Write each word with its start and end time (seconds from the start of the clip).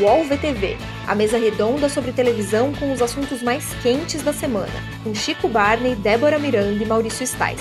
UOL 0.00 0.24
VTV, 0.24 0.76
a 1.06 1.14
mesa 1.14 1.38
redonda 1.38 1.88
sobre 1.88 2.10
televisão 2.10 2.74
com 2.74 2.92
os 2.92 3.00
assuntos 3.00 3.40
mais 3.42 3.72
quentes 3.74 4.22
da 4.24 4.32
semana, 4.32 4.72
com 5.04 5.14
Chico 5.14 5.48
Barney, 5.48 5.94
Débora 5.94 6.36
Miranda 6.36 6.82
e 6.82 6.86
Maurício 6.86 7.24
Sticer. 7.24 7.54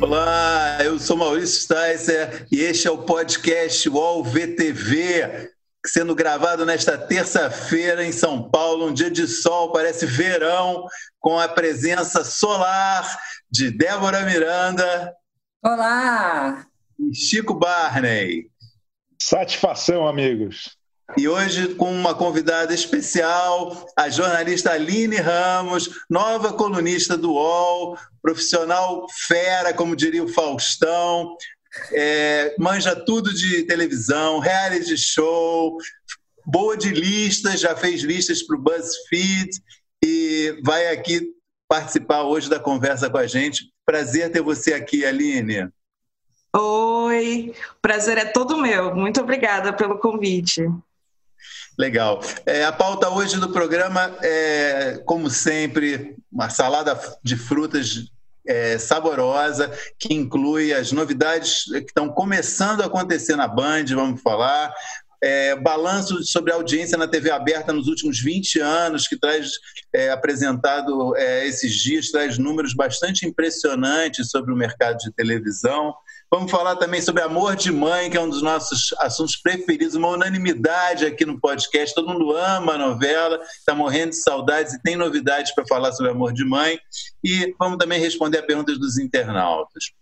Olá, 0.00 0.78
eu 0.82 0.98
sou 0.98 1.16
Maurício 1.16 1.60
Sticer 1.60 2.48
e 2.50 2.60
este 2.62 2.88
é 2.88 2.90
o 2.90 3.04
podcast 3.04 3.88
UOL 3.88 4.24
VTV, 4.24 5.48
sendo 5.86 6.16
gravado 6.16 6.66
nesta 6.66 6.98
terça-feira 6.98 8.04
em 8.04 8.10
São 8.10 8.50
Paulo, 8.50 8.88
um 8.88 8.92
dia 8.92 9.10
de 9.10 9.28
sol, 9.28 9.70
parece 9.70 10.04
verão, 10.04 10.84
com 11.20 11.38
a 11.38 11.46
presença 11.46 12.24
solar 12.24 13.20
de 13.48 13.70
Débora 13.70 14.22
Miranda. 14.22 15.14
Olá! 15.62 16.71
Chico 17.12 17.54
Barney. 17.54 18.48
Satisfação, 19.20 20.06
amigos. 20.06 20.76
E 21.16 21.28
hoje 21.28 21.74
com 21.74 21.92
uma 21.92 22.14
convidada 22.14 22.72
especial, 22.72 23.86
a 23.96 24.08
jornalista 24.08 24.72
Aline 24.72 25.16
Ramos, 25.16 25.90
nova 26.08 26.52
colunista 26.52 27.16
do 27.16 27.32
UOL, 27.32 27.98
profissional 28.22 29.06
fera, 29.26 29.74
como 29.74 29.94
diria 29.94 30.24
o 30.24 30.28
Faustão, 30.28 31.36
é, 31.92 32.54
manja 32.58 32.96
tudo 32.96 33.32
de 33.32 33.64
televisão, 33.64 34.38
reality 34.38 34.96
show, 34.96 35.76
boa 36.46 36.76
de 36.76 36.90
listas, 36.90 37.60
já 37.60 37.76
fez 37.76 38.02
listas 38.02 38.42
para 38.42 38.56
o 38.56 38.60
BuzzFeed 38.60 39.50
e 40.02 40.58
vai 40.64 40.88
aqui 40.88 41.28
participar 41.68 42.22
hoje 42.24 42.48
da 42.48 42.58
conversa 42.58 43.08
com 43.10 43.18
a 43.18 43.26
gente. 43.26 43.70
Prazer 43.84 44.30
ter 44.30 44.42
você 44.42 44.72
aqui, 44.72 45.04
Aline. 45.04 45.68
Oi, 46.54 47.54
prazer 47.80 48.18
é 48.18 48.26
todo 48.26 48.58
meu. 48.58 48.94
Muito 48.94 49.20
obrigada 49.20 49.72
pelo 49.72 49.98
convite. 49.98 50.62
Legal. 51.78 52.20
É, 52.44 52.64
a 52.64 52.72
pauta 52.72 53.08
hoje 53.08 53.40
do 53.40 53.50
programa 53.50 54.14
é, 54.20 55.00
como 55.06 55.30
sempre, 55.30 56.16
uma 56.30 56.50
salada 56.50 56.98
de 57.22 57.36
frutas 57.36 58.12
é, 58.46 58.76
saborosa, 58.76 59.72
que 59.98 60.12
inclui 60.12 60.74
as 60.74 60.92
novidades 60.92 61.64
que 61.64 61.78
estão 61.78 62.08
começando 62.08 62.82
a 62.82 62.86
acontecer 62.86 63.36
na 63.36 63.48
Band, 63.48 63.86
vamos 63.94 64.20
falar. 64.20 64.74
É, 65.24 65.54
balanço 65.54 66.22
sobre 66.24 66.52
a 66.52 66.56
audiência 66.56 66.98
na 66.98 67.06
TV 67.06 67.30
aberta 67.30 67.72
nos 67.72 67.86
últimos 67.86 68.20
20 68.20 68.58
anos, 68.58 69.06
que 69.06 69.16
traz 69.16 69.52
é, 69.94 70.10
apresentado 70.10 71.16
é, 71.16 71.46
esses 71.46 71.72
dias, 71.72 72.10
traz 72.10 72.38
números 72.38 72.74
bastante 72.74 73.24
impressionantes 73.24 74.30
sobre 74.30 74.52
o 74.52 74.56
mercado 74.56 74.98
de 74.98 75.12
televisão. 75.12 75.94
Vamos 76.34 76.50
falar 76.50 76.76
também 76.76 77.02
sobre 77.02 77.22
Amor 77.22 77.54
de 77.54 77.70
Mãe, 77.70 78.08
que 78.08 78.16
é 78.16 78.20
um 78.20 78.30
dos 78.30 78.40
nossos 78.40 78.94
assuntos 79.00 79.36
preferidos, 79.36 79.94
uma 79.94 80.08
unanimidade 80.08 81.04
aqui 81.04 81.26
no 81.26 81.38
podcast. 81.38 81.94
Todo 81.94 82.08
mundo 82.08 82.34
ama 82.34 82.72
a 82.72 82.78
novela, 82.78 83.38
está 83.58 83.74
morrendo 83.74 84.12
de 84.12 84.16
saudades 84.16 84.72
e 84.72 84.80
tem 84.80 84.96
novidades 84.96 85.54
para 85.54 85.66
falar 85.66 85.92
sobre 85.92 86.10
Amor 86.10 86.32
de 86.32 86.42
Mãe. 86.42 86.80
E 87.22 87.54
vamos 87.58 87.76
também 87.76 88.00
responder 88.00 88.38
a 88.38 88.42
perguntas 88.42 88.78
dos 88.78 88.98
internautas. 88.98 89.92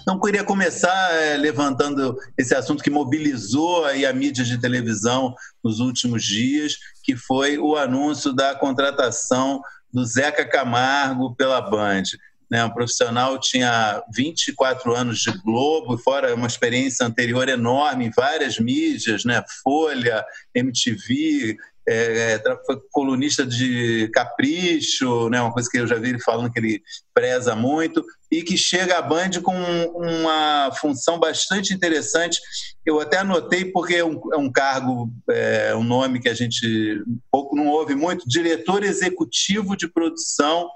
Então, 0.00 0.18
queria 0.18 0.42
começar 0.42 1.12
é, 1.16 1.36
levantando 1.36 2.16
esse 2.38 2.54
assunto 2.54 2.82
que 2.82 2.88
mobilizou 2.88 3.84
aí 3.84 4.06
a 4.06 4.12
mídia 4.14 4.46
de 4.46 4.58
televisão 4.58 5.34
nos 5.62 5.80
últimos 5.80 6.24
dias, 6.24 6.78
que 7.04 7.14
foi 7.14 7.58
o 7.58 7.76
anúncio 7.76 8.32
da 8.32 8.54
contratação 8.54 9.60
do 9.92 10.02
Zeca 10.06 10.48
Camargo 10.48 11.34
pela 11.34 11.60
Band 11.60 12.04
né, 12.52 12.62
um 12.66 12.70
profissional 12.70 13.38
tinha 13.38 14.04
24 14.14 14.94
anos 14.94 15.20
de 15.20 15.32
Globo, 15.42 15.96
fora 15.96 16.34
uma 16.34 16.46
experiência 16.46 17.06
anterior 17.06 17.48
enorme 17.48 18.04
em 18.04 18.10
várias 18.10 18.58
mídias, 18.58 19.24
né, 19.24 19.42
Folha, 19.64 20.22
MTV, 20.54 21.56
é, 21.88 22.34
é 22.34 22.42
foi 22.66 22.78
colunista 22.92 23.46
de 23.46 24.10
Capricho, 24.12 25.30
né, 25.30 25.40
uma 25.40 25.50
coisa 25.50 25.66
que 25.70 25.78
eu 25.78 25.86
já 25.86 25.96
vi 25.96 26.10
ele 26.10 26.20
falando 26.20 26.52
que 26.52 26.58
ele 26.58 26.82
preza 27.14 27.56
muito, 27.56 28.04
e 28.30 28.42
que 28.42 28.58
chega 28.58 28.98
à 28.98 29.02
Band 29.02 29.40
com 29.42 29.54
uma 29.94 30.70
função 30.78 31.18
bastante 31.18 31.72
interessante. 31.72 32.38
Eu 32.84 33.00
até 33.00 33.16
anotei 33.16 33.64
porque 33.64 33.94
é 33.94 34.04
um, 34.04 34.20
é 34.30 34.36
um 34.36 34.52
cargo, 34.52 35.10
é, 35.30 35.74
um 35.74 35.84
nome 35.84 36.20
que 36.20 36.28
a 36.28 36.34
gente 36.34 37.02
pouco 37.30 37.56
não 37.56 37.68
ouve 37.68 37.94
muito, 37.94 38.28
diretor 38.28 38.84
executivo 38.84 39.74
de 39.74 39.88
produção 39.88 40.68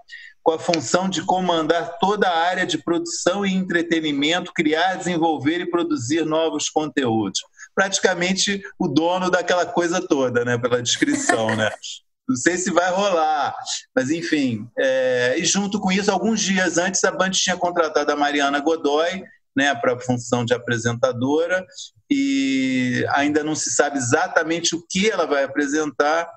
com 0.47 0.53
a 0.53 0.61
função 0.61 1.09
de 1.09 1.23
comandar 1.23 1.99
toda 1.99 2.29
a 2.29 2.39
área 2.39 2.65
de 2.65 2.79
produção 2.79 3.45
e 3.45 3.53
entretenimento, 3.53 4.53
criar, 4.55 4.95
desenvolver 4.95 5.59
e 5.59 5.69
produzir 5.69 6.25
novos 6.25 6.69
conteúdos. 6.69 7.41
Praticamente 7.75 8.63
o 8.79 8.87
dono 8.87 9.29
daquela 9.29 9.67
coisa 9.67 10.01
toda, 10.01 10.45
né, 10.45 10.57
pela 10.57 10.81
descrição, 10.81 11.57
né? 11.57 11.69
Não 12.29 12.37
sei 12.37 12.57
se 12.59 12.71
vai 12.71 12.93
rolar, 12.93 13.57
mas 13.95 14.09
enfim. 14.11 14.69
É... 14.79 15.35
e 15.37 15.45
junto 15.45 15.81
com 15.81 15.91
isso, 15.91 16.13
alguns 16.13 16.41
dias 16.41 16.79
antes, 16.79 17.03
a 17.03 17.11
Band 17.11 17.31
tinha 17.31 17.57
contratado 17.57 18.13
a 18.13 18.17
Mariana 18.17 18.61
Godoy 18.61 19.25
né, 19.57 19.75
para 19.75 19.95
a 19.95 20.01
função 20.01 20.45
de 20.45 20.55
apresentadora 20.55 21.67
e 22.09 23.05
ainda 23.11 23.43
não 23.43 23.57
se 23.57 23.71
sabe 23.71 23.99
exatamente 23.99 24.77
o 24.77 24.85
que 24.89 25.11
ela 25.11 25.27
vai 25.27 25.43
apresentar, 25.43 26.31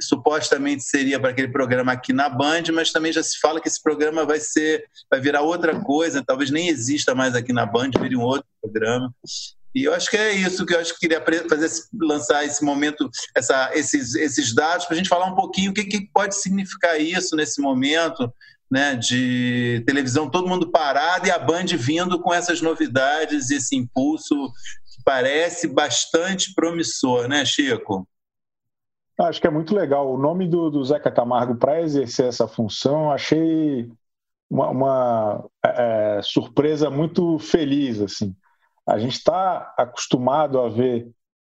supostamente 0.00 0.82
seria 0.82 1.18
para 1.18 1.30
aquele 1.30 1.48
programa 1.48 1.92
aqui 1.92 2.12
na 2.12 2.28
Band, 2.28 2.64
mas 2.72 2.92
também 2.92 3.12
já 3.12 3.22
se 3.22 3.38
fala 3.38 3.60
que 3.60 3.68
esse 3.68 3.82
programa 3.82 4.24
vai 4.24 4.40
ser, 4.40 4.84
vai 5.10 5.20
virar 5.20 5.42
outra 5.42 5.80
coisa, 5.80 6.24
talvez 6.24 6.50
nem 6.50 6.68
exista 6.68 7.14
mais 7.14 7.34
aqui 7.34 7.52
na 7.52 7.66
Band, 7.66 7.90
vire 8.00 8.16
um 8.16 8.22
outro 8.22 8.46
programa. 8.60 9.12
E 9.74 9.84
eu 9.84 9.92
acho 9.92 10.08
que 10.08 10.16
é 10.16 10.32
isso 10.32 10.64
que 10.64 10.72
eu 10.72 10.78
acho 10.78 10.94
que 10.94 11.00
queria 11.00 11.22
fazer, 11.48 11.68
lançar 12.00 12.44
esse 12.44 12.64
momento, 12.64 13.10
essa, 13.36 13.70
esses, 13.74 14.14
esses 14.14 14.54
dados, 14.54 14.86
para 14.86 14.94
a 14.94 14.96
gente 14.96 15.08
falar 15.08 15.26
um 15.26 15.34
pouquinho 15.34 15.72
o 15.72 15.74
que, 15.74 15.84
que 15.84 16.08
pode 16.12 16.36
significar 16.36 17.00
isso 17.00 17.34
nesse 17.34 17.60
momento, 17.60 18.32
né, 18.70 18.94
de 18.94 19.82
televisão, 19.86 20.30
todo 20.30 20.48
mundo 20.48 20.70
parado 20.70 21.26
e 21.26 21.30
a 21.30 21.38
Band 21.38 21.66
vindo 21.76 22.20
com 22.20 22.32
essas 22.32 22.60
novidades, 22.60 23.50
esse 23.50 23.74
impulso 23.74 24.34
que 24.34 25.02
parece 25.04 25.66
bastante 25.66 26.54
promissor, 26.54 27.28
né, 27.28 27.44
Chico? 27.44 28.08
Acho 29.18 29.40
que 29.40 29.46
é 29.46 29.50
muito 29.50 29.74
legal. 29.74 30.12
O 30.12 30.18
nome 30.18 30.48
do, 30.48 30.70
do 30.70 30.84
Zeca 30.84 31.10
Camargo 31.10 31.54
para 31.56 31.80
exercer 31.80 32.26
essa 32.26 32.48
função, 32.48 33.12
achei 33.12 33.88
uma, 34.50 34.70
uma 34.70 35.44
é, 35.64 36.18
é, 36.18 36.22
surpresa 36.22 36.90
muito 36.90 37.38
feliz. 37.38 38.00
assim. 38.00 38.34
A 38.86 38.98
gente 38.98 39.14
está 39.14 39.72
acostumado 39.78 40.60
a 40.60 40.68
ver 40.68 41.10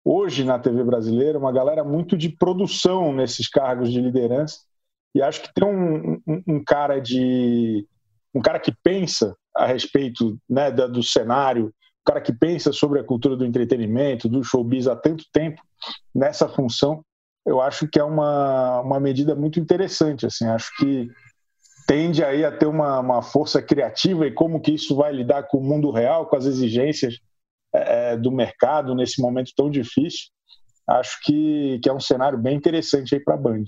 hoje 0.03 0.43
na 0.43 0.59
TV 0.59 0.83
brasileira 0.83 1.39
uma 1.39 1.51
galera 1.51 1.83
muito 1.83 2.17
de 2.17 2.29
produção 2.29 3.11
nesses 3.11 3.49
cargos 3.49 3.91
de 3.91 3.99
liderança 3.99 4.59
e 5.15 5.21
acho 5.21 5.41
que 5.41 5.53
tem 5.53 5.65
um, 5.65 6.21
um, 6.27 6.43
um 6.47 6.63
cara 6.63 6.99
de 6.99 7.87
um 8.33 8.41
cara 8.41 8.59
que 8.59 8.71
pensa 8.83 9.35
a 9.55 9.65
respeito 9.65 10.37
né, 10.47 10.69
do 10.69 11.01
cenário, 11.01 11.67
um 11.67 12.05
cara 12.05 12.19
que 12.19 12.33
pensa 12.33 12.73
sobre 12.73 12.99
a 12.99 13.03
cultura 13.03 13.37
do 13.37 13.45
entretenimento, 13.45 14.27
do 14.27 14.43
showbiz 14.43 14.87
há 14.87 14.95
tanto 14.95 15.23
tempo 15.31 15.61
nessa 16.13 16.49
função 16.49 17.03
eu 17.45 17.61
acho 17.61 17.87
que 17.87 17.99
é 17.99 18.03
uma, 18.03 18.81
uma 18.81 18.99
medida 18.99 19.35
muito 19.35 19.59
interessante. 19.59 20.25
Assim, 20.25 20.47
acho 20.47 20.75
que 20.77 21.07
tende 21.87 22.23
aí 22.23 22.43
a 22.43 22.51
ter 22.51 22.65
uma, 22.65 22.99
uma 22.99 23.21
força 23.21 23.61
criativa 23.61 24.25
e 24.25 24.33
como 24.33 24.59
que 24.59 24.73
isso 24.73 24.95
vai 24.95 25.13
lidar 25.13 25.43
com 25.43 25.57
o 25.57 25.63
mundo 25.63 25.91
real, 25.91 26.25
com 26.25 26.35
as 26.35 26.45
exigências 26.45 27.19
é, 27.73 28.13
é, 28.13 28.17
do 28.17 28.31
mercado 28.31 28.95
nesse 28.95 29.21
momento 29.21 29.51
tão 29.55 29.69
difícil. 29.69 30.27
Acho 30.87 31.19
que, 31.23 31.79
que 31.81 31.89
é 31.89 31.93
um 31.93 31.99
cenário 31.99 32.37
bem 32.37 32.55
interessante 32.55 33.13
aí 33.13 33.23
para 33.23 33.35
a 33.35 33.37
Band. 33.37 33.63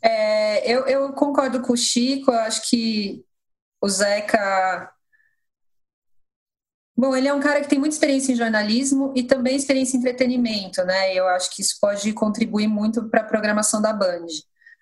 É, 0.00 0.72
eu, 0.72 0.86
eu 0.86 1.12
concordo 1.12 1.60
com 1.60 1.72
o 1.72 1.76
Chico, 1.76 2.30
eu 2.30 2.38
acho 2.38 2.68
que 2.70 3.24
o 3.80 3.88
Zeca 3.88 4.92
Bom, 6.98 7.14
ele 7.14 7.28
é 7.28 7.32
um 7.32 7.38
cara 7.38 7.60
que 7.60 7.68
tem 7.68 7.78
muita 7.78 7.94
experiência 7.94 8.32
em 8.32 8.34
jornalismo 8.34 9.12
e 9.14 9.22
também 9.22 9.54
experiência 9.54 9.96
em 9.96 10.00
entretenimento, 10.00 10.82
né? 10.84 11.14
Eu 11.14 11.28
acho 11.28 11.54
que 11.54 11.62
isso 11.62 11.76
pode 11.80 12.12
contribuir 12.12 12.66
muito 12.66 13.08
para 13.08 13.20
a 13.20 13.24
programação 13.24 13.80
da 13.80 13.92
Band. 13.92 14.26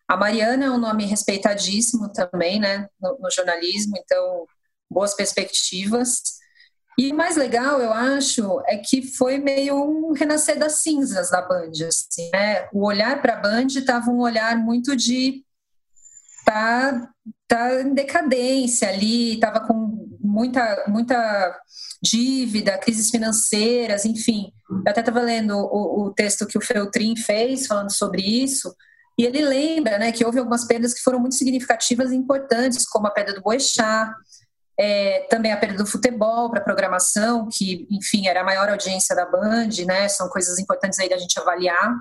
A 0.08 0.16
Mariana 0.16 0.64
é 0.64 0.70
um 0.70 0.78
nome 0.78 1.04
respeitadíssimo 1.04 2.10
também, 2.10 2.58
né, 2.58 2.88
no, 2.98 3.18
no, 3.18 3.30
jornalismo, 3.30 3.98
então 3.98 4.46
boas 4.90 5.12
perspectivas. 5.12 6.22
E 6.98 7.12
o 7.12 7.14
mais 7.14 7.36
legal, 7.36 7.82
eu 7.82 7.92
acho, 7.92 8.62
é 8.66 8.78
que 8.78 9.02
foi 9.02 9.36
meio 9.36 9.76
um 9.76 10.12
renascer 10.12 10.58
das 10.58 10.80
cinzas 10.80 11.30
da 11.30 11.42
Band, 11.42 11.72
assim, 11.86 12.30
né? 12.32 12.66
O 12.72 12.86
olhar 12.86 13.20
para 13.20 13.34
a 13.34 13.40
Band 13.40 13.66
estava 13.66 14.10
um 14.10 14.20
olhar 14.20 14.56
muito 14.56 14.96
de 14.96 15.44
tá, 16.46 17.10
tá 17.46 17.82
em 17.82 17.92
decadência 17.92 18.88
ali, 18.88 19.34
estava 19.34 19.60
com 19.60 19.95
muita 20.36 20.84
muita 20.86 21.58
dívida, 22.02 22.76
crises 22.78 23.10
financeiras, 23.10 24.04
enfim. 24.04 24.52
Eu 24.68 24.82
até 24.86 25.00
estava 25.00 25.20
lendo 25.20 25.56
o, 25.56 26.04
o, 26.04 26.12
texto 26.12 26.46
que 26.46 26.58
o 26.58 26.60
Feltrin 26.60 27.16
fez 27.16 27.66
falando 27.66 27.90
sobre 27.90 28.22
isso, 28.22 28.74
e 29.18 29.24
ele 29.24 29.42
lembra 29.42 29.98
né, 29.98 30.12
que 30.12 30.24
houve 30.24 30.38
algumas 30.38 30.66
perdas 30.66 30.92
que 30.92 31.00
foram 31.00 31.18
muito 31.18 31.36
significativas 31.36 32.12
e 32.12 32.16
importantes, 32.16 32.86
como 32.86 33.06
a 33.06 33.10
perda 33.10 33.32
do 33.32 33.40
Boechat, 33.40 34.12
É, 34.78 35.26
também 35.30 35.52
a 35.52 35.56
perda 35.56 35.78
do 35.78 35.86
futebol 35.86 36.50
para 36.50 36.60
programação, 36.60 37.48
que, 37.50 37.86
enfim, 37.90 38.28
era 38.28 38.42
a 38.42 38.44
maior 38.44 38.68
audiência 38.68 39.16
da 39.16 39.24
Band, 39.24 39.70
né? 39.86 40.06
São 40.06 40.28
coisas 40.28 40.58
importantes 40.58 40.98
aí 40.98 41.08
da 41.08 41.16
gente 41.16 41.40
avaliar. 41.40 41.94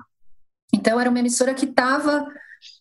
Então, 0.74 1.00
era 1.00 1.08
uma 1.08 1.18
emissora 1.18 1.54
que 1.54 1.64
estava 1.64 2.26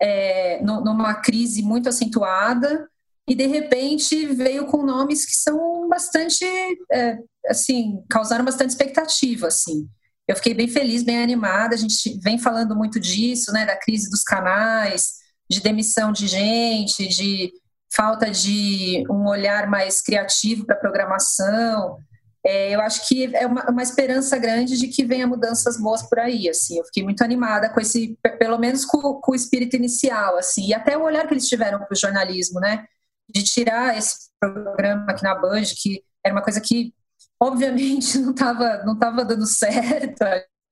é, 0.01 0.61
numa 0.61 1.13
crise 1.13 1.61
muito 1.61 1.87
acentuada 1.87 2.89
e, 3.27 3.33
de 3.33 3.47
repente, 3.47 4.27
veio 4.27 4.67
com 4.67 4.85
nomes 4.85 5.25
que 5.25 5.35
são 5.35 5.87
bastante, 5.89 6.45
é, 6.91 7.17
assim, 7.47 8.03
causaram 8.09 8.45
bastante 8.45 8.69
expectativa, 8.69 9.47
assim. 9.47 9.87
Eu 10.27 10.35
fiquei 10.35 10.53
bem 10.53 10.67
feliz, 10.67 11.03
bem 11.03 11.21
animada. 11.21 11.75
A 11.75 11.77
gente 11.77 12.19
vem 12.21 12.37
falando 12.37 12.75
muito 12.75 12.99
disso, 12.99 13.51
né? 13.51 13.65
Da 13.65 13.75
crise 13.75 14.09
dos 14.09 14.23
canais, 14.23 15.13
de 15.49 15.59
demissão 15.59 16.11
de 16.11 16.27
gente, 16.27 17.07
de 17.07 17.51
falta 17.95 18.29
de 18.29 19.03
um 19.09 19.27
olhar 19.27 19.67
mais 19.67 20.01
criativo 20.01 20.65
para 20.65 20.75
a 20.75 20.79
programação. 20.79 21.97
É, 22.45 22.75
eu 22.75 22.81
acho 22.81 23.07
que 23.07 23.35
é 23.35 23.47
uma, 23.47 23.71
uma, 23.71 23.81
esperança 23.81 24.37
grande 24.37 24.77
de 24.77 24.87
que 24.87 25.03
venha 25.03 25.25
mudanças 25.25 25.79
boas 25.79 26.03
por 26.03 26.19
aí. 26.19 26.47
Assim, 26.47 26.77
eu 26.77 26.85
fiquei 26.85 27.03
muito 27.03 27.23
animada 27.23 27.69
com 27.69 27.79
esse, 27.79 28.17
pelo 28.37 28.59
menos 28.59 28.85
com, 28.85 29.15
com 29.15 29.31
o 29.31 29.35
espírito 29.35 29.75
inicial, 29.75 30.37
assim, 30.37 30.67
e 30.67 30.73
até 30.73 30.95
o 30.95 31.03
olhar 31.03 31.27
que 31.27 31.33
eles 31.33 31.47
tiveram 31.47 31.79
para 31.79 31.91
o 31.91 31.95
jornalismo, 31.95 32.59
né? 32.59 32.85
De 33.27 33.43
tirar 33.43 33.97
esse 33.97 34.29
programa 34.39 35.11
aqui 35.11 35.23
na 35.23 35.35
Band, 35.35 35.63
que 35.81 36.03
era 36.23 36.33
uma 36.33 36.43
coisa 36.43 36.61
que 36.61 36.93
obviamente 37.39 38.17
não 38.19 38.31
estava 38.31 38.83
não 38.83 38.97
tava 38.97 39.25
dando 39.25 39.45
certo 39.45 40.23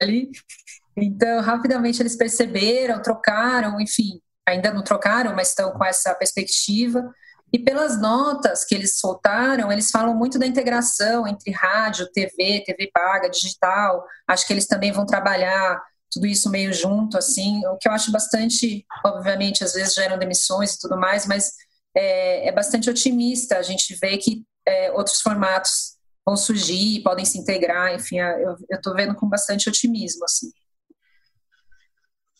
ali. 0.02 0.30
Então, 0.96 1.42
rapidamente 1.42 2.02
eles 2.02 2.16
perceberam, 2.16 3.02
trocaram, 3.02 3.82
enfim, 3.82 4.22
ainda 4.48 4.72
não 4.72 4.84
trocaram, 4.84 5.36
mas 5.36 5.50
estão 5.50 5.72
com 5.72 5.84
essa 5.84 6.14
perspectiva. 6.14 7.12
E 7.52 7.60
pelas 7.60 8.00
notas 8.00 8.66
que 8.66 8.74
eles 8.74 8.98
soltaram, 8.98 9.72
eles 9.72 9.92
falam 9.92 10.16
muito 10.16 10.40
da 10.40 10.48
integração 10.48 11.28
entre 11.28 11.52
rádio, 11.52 12.12
TV, 12.12 12.64
TV 12.66 12.90
paga, 12.92 13.30
digital. 13.30 14.04
Acho 14.28 14.46
que 14.48 14.54
eles 14.54 14.66
também 14.66 14.92
vão 14.92 15.06
trabalhar 15.06 15.80
tudo 16.12 16.28
isso 16.28 16.50
meio 16.50 16.72
junto, 16.74 17.18
assim, 17.18 17.66
o 17.68 17.78
que 17.78 17.88
eu 17.88 17.92
acho 17.92 18.12
bastante, 18.12 18.86
obviamente, 19.04 19.64
às 19.64 19.74
vezes 19.74 19.96
geram 19.96 20.18
demissões 20.18 20.74
e 20.74 20.80
tudo 20.80 20.96
mais, 20.96 21.26
mas 21.26 21.54
é, 21.95 22.48
é 22.48 22.51
bastante 22.51 22.90
otimista. 22.90 23.57
A 23.57 23.62
gente 23.62 23.95
vê 23.95 24.18
que 24.18 24.44
é, 24.66 24.92
outros 24.92 25.22
formatos 25.22 25.98
vão 26.25 26.38
surgir, 26.38 27.01
podem 27.01 27.25
se 27.25 27.38
integrar, 27.38 27.94
enfim, 27.94 28.18
eu 28.18 28.56
estou 28.72 28.95
vendo 28.95 29.13
com 29.16 29.28
bastante 29.28 29.68
otimismo, 29.68 30.24
assim. 30.24 30.51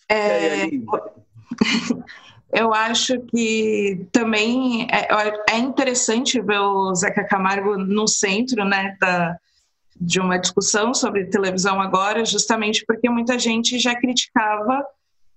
É, 0.09 0.67
eu 2.53 2.73
acho 2.73 3.19
que 3.21 4.07
também 4.11 4.88
é, 4.89 5.07
é, 5.50 5.57
interessante 5.57 6.39
ver 6.39 6.59
o 6.59 6.94
Zeca 6.95 7.25
Camargo 7.25 7.77
no 7.77 8.07
centro 8.07 8.63
né, 8.63 8.95
da, 9.01 9.38
de 9.99 10.19
uma 10.19 10.38
discussão 10.38 10.94
sobre 10.94 11.25
televisão 11.25 11.81
agora, 11.81 12.23
justamente 12.23 12.85
porque 12.85 13.09
muita 13.09 13.38
gente 13.38 13.79
já 13.79 13.95
criticava 13.95 14.85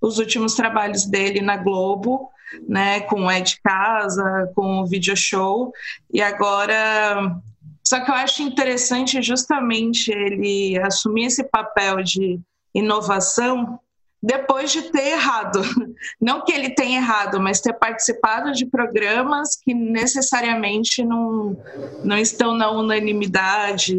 os 0.01 0.19
últimos 0.19 0.55
trabalhos 0.55 1.05
dele 1.05 1.41
na 1.41 1.57
Globo, 1.57 2.31
né, 2.69 3.01
com 3.01 3.27
o 3.27 3.31
Ed 3.31 3.59
Casa, 3.63 4.51
com 4.55 4.81
o 4.81 4.87
Video 4.87 5.17
Show, 5.17 5.73
e 6.13 6.21
agora. 6.21 7.37
Só 7.83 8.01
que 8.05 8.11
eu 8.11 8.15
acho 8.17 8.43
interessante 8.43 9.23
justamente 9.23 10.11
ele 10.11 10.77
assumir 10.79 11.27
esse 11.27 11.45
papel 11.45 12.03
de 12.03 12.41
inovação 12.75 13.79
depois 14.23 14.73
de 14.73 14.83
ter 14.91 15.13
errado. 15.13 15.63
Não 16.21 16.45
que 16.45 16.53
ele 16.53 16.71
tenha 16.71 16.99
errado, 16.99 17.41
mas 17.41 17.61
ter 17.61 17.73
participado 17.75 18.53
de 18.53 18.67
programas 18.67 19.55
que 19.55 19.73
necessariamente 19.73 21.05
não, 21.05 21.57
não 22.03 22.19
estão 22.19 22.55
na 22.55 22.71
unanimidade, 22.71 23.97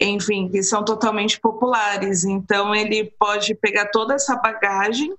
enfim, 0.00 0.48
que 0.48 0.62
são 0.62 0.84
totalmente 0.84 1.38
populares. 1.40 2.24
Então, 2.24 2.74
ele 2.74 3.12
pode 3.18 3.54
pegar 3.54 3.86
toda 3.86 4.14
essa 4.14 4.34
bagagem, 4.36 5.14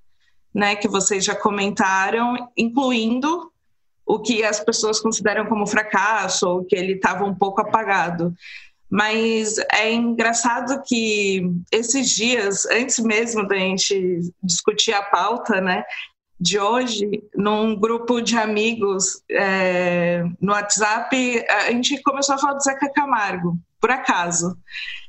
né, 0.53 0.75
que 0.75 0.87
vocês 0.87 1.23
já 1.23 1.35
comentaram, 1.35 2.35
incluindo 2.57 3.51
o 4.05 4.19
que 4.19 4.43
as 4.43 4.59
pessoas 4.59 4.99
consideram 4.99 5.45
como 5.45 5.67
fracasso 5.67 6.47
ou 6.47 6.65
que 6.65 6.75
ele 6.75 6.93
estava 6.93 7.23
um 7.23 7.35
pouco 7.35 7.61
apagado. 7.61 8.33
Mas 8.89 9.57
é 9.71 9.93
engraçado 9.93 10.81
que 10.83 11.43
esses 11.71 12.09
dias, 12.09 12.65
antes 12.65 12.97
mesmo 12.97 13.47
da 13.47 13.55
gente 13.55 14.21
discutir 14.41 14.93
a 14.93 15.03
pauta, 15.03 15.61
né, 15.61 15.83
de 16.39 16.57
hoje, 16.57 17.07
num 17.35 17.75
grupo 17.75 18.21
de 18.21 18.37
amigos 18.37 19.21
é, 19.29 20.23
no 20.41 20.53
WhatsApp, 20.53 21.45
a 21.47 21.71
gente 21.71 22.01
começou 22.01 22.35
a 22.35 22.37
falar 22.37 22.53
do 22.53 22.63
Zeca 22.63 22.89
Camargo, 22.91 23.59
por 23.79 23.91
acaso. 23.91 24.57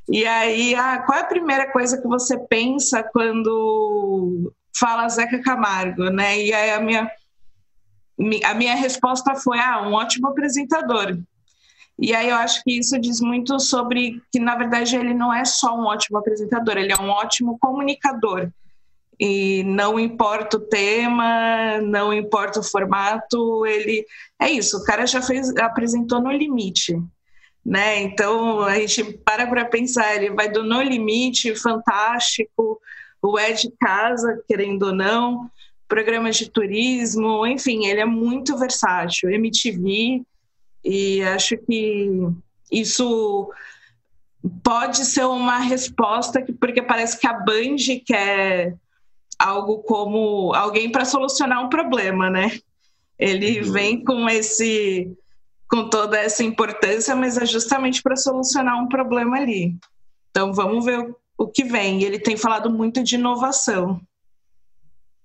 E 0.09 0.25
aí, 0.27 0.75
ah, 0.75 1.01
qual 1.05 1.17
é 1.17 1.21
a 1.21 1.25
primeira 1.25 1.71
coisa 1.71 1.99
que 1.99 2.07
você 2.07 2.37
pensa 2.37 3.01
quando 3.01 4.51
fala 4.77 5.09
Zeca 5.09 5.41
Camargo, 5.41 6.09
né? 6.09 6.39
E 6.39 6.53
aí 6.53 6.71
a 6.71 6.79
minha, 6.79 7.11
a 8.45 8.53
minha 8.53 8.75
resposta 8.75 9.35
foi, 9.35 9.59
ah, 9.59 9.81
um 9.87 9.93
ótimo 9.93 10.27
apresentador. 10.27 11.17
E 11.99 12.15
aí 12.15 12.29
eu 12.29 12.35
acho 12.35 12.63
que 12.63 12.79
isso 12.79 12.99
diz 12.99 13.21
muito 13.21 13.59
sobre 13.59 14.21
que, 14.31 14.39
na 14.39 14.55
verdade, 14.55 14.95
ele 14.95 15.13
não 15.13 15.33
é 15.33 15.45
só 15.45 15.75
um 15.75 15.85
ótimo 15.85 16.17
apresentador, 16.17 16.77
ele 16.77 16.91
é 16.91 16.99
um 16.99 17.09
ótimo 17.09 17.59
comunicador. 17.59 18.49
E 19.19 19.63
não 19.65 19.99
importa 19.99 20.57
o 20.57 20.61
tema, 20.61 21.79
não 21.81 22.11
importa 22.11 22.59
o 22.59 22.63
formato, 22.63 23.65
ele 23.67 24.03
é 24.41 24.49
isso, 24.49 24.77
o 24.77 24.83
cara 24.83 25.05
já 25.05 25.21
fez, 25.21 25.55
apresentou 25.57 26.19
no 26.19 26.31
limite. 26.31 26.99
Né? 27.63 28.01
Então 28.01 28.63
a 28.63 28.79
gente 28.79 29.03
para 29.23 29.45
para 29.45 29.65
pensar, 29.65 30.15
ele 30.15 30.31
vai 30.31 30.49
do 30.49 30.63
No 30.63 30.81
Limite, 30.81 31.55
fantástico, 31.55 32.81
o 33.21 33.39
Ed 33.39 33.71
Casa, 33.79 34.43
querendo 34.47 34.87
ou 34.87 34.95
não, 34.95 35.49
programas 35.87 36.37
de 36.37 36.49
turismo, 36.49 37.45
enfim, 37.45 37.85
ele 37.85 37.99
é 37.99 38.05
muito 38.05 38.57
versátil. 38.57 39.29
MTV, 39.29 40.23
e 40.83 41.21
acho 41.23 41.57
que 41.57 42.09
isso 42.71 43.51
pode 44.63 45.05
ser 45.05 45.25
uma 45.25 45.59
resposta, 45.59 46.43
porque 46.59 46.81
parece 46.81 47.19
que 47.19 47.27
a 47.27 47.33
Band 47.33 47.75
quer 48.05 48.75
algo 49.37 49.79
como 49.79 50.53
alguém 50.53 50.91
para 50.91 51.05
solucionar 51.05 51.63
um 51.63 51.69
problema, 51.69 52.29
né? 52.29 52.57
Ele 53.19 53.61
vem 53.61 54.03
com 54.03 54.27
esse 54.29 55.11
com 55.69 55.87
toda 55.87 56.17
essa 56.19 56.43
importância, 56.43 57.15
mas 57.15 57.37
é 57.37 57.45
justamente 57.45 58.03
para 58.03 58.17
solucionar 58.17 58.77
um 58.77 58.89
problema 58.89 59.37
ali. 59.37 59.73
Então 60.29 60.53
vamos 60.53 60.83
ver 60.83 61.15
o 61.43 61.47
que 61.47 61.63
vem. 61.63 62.03
Ele 62.03 62.19
tem 62.19 62.37
falado 62.37 62.69
muito 62.69 63.03
de 63.03 63.15
inovação 63.15 63.99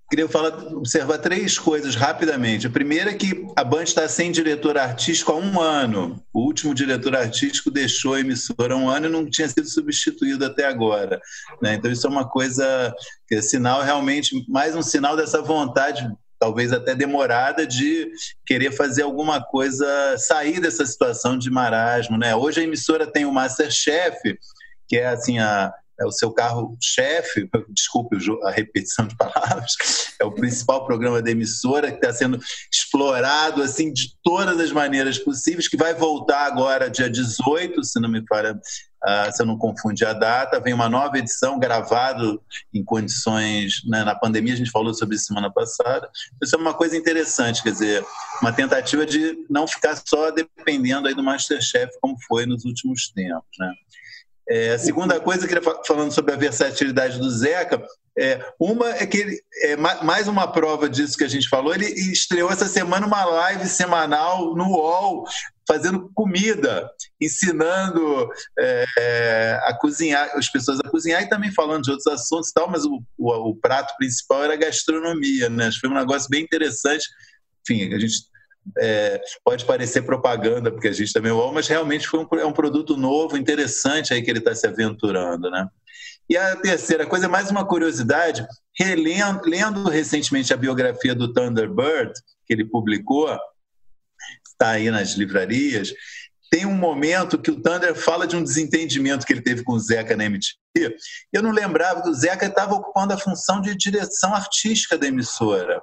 queria 0.09 0.29
falar, 0.29 0.57
observar 0.73 1.19
três 1.19 1.59
coisas 1.59 1.95
rapidamente. 1.95 2.67
A 2.67 2.71
primeira 2.71 3.11
é 3.11 3.15
que 3.15 3.47
a 3.57 3.65
Band 3.65 3.85
está 3.85 4.09
sem 4.09 4.31
diretor 4.31 4.79
artístico 4.79 5.33
há 5.33 5.37
um 5.37 5.61
ano. 5.61 6.23
O 6.33 6.41
último 6.41 6.75
diretor 6.75 7.17
artístico 7.17 7.71
deixou 7.71 8.15
a 8.15 8.21
emissora 8.21 8.75
há 8.75 8.77
um 8.77 8.89
ano 8.89 9.07
e 9.07 9.11
não 9.11 9.29
tinha 9.29 9.49
sido 9.49 9.69
substituído 9.69 10.45
até 10.45 10.65
agora. 10.67 11.21
Né? 11.61 11.75
Então, 11.75 11.91
isso 11.91 12.07
é 12.07 12.11
uma 12.11 12.29
coisa 12.29 12.95
é 13.31 13.43
sinal 13.43 13.83
realmente, 13.83 14.45
mais 14.49 14.77
um 14.77 14.83
sinal 14.83 15.17
dessa 15.17 15.43
vontade 15.43 16.09
talvez 16.39 16.71
até 16.71 16.95
demorada 16.95 17.67
de 17.67 18.13
querer 18.45 18.71
fazer 18.71 19.03
alguma 19.03 19.43
coisa, 19.43 19.87
sair 20.19 20.61
dessa 20.61 20.85
situação 20.85 21.39
de 21.39 21.51
marasmo, 21.51 22.19
né? 22.19 22.37
Hoje 22.37 22.61
a 22.61 22.63
emissora 22.63 23.07
tem 23.07 23.25
o 23.25 23.33
Masterchef, 23.33 24.39
que 24.87 24.99
é 24.99 25.07
assim 25.07 25.39
a 25.39 25.73
é 25.99 26.05
o 26.05 26.13
seu 26.13 26.31
carro-chefe, 26.31 27.49
desculpe 27.71 28.17
a 28.45 28.51
repetição 28.51 29.07
de 29.07 29.17
palavras, 29.17 29.75
é 30.21 30.25
o 30.25 30.33
principal 30.33 30.85
programa 30.85 31.23
da 31.23 31.31
emissora 31.31 31.91
que 31.91 31.97
está 31.97 32.13
sendo 32.13 32.39
explorado 32.73 33.63
assim 33.63 33.93
de 33.93 34.15
todas 34.23 34.61
as 34.61 34.73
maneiras 34.73 35.19
possíveis, 35.19 35.69
que 35.69 35.77
vai 35.77 35.95
voltar 35.95 36.47
agora 36.47 36.91
dia 36.91 37.09
18, 37.09 37.83
se 37.83 38.01
não 38.01 38.09
me 38.09 38.23
falha, 38.27 38.53
uh, 38.53 39.33
se 39.33 39.43
eu 39.43 39.47
não 39.47 39.57
confundir 39.57 40.07
a 40.07 40.13
data, 40.13 40.61
vem 40.61 40.75
uma 40.75 40.89
nova 40.89 41.19
edição 41.19 41.59
gravado 41.59 42.43
em 42.75 42.85
condições 42.85 43.81
né, 43.87 44.05
na 44.05 44.15
pandemia, 44.15 44.55
a 44.55 44.57
gente 44.57 44.71
falou 44.71 44.93
sobre 44.93 45.17
isso 45.17 45.27
semana 45.27 45.51
passada. 45.51 46.09
Isso 46.43 46.55
é 46.55 46.59
uma 46.59 46.75
coisa 46.75 46.97
interessante, 46.97 47.63
quer 47.63 47.73
dizer, 47.73 48.05
uma 48.43 48.53
tentativa 48.53 49.07
de 49.07 49.37
não 49.49 49.67
ficar 49.67 50.01
só 50.07 50.31
dependendo 50.31 51.09
aí 51.09 51.15
do 51.15 51.23
Masterchef 51.23 51.91
como 52.01 52.17
foi 52.27 52.45
nos 52.47 52.65
últimos 52.65 53.09
tempos, 53.09 53.49
né? 53.59 53.73
É, 54.49 54.75
a 54.75 54.79
segunda 54.79 55.19
coisa, 55.19 55.49
que 55.49 55.55
falando 55.87 56.13
sobre 56.13 56.33
a 56.33 56.37
versatilidade 56.37 57.19
do 57.19 57.29
Zeca, 57.31 57.83
é, 58.19 58.41
uma 58.59 58.89
é 58.91 59.07
que 59.07 59.19
ele, 59.19 59.41
é 59.63 59.77
mais 59.77 60.29
uma 60.29 60.51
prova 60.51 60.89
disso 60.89 61.19
que 61.19 61.25
a 61.25 61.29
gente 61.29 61.49
falou, 61.49 61.75
ele 61.75 61.87
estreou 61.87 62.51
essa 62.51 62.67
semana 62.67 63.07
uma 63.07 63.25
live 63.25 63.67
semanal 63.67 64.55
no 64.55 64.69
UOL, 64.69 65.25
fazendo 65.69 66.11
comida, 66.15 66.89
ensinando 67.21 68.31
é, 68.59 69.61
a 69.65 69.75
cozinhar, 69.75 70.31
as 70.35 70.49
pessoas 70.49 70.79
a 70.79 70.89
cozinhar 70.89 71.23
e 71.23 71.29
também 71.29 71.53
falando 71.53 71.83
de 71.83 71.91
outros 71.91 72.07
assuntos 72.07 72.51
e 72.51 72.55
tal, 72.55 72.71
mas 72.71 72.85
o, 72.85 73.03
o, 73.19 73.51
o 73.51 73.57
prato 73.57 73.95
principal 73.99 74.45
era 74.45 74.57
gastronomia, 74.57 75.51
né? 75.51 75.71
Foi 75.81 75.91
um 75.91 75.95
negócio 75.95 76.29
bem 76.31 76.43
interessante. 76.43 77.05
Enfim, 77.63 77.93
a 77.93 77.99
gente 77.99 78.17
é, 78.79 79.21
pode 79.45 79.65
parecer 79.65 80.03
propaganda, 80.03 80.71
porque 80.71 80.89
a 80.89 80.93
gente 80.93 81.13
também 81.13 81.33
é 81.33 81.53
mas 81.53 81.69
realmente 81.69 82.07
foi 82.07 82.21
um, 82.21 82.39
é 82.39 82.47
um 82.47 82.53
produto 82.53 82.97
novo, 82.97 83.37
interessante 83.37 84.13
aí 84.13 84.23
que 84.23 84.31
ele 84.31 84.39
está 84.39 84.55
se 84.55 84.67
aventurando, 84.67 85.51
né? 85.51 85.69
E 86.29 86.37
a 86.37 86.57
terceira 86.57 87.07
coisa, 87.07 87.29
mais 87.29 87.51
uma 87.51 87.65
curiosidade, 87.65 88.45
relendo, 88.77 89.43
lendo 89.45 89.89
recentemente 89.89 90.53
a 90.53 90.57
biografia 90.57 91.15
do 91.15 91.33
Thunderbird, 91.33 92.13
que 92.45 92.53
ele 92.53 92.65
publicou, 92.65 93.29
está 94.45 94.71
aí 94.71 94.91
nas 94.91 95.13
livrarias, 95.13 95.93
tem 96.51 96.65
um 96.65 96.75
momento 96.75 97.39
que 97.39 97.51
o 97.51 97.61
Thunder 97.61 97.95
fala 97.95 98.27
de 98.27 98.37
um 98.37 98.43
desentendimento 98.43 99.27
que 99.27 99.33
ele 99.33 99.43
teve 99.43 99.63
com 99.63 99.73
o 99.73 99.79
Zeca 99.79 100.17
na 100.17 100.25
MTV. 100.25 100.97
Eu 101.33 101.43
não 101.43 101.51
lembrava 101.51 102.03
que 102.03 102.09
o 102.09 102.15
Zeca 102.15 102.47
estava 102.47 102.75
ocupando 102.75 103.13
a 103.13 103.19
função 103.19 103.61
de 103.61 103.77
direção 103.77 104.35
artística 104.35 104.97
da 104.97 105.07
emissora. 105.07 105.83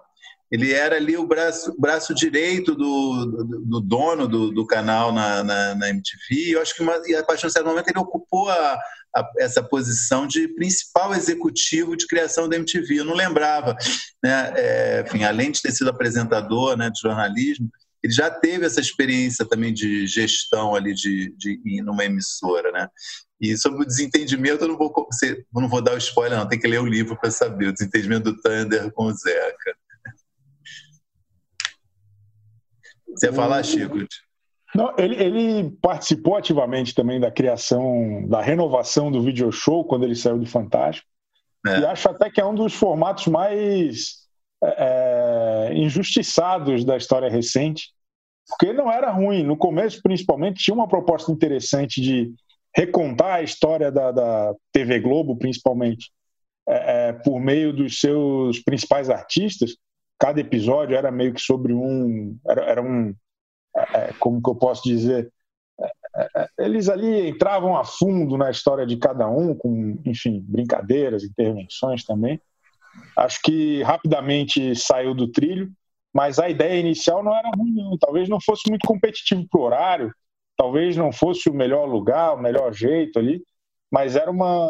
Ele 0.54 0.72
era 0.72 0.98
ali 0.98 1.18
o 1.18 1.26
braço, 1.26 1.76
braço 1.80 2.14
direito 2.14 2.76
do, 2.76 3.26
do, 3.26 3.62
do 3.66 3.82
dono 3.82 4.28
do, 4.28 4.52
do 4.52 4.68
canal 4.68 5.12
na, 5.12 5.44
na, 5.44 5.74
na, 5.74 5.90
MTV. 5.90 6.54
Eu 6.54 6.62
acho 6.62 6.76
que 6.76 6.84
uma, 6.84 6.94
e 7.08 7.16
a 7.16 7.24
partir 7.24 7.42
de 7.42 7.48
um 7.48 7.50
certo 7.50 7.66
momento 7.66 7.90
ele 7.90 7.98
ocupou 7.98 8.48
a, 8.48 8.80
a, 9.16 9.32
essa 9.40 9.64
posição 9.64 10.28
de 10.28 10.48
principal 10.50 11.12
executivo 11.16 11.98
de 11.98 12.06
criação 12.06 12.48
da 12.48 12.56
MTV. 12.56 13.00
Eu 13.00 13.06
não 13.06 13.16
lembrava, 13.16 13.76
né? 14.24 14.54
É, 14.56 15.04
enfim, 15.08 15.24
além 15.24 15.50
de 15.50 15.60
ter 15.60 15.72
sido 15.72 15.90
apresentador, 15.90 16.78
né, 16.78 16.92
de 16.92 17.00
jornalismo, 17.00 17.68
ele 18.04 18.14
já 18.14 18.30
teve 18.30 18.64
essa 18.64 18.80
experiência 18.80 19.44
também 19.46 19.74
de 19.74 20.06
gestão 20.06 20.76
ali 20.76 20.94
de, 20.94 21.34
de, 21.36 21.58
de 21.64 21.82
numa 21.82 22.06
emissora, 22.06 22.72
né? 22.72 22.88
E 23.42 23.58
sobre 23.58 23.82
o 23.82 23.88
desentendimento, 23.88 24.66
eu 24.66 24.68
não 24.68 24.78
vou, 24.78 24.94
não 25.52 25.68
vou 25.68 25.82
dar 25.82 25.96
o 25.96 25.98
spoiler, 25.98 26.38
não, 26.38 26.48
tem 26.48 26.60
que 26.60 26.68
ler 26.68 26.80
o 26.80 26.86
livro 26.86 27.18
para 27.20 27.32
saber, 27.32 27.70
o 27.70 27.74
desentendimento 27.74 28.32
do 28.32 28.40
Thunder 28.40 28.92
com 28.92 29.06
o 29.06 29.14
Zeca. 29.14 29.76
Você 33.16 33.28
ia 33.28 33.34
falar, 33.34 33.64
Chico? 33.64 33.98
Não, 34.76 34.94
ele, 34.98 35.16
ele, 35.22 35.70
participou 35.82 36.36
ativamente 36.36 36.96
também 36.96 37.20
da 37.20 37.30
criação, 37.30 38.26
da 38.28 38.42
renovação 38.42 39.12
do 39.12 39.22
video 39.22 39.52
show 39.52 39.86
quando 39.86 40.04
ele 40.04 40.16
saiu 40.16 40.40
do 40.40 40.48
Fantástico. 40.48 41.08
É. 41.66 41.80
E 41.80 41.86
acho 41.86 42.10
até 42.10 42.30
que 42.30 42.42
é 42.42 42.46
um 42.46 42.56
dos 42.56 42.74
formatos 42.74 43.28
mais 43.28 44.24
é, 44.64 45.70
é, 45.70 45.74
injustiçados 45.76 46.84
da 46.84 46.98
história 46.98 47.30
recente, 47.30 47.92
porque 48.48 48.74
não 48.74 48.92
era 48.92 49.12
ruim. 49.12 49.44
No 49.44 49.56
começo, 49.56 50.02
principalmente, 50.02 50.64
tinha 50.64 50.74
uma 50.74 50.88
proposta 50.88 51.32
interessante 51.32 52.02
de 52.02 52.34
recontar 52.76 53.36
a 53.36 53.42
história 53.44 53.92
da, 53.92 54.12
da 54.12 54.54
TV 54.72 55.00
Globo, 55.00 55.38
principalmente, 55.38 56.12
é, 56.68 57.10
é, 57.10 57.14
por 57.14 57.40
meio 57.40 57.72
dos 57.72 58.00
seus 58.00 58.60
principais 58.60 59.10
artistas. 59.10 59.76
Cada 60.24 60.40
episódio 60.40 60.96
era 60.96 61.12
meio 61.12 61.34
que 61.34 61.42
sobre 61.42 61.74
um. 61.74 62.40
Era, 62.48 62.64
era 62.64 62.82
um. 62.82 63.14
É, 63.76 63.82
é, 63.98 64.14
como 64.18 64.42
que 64.42 64.50
eu 64.50 64.56
posso 64.56 64.82
dizer? 64.82 65.30
eles 66.58 66.88
ali 66.88 67.28
entravam 67.28 67.76
a 67.76 67.84
fundo 67.84 68.38
na 68.38 68.50
história 68.50 68.86
de 68.86 68.96
cada 68.96 69.28
um, 69.28 69.54
com, 69.54 70.00
enfim, 70.06 70.40
brincadeiras, 70.48 71.26
intervenções 71.26 72.06
também. 72.06 72.40
Acho 73.18 73.42
que 73.44 73.84
rapidamente 73.84 74.74
saiu 74.78 75.14
do 75.14 75.28
trilho, 75.28 75.70
mas 76.14 76.40
a 76.40 76.48
ideia 76.48 76.80
inicial 76.80 77.22
não 77.22 77.36
era 77.36 77.50
ruim, 77.50 77.74
não. 77.74 77.98
Talvez 77.98 78.30
não 78.30 78.40
fosse 78.40 78.70
muito 78.70 78.88
competitivo 78.88 79.46
para 79.52 79.60
o 79.60 79.64
horário, 79.66 80.14
talvez 80.56 80.96
não 80.96 81.12
fosse 81.12 81.50
o 81.50 81.54
melhor 81.54 81.86
lugar, 81.86 82.34
o 82.34 82.42
melhor 82.42 82.72
jeito 82.72 83.20
ali, 83.20 83.44
mas 83.92 84.16
era 84.16 84.32
uma. 84.32 84.70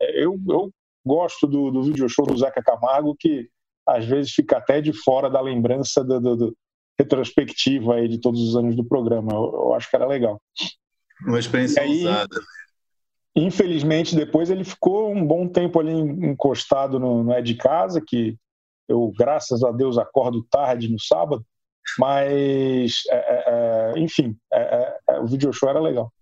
Eu, 0.00 0.38
eu 0.48 0.70
gosto 1.04 1.48
do, 1.48 1.72
do 1.72 1.82
video 1.82 2.08
show 2.08 2.24
do 2.24 2.38
Zeca 2.38 2.62
Camargo, 2.62 3.16
que 3.18 3.50
às 3.86 4.04
vezes 4.04 4.32
fica 4.32 4.58
até 4.58 4.80
de 4.80 4.92
fora 4.92 5.28
da 5.28 5.40
lembrança 5.40 6.04
do, 6.04 6.20
do, 6.20 6.36
do 6.36 6.56
retrospectiva 6.98 7.94
aí 7.94 8.08
de 8.08 8.20
todos 8.20 8.40
os 8.40 8.56
anos 8.56 8.76
do 8.76 8.84
programa. 8.84 9.32
Eu, 9.32 9.52
eu 9.54 9.74
acho 9.74 9.88
que 9.88 9.96
era 9.96 10.06
legal. 10.06 10.40
Uma 11.26 11.38
experiência 11.38 11.82
aí, 11.82 12.00
usada. 12.00 12.40
Infelizmente, 13.34 14.16
depois 14.16 14.50
ele 14.50 14.64
ficou 14.64 15.12
um 15.12 15.24
bom 15.24 15.46
tempo 15.48 15.78
ali 15.78 15.92
encostado 15.92 16.98
no, 16.98 17.22
no 17.22 17.32
É 17.32 17.40
de 17.40 17.54
Casa, 17.54 18.02
que 18.04 18.36
eu, 18.88 19.12
graças 19.16 19.62
a 19.62 19.70
Deus, 19.70 19.98
acordo 19.98 20.44
tarde 20.50 20.90
no 20.90 20.98
sábado, 21.00 21.44
mas, 21.98 23.02
é, 23.10 23.16
é, 23.16 23.44
é 23.94 23.98
enfim, 23.98 24.36
é, 24.52 24.60
é, 24.60 24.98
é, 25.10 25.20
o 25.20 25.26
video 25.26 25.52
show 25.52 25.68
era 25.68 25.80
legal. 25.80 26.12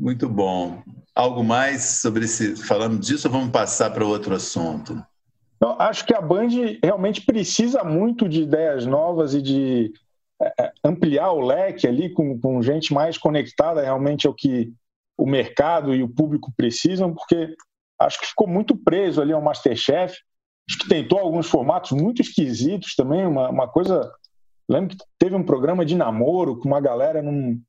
Muito 0.00 0.26
bom. 0.30 0.82
Algo 1.14 1.44
mais 1.44 2.00
sobre 2.00 2.24
esse. 2.24 2.56
Falando 2.56 2.98
disso, 2.98 3.28
ou 3.28 3.32
vamos 3.32 3.50
passar 3.50 3.90
para 3.90 4.06
outro 4.06 4.34
assunto? 4.34 5.04
Eu 5.60 5.72
acho 5.78 6.06
que 6.06 6.14
a 6.14 6.22
Band 6.22 6.48
realmente 6.82 7.20
precisa 7.20 7.84
muito 7.84 8.26
de 8.26 8.40
ideias 8.40 8.86
novas 8.86 9.34
e 9.34 9.42
de 9.42 9.92
é, 10.40 10.54
é, 10.58 10.72
ampliar 10.82 11.32
o 11.32 11.44
leque 11.44 11.86
ali 11.86 12.08
com, 12.08 12.40
com 12.40 12.62
gente 12.62 12.94
mais 12.94 13.18
conectada 13.18 13.82
realmente 13.82 14.26
ao 14.26 14.32
que 14.32 14.72
o 15.18 15.26
mercado 15.26 15.94
e 15.94 16.02
o 16.02 16.08
público 16.08 16.50
precisam, 16.56 17.12
porque 17.12 17.54
acho 18.00 18.20
que 18.20 18.28
ficou 18.28 18.48
muito 18.48 18.74
preso 18.74 19.20
ali 19.20 19.34
ao 19.34 19.42
Masterchef. 19.42 20.16
Acho 20.66 20.78
que 20.78 20.88
tentou 20.88 21.18
alguns 21.18 21.46
formatos 21.46 21.90
muito 21.90 22.22
esquisitos 22.22 22.94
também, 22.94 23.26
uma, 23.26 23.50
uma 23.50 23.68
coisa. 23.68 24.10
Lembro 24.66 24.96
que 24.96 25.04
teve 25.18 25.36
um 25.36 25.44
programa 25.44 25.84
de 25.84 25.94
namoro 25.94 26.58
com 26.58 26.68
uma 26.68 26.80
galera 26.80 27.20
num, 27.20 27.60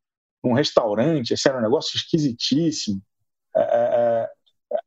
num 0.44 0.54
restaurante, 0.54 1.34
esse 1.34 1.48
era 1.48 1.58
um 1.58 1.62
negócio 1.62 1.96
esquisitíssimo. 1.96 3.02
É, 3.56 3.62
é, 3.62 4.30
é 4.74 4.80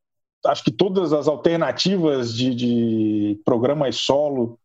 acho 0.47 0.65
que 0.65 0.71
todas 0.71 1.13
as 1.13 1.27
alternativas 1.27 2.35
de, 2.35 2.55
de 2.55 3.43
programas 3.45 3.97
solo 3.97 4.59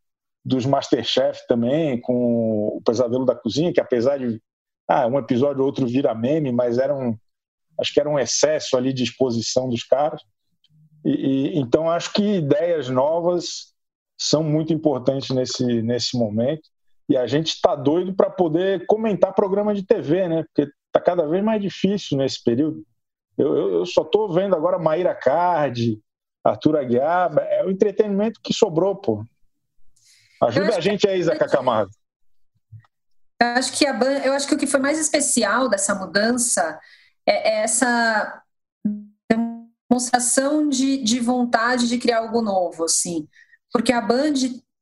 dos 0.44 0.66
Masterchef 0.66 1.46
também, 1.48 2.00
com 2.02 2.78
o 2.78 2.82
Pesadelo 2.84 3.26
da 3.26 3.36
Cozinha, 3.36 3.74
que 3.74 3.80
apesar 3.80 4.18
de 4.18 4.42
ah, 4.88 5.06
um 5.08 5.20
episódio 5.20 5.62
ou 5.62 5.68
outro 5.68 5.86
vira 5.86 6.16
meme, 6.16 6.52
mas 6.52 6.78
era 6.80 6.96
um, 6.96 7.16
acho 7.80 7.94
que 7.94 8.00
era 8.00 8.10
um 8.10 8.18
excesso 8.18 8.76
ali 8.76 8.92
de 8.92 9.04
exposição 9.04 9.70
dos 9.70 9.84
caras. 9.84 10.22
E, 11.06 11.12
e, 11.12 11.60
então 11.60 11.90
acho 11.90 12.12
que 12.14 12.38
ideias 12.38 12.90
novas 12.90 13.74
são 14.18 14.44
muito 14.44 14.74
importantes 14.74 15.30
nesse, 15.30 15.82
nesse 15.82 16.18
momento. 16.18 16.70
E 17.08 17.16
a 17.16 17.26
gente 17.26 17.48
está 17.48 17.76
doido 17.76 18.14
para 18.14 18.30
poder 18.30 18.86
comentar 18.86 19.34
programa 19.34 19.74
de 19.74 19.84
TV, 19.84 20.28
né? 20.28 20.44
Porque 20.44 20.72
está 20.90 21.00
cada 21.00 21.28
vez 21.28 21.44
mais 21.44 21.62
difícil 21.62 22.18
nesse 22.18 22.44
período. 22.44 22.84
Eu, 23.38 23.56
eu, 23.56 23.74
eu 23.76 23.86
só 23.86 24.02
estou 24.02 24.32
vendo 24.34 24.56
agora 24.56 24.78
Maíra 24.78 25.16
Card, 25.16 26.00
Arthur 26.44 26.78
Aguiar, 26.78 27.38
é 27.38 27.64
o 27.64 27.72
entretenimento 27.72 28.40
que 28.44 28.54
sobrou, 28.54 28.96
pô. 28.96 29.26
Ajuda 30.42 30.78
a 30.78 30.80
gente 30.80 31.08
aí, 31.08 31.22
Zé 31.22 31.36
Camargo. 31.36 31.92
Eu 33.42 33.48
acho 33.48 33.78
que 33.78 33.86
a 33.86 33.98
eu 34.26 34.34
acho 34.34 34.48
que 34.48 34.56
o 34.56 34.58
que 34.58 34.68
foi 34.68 34.80
mais 34.80 35.00
especial 35.00 35.70
dessa 35.70 35.96
mudança 35.96 36.80
é, 37.26 37.60
é 37.60 37.64
essa 37.64 38.42
demonstração 39.90 40.68
de, 40.68 40.98
de 40.98 41.20
vontade 41.20 41.88
de 41.88 41.98
criar 41.98 42.20
algo 42.20 42.42
novo, 42.42 42.84
assim, 42.84 43.28
porque 43.72 43.94
a 43.94 44.02
Band 44.02 44.34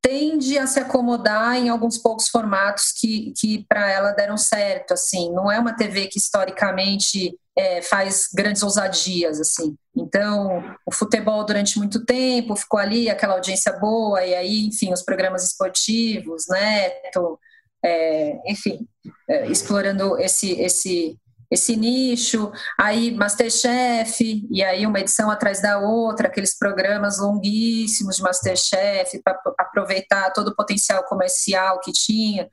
tende 0.08 0.58
a 0.58 0.66
se 0.66 0.80
acomodar 0.80 1.58
em 1.58 1.68
alguns 1.68 1.98
poucos 1.98 2.30
formatos 2.30 2.94
que, 2.94 3.34
que 3.38 3.66
para 3.68 3.92
ela 3.92 4.14
deram 4.14 4.38
certo, 4.38 4.94
assim, 4.94 5.34
não 5.34 5.52
é 5.52 5.60
uma 5.60 5.76
TV 5.76 6.08
que 6.08 6.18
historicamente 6.18 7.38
é, 7.58 7.82
faz 7.82 8.30
grandes 8.34 8.64
ousadias, 8.64 9.38
assim. 9.42 9.76
Então, 9.94 10.64
o 10.86 10.94
futebol 10.94 11.44
durante 11.44 11.78
muito 11.78 12.06
tempo 12.06 12.56
ficou 12.56 12.80
ali, 12.80 13.10
aquela 13.10 13.34
audiência 13.34 13.74
boa, 13.74 14.26
e 14.26 14.34
aí, 14.34 14.68
enfim, 14.68 14.94
os 14.94 15.02
programas 15.02 15.44
esportivos, 15.44 16.46
Neto, 16.48 17.38
é, 17.84 18.50
enfim, 18.50 18.88
é, 19.30 19.48
explorando 19.48 20.18
esse, 20.20 20.54
esse, 20.54 21.18
esse 21.50 21.76
nicho, 21.76 22.52
aí 22.78 23.12
Masterchef, 23.12 24.46
e 24.52 24.64
aí 24.64 24.86
uma 24.86 25.00
edição 25.00 25.32
atrás 25.32 25.62
da 25.62 25.80
outra, 25.80 26.28
aqueles 26.28 26.58
programas 26.58 27.20
longuíssimos 27.20 28.18
de 28.18 28.24
Masterchef, 28.24 29.22
para 29.24 29.40
aproveitar 29.58 30.32
todo 30.32 30.50
o 30.50 30.56
potencial 30.56 31.04
comercial 31.06 31.80
que 31.80 31.92
tinha. 31.92 32.50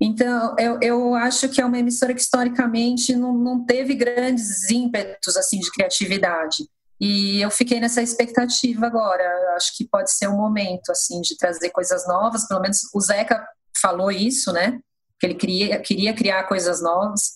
Então, 0.00 0.54
eu, 0.58 0.78
eu 0.82 1.14
acho 1.14 1.48
que 1.48 1.60
é 1.60 1.64
uma 1.64 1.78
emissora 1.78 2.12
que 2.12 2.20
historicamente 2.20 3.14
não, 3.14 3.32
não 3.32 3.64
teve 3.64 3.94
grandes 3.94 4.68
ímpetos 4.68 5.36
assim 5.36 5.60
de 5.60 5.70
criatividade. 5.70 6.68
E 7.00 7.40
eu 7.40 7.50
fiquei 7.50 7.80
nessa 7.80 8.02
expectativa 8.02 8.86
agora. 8.86 9.24
Acho 9.56 9.76
que 9.76 9.86
pode 9.86 10.10
ser 10.10 10.28
um 10.28 10.36
momento 10.36 10.90
assim 10.90 11.20
de 11.20 11.36
trazer 11.36 11.70
coisas 11.70 12.06
novas. 12.06 12.46
Pelo 12.46 12.60
menos 12.60 12.78
o 12.92 13.00
Zeca 13.00 13.46
falou 13.80 14.10
isso, 14.10 14.52
né? 14.52 14.78
Que 15.18 15.26
ele 15.26 15.34
queria, 15.34 15.78
queria 15.80 16.12
criar 16.12 16.44
coisas 16.44 16.82
novas. 16.82 17.34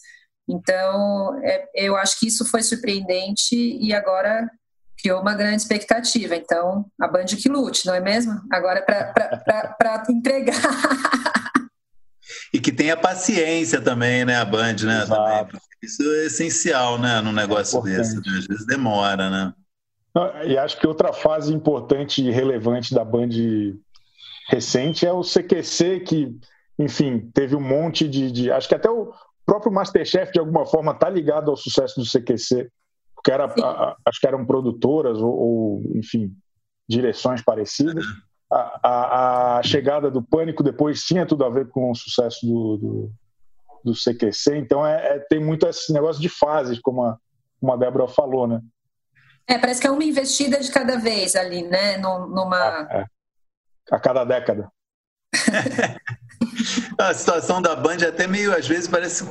Então, 0.48 1.38
é, 1.42 1.68
eu 1.74 1.96
acho 1.96 2.18
que 2.18 2.26
isso 2.26 2.44
foi 2.44 2.62
surpreendente 2.62 3.54
e 3.54 3.92
agora 3.92 4.48
criou 5.00 5.20
uma 5.20 5.34
grande 5.34 5.62
expectativa. 5.62 6.34
Então, 6.34 6.86
a 7.00 7.06
Band 7.06 7.26
que 7.26 7.48
lute, 7.48 7.86
não 7.86 7.94
é 7.94 8.00
mesmo? 8.00 8.32
Agora 8.50 8.82
para 8.82 10.04
entregar. 10.08 10.56
e 12.52 12.58
que 12.58 12.72
tenha 12.72 12.96
paciência 12.96 13.80
também, 13.80 14.24
né, 14.24 14.36
a 14.36 14.44
Band, 14.44 14.76
né? 14.84 15.06
Também, 15.06 15.46
isso 15.82 16.02
é 16.02 16.26
essencial, 16.26 16.98
né, 16.98 17.20
num 17.20 17.32
negócio 17.32 17.78
é 17.86 17.96
desse. 17.96 18.16
Né? 18.16 18.38
Às 18.38 18.46
vezes 18.46 18.66
demora, 18.66 19.30
né? 19.30 19.52
E 20.46 20.58
acho 20.58 20.80
que 20.80 20.86
outra 20.86 21.12
fase 21.12 21.52
importante 21.54 22.22
e 22.22 22.30
relevante 22.30 22.92
da 22.92 23.04
Band 23.04 23.28
recente 24.48 25.06
é 25.06 25.12
o 25.12 25.22
CQC, 25.22 26.00
que, 26.00 26.36
enfim, 26.78 27.30
teve 27.32 27.54
um 27.54 27.60
monte 27.60 28.08
de. 28.08 28.32
de 28.32 28.50
acho 28.50 28.68
que 28.68 28.74
até 28.74 28.90
o 28.90 29.12
próprio 29.48 29.72
Masterchef, 29.72 30.30
de 30.30 30.38
alguma 30.38 30.66
forma, 30.66 30.92
está 30.92 31.08
ligado 31.08 31.50
ao 31.50 31.56
sucesso 31.56 31.98
do 31.98 32.06
CQC, 32.06 32.70
porque 33.14 33.32
era, 33.32 33.46
a, 33.46 33.96
acho 34.04 34.20
que 34.20 34.26
eram 34.26 34.44
produtoras 34.44 35.18
ou, 35.22 35.30
ou 35.30 35.82
enfim, 35.96 36.30
direções 36.86 37.40
parecidas. 37.40 38.04
A, 38.52 38.80
a, 38.82 39.58
a, 39.58 39.62
chegada 39.62 40.10
do 40.10 40.22
Pânico 40.22 40.62
depois 40.62 41.02
tinha 41.02 41.24
tudo 41.24 41.46
a 41.46 41.48
ver 41.50 41.68
com 41.68 41.90
o 41.90 41.94
sucesso 41.94 42.46
do, 42.46 42.76
do, 42.76 43.12
do 43.86 43.92
CQC, 43.94 44.56
então 44.58 44.86
é, 44.86 45.16
é, 45.16 45.18
tem 45.18 45.42
muito 45.42 45.66
esse 45.66 45.92
negócio 45.94 46.20
de 46.20 46.28
fases, 46.28 46.78
como 46.78 47.04
a, 47.04 47.16
como 47.58 47.72
a 47.72 47.76
Débora 47.76 48.06
falou, 48.06 48.46
né? 48.46 48.60
É, 49.46 49.58
parece 49.58 49.80
que 49.80 49.86
é 49.86 49.90
uma 49.90 50.04
investida 50.04 50.60
de 50.60 50.70
cada 50.70 50.98
vez 50.98 51.34
ali, 51.34 51.62
né? 51.62 51.96
Numa... 51.96 52.86
É, 52.90 53.00
é. 53.00 53.04
A 53.90 53.98
cada 53.98 54.24
década. 54.24 54.70
a 56.98 57.14
situação 57.14 57.60
da 57.60 57.74
Band 57.74 57.98
é 58.02 58.06
até 58.06 58.26
meio, 58.26 58.54
às 58.54 58.66
vezes, 58.66 58.88
parece 58.88 59.24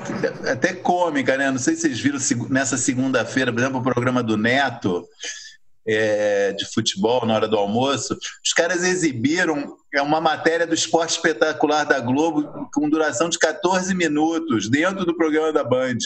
até 0.50 0.74
cômica, 0.74 1.38
né? 1.38 1.52
Não 1.52 1.60
sei 1.60 1.76
se 1.76 1.82
vocês 1.82 2.00
viram 2.00 2.20
nessa 2.50 2.78
segunda-feira, 2.78 3.52
por 3.52 3.60
exemplo, 3.60 3.80
o 3.80 3.84
programa 3.84 4.24
do 4.24 4.38
Neto 4.38 5.08
é, 5.88 6.52
de 6.52 6.66
futebol 6.66 7.26
na 7.26 7.36
hora 7.36 7.48
do 7.48 7.58
almoço. 7.58 8.18
Os 8.46 8.54
caras 8.54 8.84
exibiram 8.84 9.78
é 9.94 10.02
uma 10.02 10.20
matéria 10.20 10.68
do 10.68 10.76
esporte 10.76 11.12
espetacular 11.12 11.86
da 11.86 12.00
Globo 12.00 12.70
com 12.74 12.90
duração 12.90 13.30
de 13.30 13.40
14 13.40 13.96
minutos 13.96 14.70
dentro 14.70 15.06
do 15.06 15.16
programa 15.16 15.54
da 15.54 15.64
Band. 15.64 15.98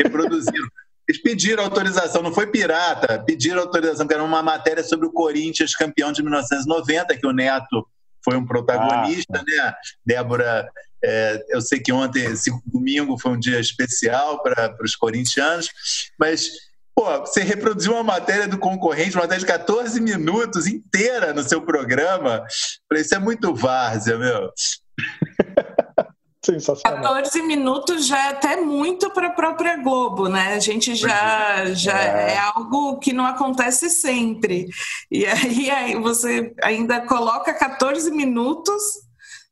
Reproduziram. 0.00 0.68
Eles 1.06 1.20
pediram 1.20 1.64
autorização, 1.64 2.22
não 2.22 2.32
foi 2.32 2.46
pirata, 2.46 3.18
pediram 3.26 3.60
autorização, 3.62 4.06
que 4.06 4.14
era 4.14 4.22
uma 4.22 4.44
matéria 4.44 4.84
sobre 4.84 5.08
o 5.08 5.12
Corinthians 5.12 5.74
campeão 5.74 6.12
de 6.12 6.22
1990, 6.22 7.16
que 7.16 7.26
o 7.26 7.32
Neto 7.32 7.84
foi 8.24 8.36
um 8.36 8.46
protagonista, 8.46 9.38
ah, 9.38 9.44
né? 9.44 9.74
Débora, 10.04 10.68
é, 11.02 11.42
eu 11.48 11.60
sei 11.60 11.80
que 11.80 11.92
ontem, 11.92 12.24
esse 12.24 12.50
domingo, 12.66 13.18
foi 13.18 13.32
um 13.32 13.38
dia 13.38 13.58
especial 13.58 14.42
para 14.42 14.76
os 14.82 14.94
corintianos, 14.94 15.70
mas 16.18 16.50
pô, 16.94 17.20
você 17.20 17.42
reproduziu 17.42 17.92
uma 17.92 18.02
matéria 18.02 18.46
do 18.46 18.58
concorrente, 18.58 19.16
uma 19.16 19.22
matéria 19.22 19.40
de 19.40 19.46
14 19.46 20.00
minutos 20.00 20.66
inteira 20.66 21.32
no 21.32 21.42
seu 21.42 21.62
programa, 21.62 22.44
isso 22.92 23.14
é 23.14 23.18
muito 23.18 23.54
várzea, 23.54 24.18
meu. 24.18 24.50
Sensacional. 26.42 27.02
14 27.02 27.42
minutos 27.42 28.06
já 28.06 28.26
é 28.26 28.28
até 28.30 28.56
muito 28.56 29.10
para 29.10 29.26
a 29.26 29.32
própria 29.32 29.76
Globo, 29.76 30.26
né? 30.26 30.54
A 30.54 30.58
gente 30.58 30.94
já, 30.94 31.66
já 31.74 31.98
é. 32.02 32.32
é. 32.32 32.38
algo 32.38 32.98
que 32.98 33.12
não 33.12 33.26
acontece 33.26 33.90
sempre. 33.90 34.68
E 35.10 35.26
aí, 35.26 35.68
aí 35.70 36.00
você 36.00 36.54
ainda 36.62 37.02
coloca 37.02 37.52
14 37.52 38.10
minutos 38.10 38.82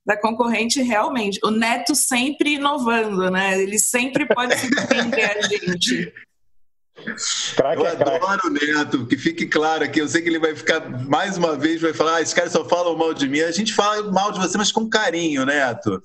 da 0.07 0.16
concorrente 0.16 0.80
realmente. 0.80 1.38
O 1.45 1.50
Neto 1.50 1.95
sempre 1.95 2.54
inovando, 2.54 3.30
né? 3.30 3.61
Ele 3.61 3.78
sempre 3.78 4.25
pode 4.25 4.57
surpreender 4.59 5.37
a 5.37 5.42
gente. 5.42 6.12
Crack 7.54 7.78
eu 7.78 7.87
é 7.87 7.90
adoro 7.90 8.47
o 8.47 8.50
Neto, 8.50 9.07
que 9.07 9.16
fique 9.16 9.47
claro 9.47 9.85
aqui. 9.85 10.00
Eu 10.00 10.09
sei 10.09 10.23
que 10.23 10.28
ele 10.28 10.38
vai 10.38 10.54
ficar 10.57 10.80
mais 11.07 11.37
uma 11.37 11.57
vez, 11.57 11.80
vai 11.80 11.92
falar: 11.92 12.16
ah, 12.16 12.23
esses 12.23 12.35
caras 12.35 12.52
só 12.52 12.64
falam 12.64 12.97
mal 12.97 13.14
de 13.14 13.28
mim. 13.28 13.40
A 13.40 13.50
gente 13.52 13.75
fala 13.75 14.11
mal 14.11 14.33
de 14.33 14.40
você, 14.40 14.57
mas 14.57 14.73
com 14.73 14.88
carinho, 14.88 15.45
Neto. 15.45 16.00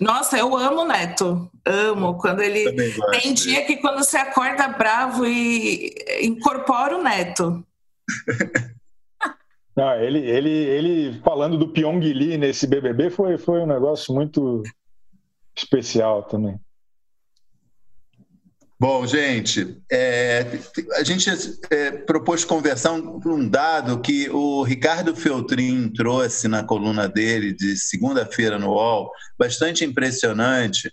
Nossa, 0.00 0.38
eu 0.38 0.56
amo 0.56 0.82
o 0.82 0.86
Neto. 0.86 1.50
Amo. 1.66 2.16
Quando 2.18 2.40
ele. 2.40 2.72
Tem 3.10 3.34
dia 3.34 3.64
que 3.66 3.76
quando 3.78 3.98
você 3.98 4.16
acorda 4.16 4.68
bravo 4.68 5.26
e 5.26 5.94
incorpora 6.22 6.96
o 6.96 7.02
Neto. 7.02 7.64
Não, 9.76 9.94
ele, 10.00 10.20
ele, 10.20 10.50
ele 10.50 11.20
falando 11.20 11.58
do 11.58 11.72
Pyong 11.72 12.00
Lee 12.00 12.38
nesse 12.38 12.66
BBB 12.66 13.10
foi, 13.10 13.36
foi 13.36 13.60
um 13.60 13.66
negócio 13.66 14.14
muito 14.14 14.62
especial 15.56 16.22
também. 16.22 16.58
Bom, 18.80 19.04
gente, 19.08 19.76
é, 19.90 20.46
a 20.94 21.02
gente 21.02 21.28
é, 21.68 21.90
propôs 21.90 22.44
conversar 22.44 22.92
um, 22.92 23.20
um 23.26 23.48
dado 23.48 24.00
que 24.00 24.30
o 24.30 24.62
Ricardo 24.62 25.16
Feltrin 25.16 25.92
trouxe 25.92 26.46
na 26.46 26.62
coluna 26.62 27.08
dele 27.08 27.52
de 27.52 27.76
segunda-feira 27.76 28.56
no 28.56 28.68
UOL, 28.68 29.10
bastante 29.36 29.84
impressionante, 29.84 30.92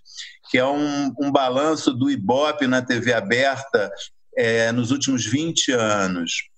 que 0.49 0.57
é 0.57 0.65
um, 0.65 1.13
um 1.21 1.31
balanço 1.31 1.93
do 1.93 2.09
Ibope 2.09 2.65
na 2.65 2.81
TV 2.81 3.13
aberta 3.13 3.91
é, 4.35 4.71
nos 4.71 4.89
últimos 4.89 5.23
20 5.23 5.71
anos. 5.73 6.49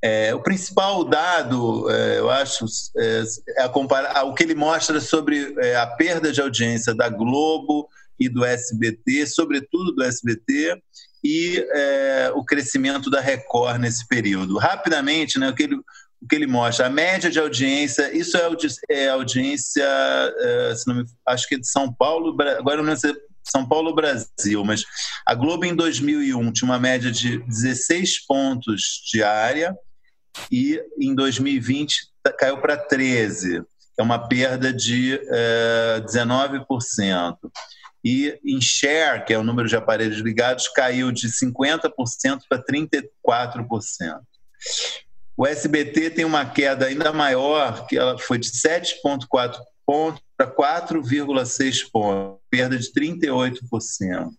É, 0.00 0.32
o 0.32 0.40
principal 0.40 1.04
dado, 1.04 1.90
é, 1.90 2.18
eu 2.20 2.30
acho, 2.30 2.64
é, 2.96 3.24
é 3.58 3.62
a 3.62 4.22
o 4.22 4.34
que 4.34 4.44
ele 4.44 4.54
mostra 4.54 5.00
sobre 5.00 5.52
é, 5.58 5.76
a 5.76 5.86
perda 5.86 6.30
de 6.30 6.40
audiência 6.40 6.94
da 6.94 7.08
Globo 7.08 7.88
e 8.18 8.28
do 8.28 8.44
SBT, 8.44 9.26
sobretudo 9.26 9.92
do 9.92 10.02
SBT, 10.02 10.80
e 11.24 11.64
é, 11.70 12.32
o 12.34 12.44
crescimento 12.44 13.10
da 13.10 13.20
Record 13.20 13.80
nesse 13.80 14.06
período. 14.06 14.58
Rapidamente, 14.58 15.38
né, 15.38 15.48
o, 15.48 15.54
que 15.54 15.62
ele, 15.64 15.76
o 15.76 16.26
que 16.28 16.34
ele 16.34 16.46
mostra, 16.46 16.86
a 16.86 16.90
média 16.90 17.30
de 17.30 17.38
audiência, 17.38 18.16
isso 18.16 18.36
é, 18.36 18.44
audi 18.44 18.68
é 18.90 19.08
audiência, 19.08 19.84
é, 19.84 20.74
me, 20.88 21.04
acho 21.28 21.48
que 21.48 21.54
é 21.54 21.58
de 21.58 21.68
São 21.68 21.92
Paulo, 21.92 22.36
agora 22.58 22.82
não 22.82 22.96
sei 22.96 23.14
são 23.44 23.66
Paulo 23.66 23.94
Brasil, 23.94 24.64
mas 24.64 24.84
a 25.26 25.34
Globo 25.34 25.64
em 25.64 25.74
2001 25.74 26.52
tinha 26.52 26.70
uma 26.70 26.78
média 26.78 27.10
de 27.10 27.38
16 27.38 28.24
pontos 28.26 29.02
diária 29.10 29.76
e 30.50 30.80
em 31.00 31.14
2020 31.14 32.08
caiu 32.38 32.58
para 32.58 32.76
13, 32.76 33.62
é 33.98 34.02
uma 34.02 34.28
perda 34.28 34.72
de 34.72 35.20
é, 35.28 36.02
19% 36.06 37.36
e 38.04 38.38
em 38.44 38.60
share, 38.60 39.24
que 39.24 39.32
é 39.32 39.38
o 39.38 39.44
número 39.44 39.68
de 39.68 39.76
aparelhos 39.76 40.18
ligados, 40.18 40.68
caiu 40.68 41.12
de 41.12 41.28
50% 41.28 42.40
para 42.48 42.62
34%. 42.62 43.08
O 45.36 45.46
SBT 45.46 46.10
tem 46.10 46.24
uma 46.24 46.44
queda 46.44 46.86
ainda 46.86 47.12
maior, 47.12 47.86
que 47.86 47.96
ela 47.96 48.18
foi 48.18 48.38
de 48.38 48.50
7,4 48.50 49.56
pontos 49.86 50.22
para 50.36 50.46
4,6 50.46 51.90
pontos, 51.90 52.40
perda 52.50 52.78
de 52.78 52.92
38%. 52.92 54.30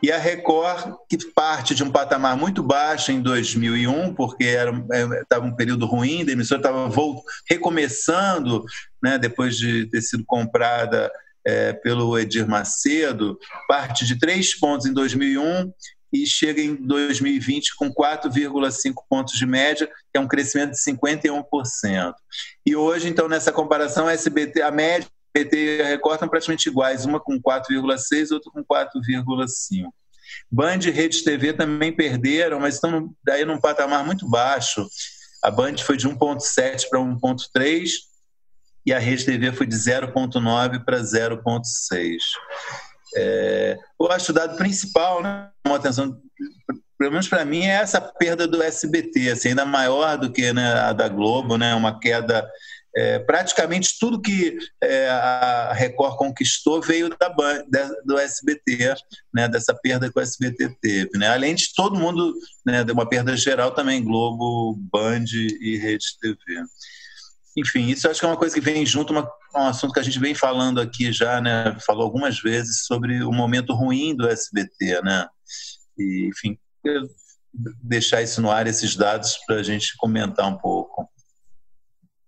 E 0.00 0.12
a 0.12 0.18
Record, 0.18 0.94
que 1.08 1.18
parte 1.32 1.74
de 1.74 1.82
um 1.82 1.90
patamar 1.90 2.36
muito 2.36 2.62
baixo 2.62 3.10
em 3.10 3.20
2001, 3.20 4.14
porque 4.14 4.44
estava 4.44 5.44
é, 5.44 5.48
um 5.48 5.56
período 5.56 5.86
ruim, 5.86 6.24
a 6.28 6.32
emissora 6.32 6.60
estava 6.60 6.88
recomeçando, 7.48 8.64
né, 9.02 9.18
depois 9.18 9.56
de 9.56 9.86
ter 9.86 10.00
sido 10.00 10.24
comprada 10.24 11.10
é, 11.48 11.72
pelo 11.72 12.18
Edir 12.18 12.46
Macedo, 12.46 13.38
parte 13.66 14.04
de 14.04 14.18
três 14.18 14.54
pontos 14.54 14.84
em 14.86 14.92
2001 14.92 15.72
e 16.12 16.26
chega 16.26 16.60
em 16.60 16.74
2020 16.74 17.74
com 17.76 17.90
4,5 17.90 18.94
pontos 19.08 19.38
de 19.38 19.46
média, 19.46 19.86
que 19.86 20.18
é 20.18 20.20
um 20.20 20.28
crescimento 20.28 20.72
de 20.72 20.78
51%. 20.78 22.14
E 22.66 22.76
hoje, 22.76 23.08
então, 23.08 23.28
nessa 23.28 23.50
comparação, 23.50 24.06
a 24.06 24.12
SBT, 24.12 24.60
a 24.60 24.70
média 24.70 25.08
SBT 25.34 25.56
e 25.56 25.82
a 25.82 25.86
Record 25.86 26.14
estão 26.16 26.28
praticamente 26.28 26.68
iguais, 26.68 27.06
uma 27.06 27.18
com 27.18 27.40
4,6, 27.40 28.30
outra 28.30 28.50
com 28.52 28.62
4,5. 28.62 29.88
Band 30.50 30.80
e 30.84 30.90
Rede 30.90 31.24
TV 31.24 31.54
também 31.54 31.94
perderam, 31.94 32.60
mas 32.60 32.74
estão 32.74 33.10
daí 33.24 33.46
num 33.46 33.58
patamar 33.60 34.04
muito 34.04 34.28
baixo. 34.28 34.86
A 35.42 35.50
Band 35.50 35.78
foi 35.78 35.96
de 35.96 36.06
1,7 36.06 36.88
para 36.90 37.00
1,3 37.00 37.88
e 38.88 38.92
a 38.92 38.98
Rede 38.98 39.26
TV 39.26 39.52
foi 39.52 39.66
de 39.66 39.76
0,9 39.76 40.82
para 40.82 40.98
0,6. 40.98 42.16
É, 43.14 43.76
eu 44.00 44.10
acho 44.10 44.32
o 44.32 44.34
dado 44.34 44.56
principal, 44.56 45.22
né, 45.22 45.50
uma 45.66 45.76
atenção, 45.76 46.18
pelo 46.98 47.10
menos 47.10 47.28
para 47.28 47.44
mim, 47.44 47.66
é 47.66 47.74
essa 47.74 48.00
perda 48.00 48.46
do 48.46 48.62
SBT, 48.62 49.30
assim, 49.30 49.50
ainda 49.50 49.66
maior 49.66 50.16
do 50.16 50.32
que 50.32 50.54
né, 50.54 50.72
a 50.72 50.94
da 50.94 51.06
Globo, 51.06 51.58
né, 51.58 51.74
uma 51.74 52.00
queda. 52.00 52.48
É, 52.96 53.18
praticamente 53.18 53.98
tudo 54.00 54.20
que 54.20 54.56
é, 54.82 55.10
a 55.10 55.74
Record 55.74 56.16
conquistou 56.16 56.80
veio 56.80 57.10
da 57.10 57.28
do 58.06 58.18
SBT, 58.18 58.94
né, 59.34 59.46
dessa 59.48 59.74
perda 59.74 60.10
que 60.10 60.18
o 60.18 60.22
SBT 60.22 60.76
teve. 60.80 61.10
Né? 61.18 61.28
Além 61.28 61.54
de 61.54 61.74
todo 61.74 61.98
mundo, 61.98 62.34
né, 62.64 62.82
de 62.82 62.90
uma 62.90 63.06
perda 63.06 63.36
geral 63.36 63.72
também, 63.72 64.02
Globo, 64.02 64.74
Band 64.90 65.26
e 65.60 65.76
Rede 65.76 66.06
TV. 66.18 66.38
Enfim, 67.58 67.88
isso 67.88 68.08
acho 68.08 68.20
que 68.20 68.26
é 68.26 68.28
uma 68.28 68.36
coisa 68.36 68.54
que 68.54 68.60
vem 68.60 68.86
junto, 68.86 69.12
uma, 69.12 69.28
um 69.54 69.66
assunto 69.66 69.92
que 69.92 69.98
a 69.98 70.02
gente 70.02 70.18
vem 70.20 70.32
falando 70.32 70.80
aqui 70.80 71.12
já, 71.12 71.40
né? 71.40 71.76
Falou 71.84 72.04
algumas 72.04 72.40
vezes 72.40 72.84
sobre 72.86 73.24
o 73.24 73.32
momento 73.32 73.74
ruim 73.74 74.14
do 74.14 74.28
SBT, 74.28 75.02
né? 75.02 75.26
E, 75.98 76.28
enfim, 76.28 76.56
deixar 77.82 78.22
isso 78.22 78.40
no 78.40 78.50
ar, 78.50 78.68
esses 78.68 78.94
dados, 78.94 79.36
para 79.44 79.56
a 79.56 79.62
gente 79.62 79.96
comentar 79.96 80.46
um 80.46 80.56
pouco. 80.56 81.08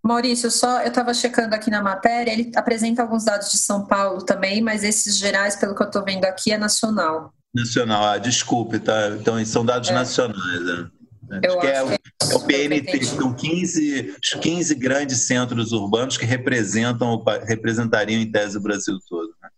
Maurício, 0.02 0.50
só 0.50 0.80
eu 0.80 0.88
estava 0.88 1.14
checando 1.14 1.54
aqui 1.54 1.70
na 1.70 1.82
matéria, 1.82 2.32
ele 2.32 2.50
apresenta 2.56 3.02
alguns 3.02 3.24
dados 3.24 3.50
de 3.50 3.58
São 3.58 3.86
Paulo 3.86 4.24
também, 4.24 4.60
mas 4.60 4.82
esses 4.82 5.16
gerais, 5.16 5.54
pelo 5.54 5.76
que 5.76 5.82
eu 5.82 5.86
estou 5.86 6.04
vendo 6.04 6.24
aqui, 6.24 6.50
é 6.50 6.58
nacional. 6.58 7.32
Nacional, 7.54 8.04
ah, 8.04 8.18
desculpe, 8.18 8.80
tá? 8.80 9.10
Então, 9.10 9.44
são 9.44 9.64
dados 9.64 9.90
é. 9.90 9.92
nacionais. 9.92 10.64
Né? 10.64 10.90
Acho 11.30 11.60
que 11.60 11.66
é, 11.66 11.82
o, 11.82 11.92
é 11.92 11.98
o 12.34 12.40
PNT, 12.40 13.04
são 13.04 13.34
15, 13.34 14.16
15 14.40 14.74
grandes 14.74 15.26
centros 15.26 15.72
urbanos 15.72 16.16
que 16.16 16.24
representam, 16.24 17.22
representariam 17.46 18.20
em 18.20 18.30
tese 18.30 18.56
o 18.56 18.60
Brasil 18.60 18.98
todo. 19.08 19.34
Né? 19.42 19.48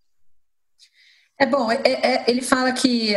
É 1.43 1.47
bom, 1.47 1.73
é, 1.73 1.81
é, 1.85 2.25
ele 2.29 2.41
fala 2.41 2.73
que 2.73 3.17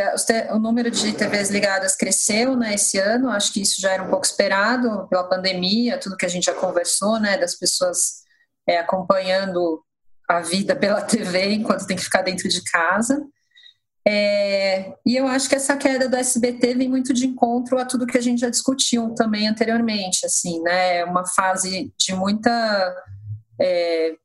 o 0.51 0.57
número 0.57 0.89
de 0.89 1.13
TVs 1.13 1.51
ligadas 1.51 1.95
cresceu 1.95 2.55
né, 2.55 2.73
esse 2.73 2.97
ano, 2.97 3.29
acho 3.29 3.53
que 3.53 3.61
isso 3.61 3.79
já 3.79 3.91
era 3.91 4.03
um 4.03 4.09
pouco 4.09 4.25
esperado 4.25 5.07
pela 5.09 5.29
pandemia, 5.29 5.99
tudo 5.99 6.17
que 6.17 6.25
a 6.25 6.29
gente 6.29 6.45
já 6.45 6.53
conversou, 6.53 7.19
né, 7.19 7.37
das 7.37 7.55
pessoas 7.55 8.23
é, 8.67 8.79
acompanhando 8.79 9.83
a 10.27 10.41
vida 10.41 10.75
pela 10.75 11.01
TV 11.01 11.53
enquanto 11.53 11.85
tem 11.85 11.95
que 11.95 12.03
ficar 12.03 12.23
dentro 12.23 12.49
de 12.49 12.63
casa. 12.63 13.23
É, 14.07 14.93
e 15.03 15.15
eu 15.15 15.27
acho 15.27 15.49
que 15.49 15.55
essa 15.55 15.75
queda 15.75 16.07
do 16.07 16.15
SBT 16.15 16.75
vem 16.75 16.87
muito 16.87 17.11
de 17.11 17.25
encontro 17.25 17.79
a 17.79 17.85
tudo 17.85 18.05
que 18.05 18.17
a 18.17 18.21
gente 18.21 18.41
já 18.41 18.49
discutiu 18.49 19.15
também 19.15 19.47
anteriormente, 19.47 20.25
assim, 20.25 20.61
né? 20.61 21.03
Uma 21.05 21.25
fase 21.25 21.91
de 21.97 22.13
muita, 22.13 22.95
é, 23.59 24.15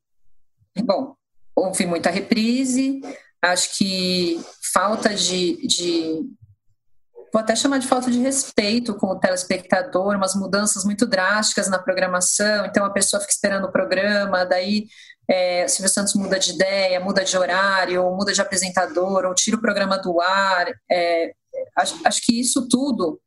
bom, 0.83 1.15
houve 1.55 1.85
muita 1.87 2.11
reprise. 2.11 3.01
Acho 3.41 3.75
que 3.75 4.39
falta 4.71 5.15
de, 5.15 5.65
de 5.65 6.29
vou 7.33 7.41
até 7.41 7.55
chamar 7.55 7.79
de 7.79 7.87
falta 7.87 8.11
de 8.11 8.19
respeito 8.19 8.93
com 8.95 9.07
o 9.07 9.19
telespectador, 9.19 10.15
umas 10.15 10.35
mudanças 10.35 10.83
muito 10.83 11.07
drásticas 11.07 11.69
na 11.69 11.79
programação, 11.79 12.65
então 12.65 12.85
a 12.85 12.89
pessoa 12.91 13.21
fica 13.21 13.31
esperando 13.31 13.65
o 13.65 13.71
programa, 13.71 14.45
daí 14.45 14.87
é, 15.31 15.65
Silvio 15.65 15.89
Santos 15.89 16.13
muda 16.13 16.37
de 16.37 16.51
ideia, 16.51 16.99
muda 16.99 17.23
de 17.23 17.37
horário, 17.37 18.03
ou 18.03 18.15
muda 18.17 18.33
de 18.33 18.41
apresentador, 18.41 19.23
ou 19.23 19.33
tira 19.33 19.55
o 19.55 19.61
programa 19.61 19.97
do 19.97 20.19
ar. 20.19 20.67
É, 20.91 21.31
acho, 21.77 21.95
acho, 22.05 22.21
que 22.21 22.37
isso 22.37 22.67
tudo. 22.67 23.17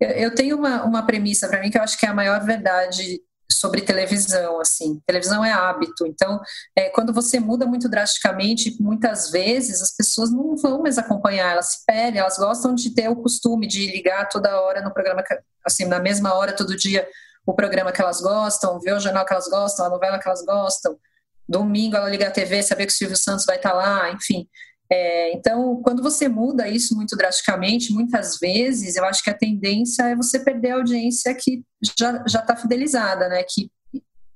Eu, 0.00 0.34
tenho 0.34 0.56
uma, 0.56 0.82
uma 0.82 1.06
premissa 1.06 1.46
para 1.46 1.60
mim 1.60 1.70
que 1.70 1.78
eu 1.78 1.82
acho 1.82 1.96
que 1.96 2.06
é 2.06 2.08
a 2.08 2.14
maior 2.14 2.44
verdade 2.44 3.22
sobre 3.52 3.82
televisão, 3.82 4.60
assim. 4.60 5.00
Televisão 5.06 5.44
é 5.44 5.52
hábito. 5.52 6.04
Então, 6.08 6.40
é, 6.76 6.88
quando 6.88 7.12
você 7.12 7.38
muda 7.38 7.64
muito 7.66 7.88
drasticamente, 7.88 8.76
muitas 8.82 9.30
vezes 9.30 9.80
as 9.80 9.94
pessoas 9.94 10.32
não 10.32 10.56
vão 10.56 10.82
mais 10.82 10.98
acompanhar, 10.98 11.52
elas 11.52 11.72
se 11.72 11.84
perdem, 11.86 12.20
elas 12.20 12.36
gostam 12.36 12.74
de 12.74 12.92
ter 12.92 13.08
o 13.08 13.16
costume 13.16 13.68
de 13.68 13.86
ligar 13.92 14.28
toda 14.28 14.60
hora 14.60 14.82
no 14.82 14.92
programa, 14.92 15.22
assim, 15.64 15.84
na 15.84 16.00
mesma 16.00 16.34
hora, 16.34 16.52
todo 16.52 16.76
dia, 16.76 17.06
o 17.46 17.54
programa 17.54 17.92
que 17.92 18.02
elas 18.02 18.20
gostam, 18.20 18.80
ver 18.80 18.94
o 18.94 19.00
jornal 19.00 19.24
que 19.24 19.32
elas 19.32 19.46
gostam, 19.46 19.86
a 19.86 19.90
novela 19.90 20.18
que 20.18 20.26
elas 20.26 20.44
gostam. 20.44 20.98
Domingo 21.48 21.96
ela 21.96 22.08
liga 22.08 22.28
a 22.28 22.30
TV, 22.30 22.62
saber 22.62 22.86
que 22.86 22.92
o 22.92 22.96
Silvio 22.96 23.16
Santos 23.16 23.44
vai 23.44 23.56
estar 23.56 23.72
lá, 23.72 24.10
enfim. 24.12 24.48
É, 24.90 25.32
então, 25.32 25.80
quando 25.82 26.02
você 26.02 26.28
muda 26.28 26.68
isso 26.68 26.94
muito 26.94 27.16
drasticamente, 27.16 27.92
muitas 27.92 28.38
vezes 28.38 28.96
eu 28.96 29.04
acho 29.04 29.22
que 29.22 29.30
a 29.30 29.36
tendência 29.36 30.02
é 30.04 30.16
você 30.16 30.38
perder 30.38 30.72
a 30.72 30.76
audiência 30.76 31.34
que 31.34 31.62
já 31.98 32.22
está 32.26 32.54
fidelizada, 32.56 33.28
né? 33.28 33.42
Que 33.42 33.70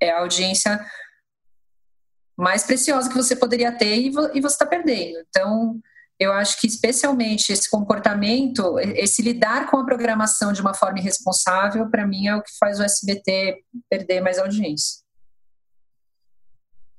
é 0.01 0.11
a 0.11 0.21
audiência 0.21 0.85
mais 2.37 2.62
preciosa 2.62 3.09
que 3.09 3.16
você 3.16 3.35
poderia 3.35 3.73
ter 3.73 3.97
e, 3.99 4.11
vo 4.11 4.31
e 4.35 4.40
você 4.40 4.55
está 4.55 4.66
perdendo. 4.66 5.18
Então, 5.29 5.81
eu 6.18 6.33
acho 6.33 6.61
que 6.61 6.66
especialmente 6.66 7.53
esse 7.53 7.71
comportamento, 7.71 8.79
esse 8.79 9.23
lidar 9.23 9.71
com 9.71 9.77
a 9.77 9.85
programação 9.85 10.53
de 10.53 10.61
uma 10.61 10.75
forma 10.75 10.99
irresponsável, 10.99 11.88
para 11.90 12.07
mim 12.07 12.27
é 12.27 12.35
o 12.35 12.42
que 12.42 12.51
faz 12.59 12.81
o 12.81 12.83
SBT 12.83 13.62
perder 13.88 14.21
mais 14.21 14.38
audiência. 14.38 15.08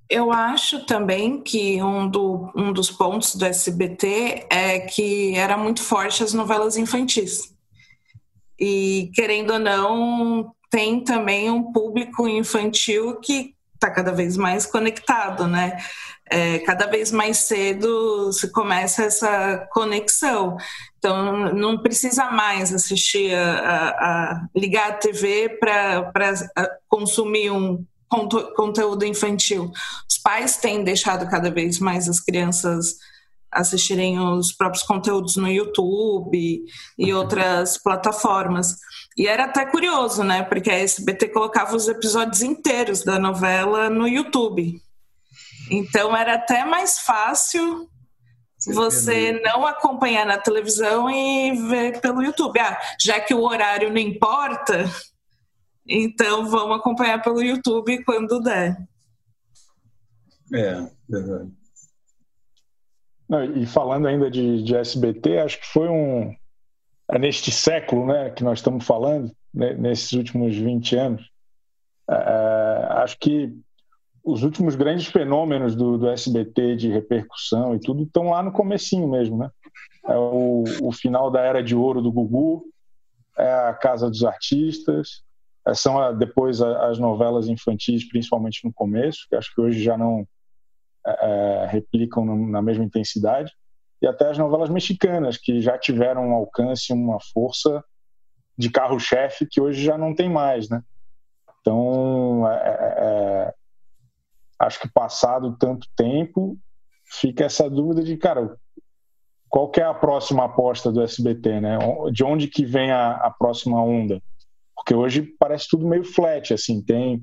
Eu 0.10 0.32
acho 0.32 0.86
também 0.88 1.40
que 1.40 1.82
um, 1.84 2.10
do, 2.10 2.52
um 2.56 2.74
dos 2.74 2.90
pontos 2.90 3.36
do 3.36 3.46
SBT 3.46 4.48
é 4.50 4.80
que 4.80 5.36
era 5.36 5.56
muito 5.56 5.84
forte 5.84 6.24
as 6.24 6.34
novelas 6.34 6.78
infantis. 6.78 7.54
E, 8.60 9.12
querendo 9.14 9.54
ou 9.54 9.60
não, 9.60 10.52
tem 10.72 11.04
também 11.04 11.52
um 11.52 11.72
público 11.72 12.28
infantil 12.28 13.20
que 13.20 13.54
está 13.76 13.90
cada 13.92 14.12
vez 14.12 14.36
mais 14.36 14.66
conectado, 14.66 15.48
né? 15.48 15.78
É, 16.32 16.60
cada 16.60 16.86
vez 16.86 17.12
mais 17.12 17.38
cedo 17.38 18.32
se 18.34 18.52
começa 18.52 19.04
essa 19.04 19.68
conexão. 19.72 20.58
Então, 20.98 21.54
não 21.54 21.82
precisa 21.82 22.30
mais 22.32 22.74
assistir 22.74 23.34
a, 23.34 23.60
a, 23.60 23.90
a 24.32 24.48
ligar 24.56 24.90
a 24.90 24.94
TV 24.94 25.50
para 25.60 26.12
consumir 26.88 27.52
um 27.52 27.86
conteúdo 28.10 29.06
infantil. 29.06 29.72
Os 30.10 30.18
pais 30.18 30.58
têm 30.58 30.84
deixado 30.84 31.30
cada 31.30 31.50
vez 31.52 31.80
mais 31.80 32.10
as 32.10 32.20
crianças 32.20 32.96
assistirem 33.52 34.20
os 34.20 34.52
próprios 34.52 34.84
conteúdos 34.84 35.36
no 35.36 35.48
YouTube 35.48 36.64
e 36.98 37.14
outras 37.14 37.78
plataformas. 37.78 38.76
E 39.18 39.28
era 39.28 39.46
até 39.46 39.66
curioso, 39.66 40.24
né? 40.24 40.44
Porque 40.44 40.70
a 40.70 40.80
SBT 40.80 41.30
colocava 41.30 41.76
os 41.76 41.88
episódios 41.88 42.42
inteiros 42.42 43.04
da 43.04 43.20
novela 43.20 43.90
no 43.90 44.08
YouTube. 44.08 44.80
Então 45.72 46.16
era 46.16 46.36
até 46.36 46.64
mais 46.64 47.00
fácil 47.00 47.88
você 48.68 49.40
não 49.44 49.66
acompanhar 49.66 50.26
na 50.26 50.38
televisão 50.38 51.10
e 51.10 51.54
ver 51.68 52.02
pelo 52.02 52.22
YouTube. 52.22 52.60
Ah, 52.60 52.80
já 53.00 53.20
que 53.20 53.34
o 53.34 53.44
horário 53.44 53.90
não 53.90 53.98
importa, 53.98 54.90
então 55.90 56.48
vamos 56.48 56.78
acompanhar 56.78 57.22
pelo 57.22 57.42
YouTube 57.42 58.04
quando 58.04 58.40
der. 58.42 58.78
É, 60.54 60.88
verdade. 61.08 61.52
Não, 63.28 63.44
e 63.44 63.66
falando 63.66 64.08
ainda 64.08 64.30
de, 64.30 64.64
de, 64.64 64.76
SBT, 64.76 65.40
acho 65.40 65.60
que 65.60 65.68
foi 65.68 65.88
um. 65.88 66.36
É 67.12 67.18
neste 67.18 67.52
século 67.52 68.06
né, 68.06 68.30
que 68.30 68.44
nós 68.44 68.60
estamos 68.60 68.86
falando, 68.86 69.32
né, 69.54 69.74
nesses 69.74 70.12
últimos 70.14 70.56
20 70.56 70.96
anos, 70.96 71.30
é, 72.10 72.14
é, 72.14 72.94
acho 73.02 73.18
que 73.20 73.52
os 74.24 74.44
últimos 74.44 74.76
grandes 74.76 75.08
fenômenos 75.08 75.76
do, 75.76 75.98
do, 75.98 76.10
SBT 76.10 76.76
de 76.76 76.90
repercussão 76.92 77.76
e 77.76 77.80
tudo 77.80 78.04
estão 78.04 78.30
lá 78.30 78.44
no 78.44 78.52
comecinho 78.52 79.08
mesmo, 79.08 79.38
né? 79.38 79.50
É 80.08 80.16
o, 80.16 80.64
o 80.82 80.92
final 80.92 81.32
da 81.32 81.42
era 81.42 81.64
de 81.64 81.76
ouro 81.76 82.02
do 82.02 82.12
Gugu, 82.12 82.66
é 83.38 83.52
a 83.52 83.74
Casa 83.74 84.10
dos 84.10 84.24
Artistas, 84.24 85.24
são 85.74 86.18
depois 86.18 86.62
as 86.62 86.98
novelas 87.00 87.48
infantis, 87.48 88.08
principalmente 88.08 88.66
no 88.66 88.74
começo, 88.74 89.26
que 89.30 89.36
acho 89.36 89.54
que 89.54 89.62
hoje 89.62 89.82
já 89.82 89.98
não 89.98 90.28
é, 91.06 91.12
é 91.12 91.68
replicam 91.68 92.26
na 92.26 92.62
mesma 92.62 92.84
intensidade, 92.84 93.52
e 94.02 94.08
até 94.08 94.30
as 94.30 94.38
novelas 94.38 94.70
mexicanas, 94.70 95.38
que 95.38 95.62
já 95.62 95.78
tiveram 95.78 96.30
um 96.30 96.34
alcance, 96.34 96.94
uma 96.94 97.20
força 97.34 97.84
de 98.58 98.70
carro-chefe 98.70 99.46
que 99.46 99.60
hoje 99.60 99.84
já 99.84 99.98
não 99.98 100.16
tem 100.16 100.30
mais, 100.30 100.70
né? 100.70 100.82
Então, 101.62 102.48
é, 102.48 102.56
é, 102.56 102.94
é 102.98 103.54
acho 104.60 104.80
que 104.80 104.90
passado 104.90 105.56
tanto 105.58 105.88
tempo, 105.96 106.58
fica 107.06 107.46
essa 107.46 107.70
dúvida 107.70 108.04
de, 108.04 108.18
cara, 108.18 108.56
qual 109.48 109.72
é 109.78 109.82
a 109.82 109.94
próxima 109.94 110.46
aposta 110.46 110.92
do 110.92 111.02
SBT, 111.02 111.62
né? 111.62 111.78
De 112.12 112.24
onde 112.24 112.48
que 112.48 112.66
vem 112.66 112.92
a, 112.92 113.12
a 113.14 113.32
próxima 113.32 113.82
onda? 113.82 114.22
Porque 114.80 114.96
hoje 114.96 115.22
parece 115.38 115.68
tudo 115.70 115.86
meio 115.86 116.06
flat, 116.06 116.54
assim, 116.54 116.82
tem 116.82 117.22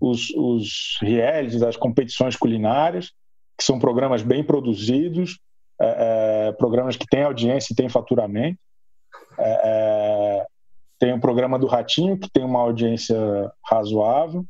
os, 0.00 0.30
os 0.30 0.98
realities, 1.00 1.62
as 1.62 1.76
competições 1.76 2.34
culinárias, 2.34 3.12
que 3.56 3.64
são 3.64 3.78
programas 3.78 4.20
bem 4.20 4.42
produzidos, 4.42 5.38
é, 5.80 6.48
é, 6.48 6.52
programas 6.52 6.96
que 6.96 7.06
têm 7.06 7.22
audiência 7.22 7.72
e 7.72 7.76
têm 7.76 7.88
faturamento. 7.88 8.58
É, 9.38 9.60
é 9.64 10.46
tem 10.98 11.12
o 11.12 11.20
programa 11.20 11.56
do 11.60 11.68
Ratinho, 11.68 12.18
que 12.18 12.28
tem 12.28 12.44
uma 12.44 12.58
audiência 12.58 13.16
razoável. 13.64 14.44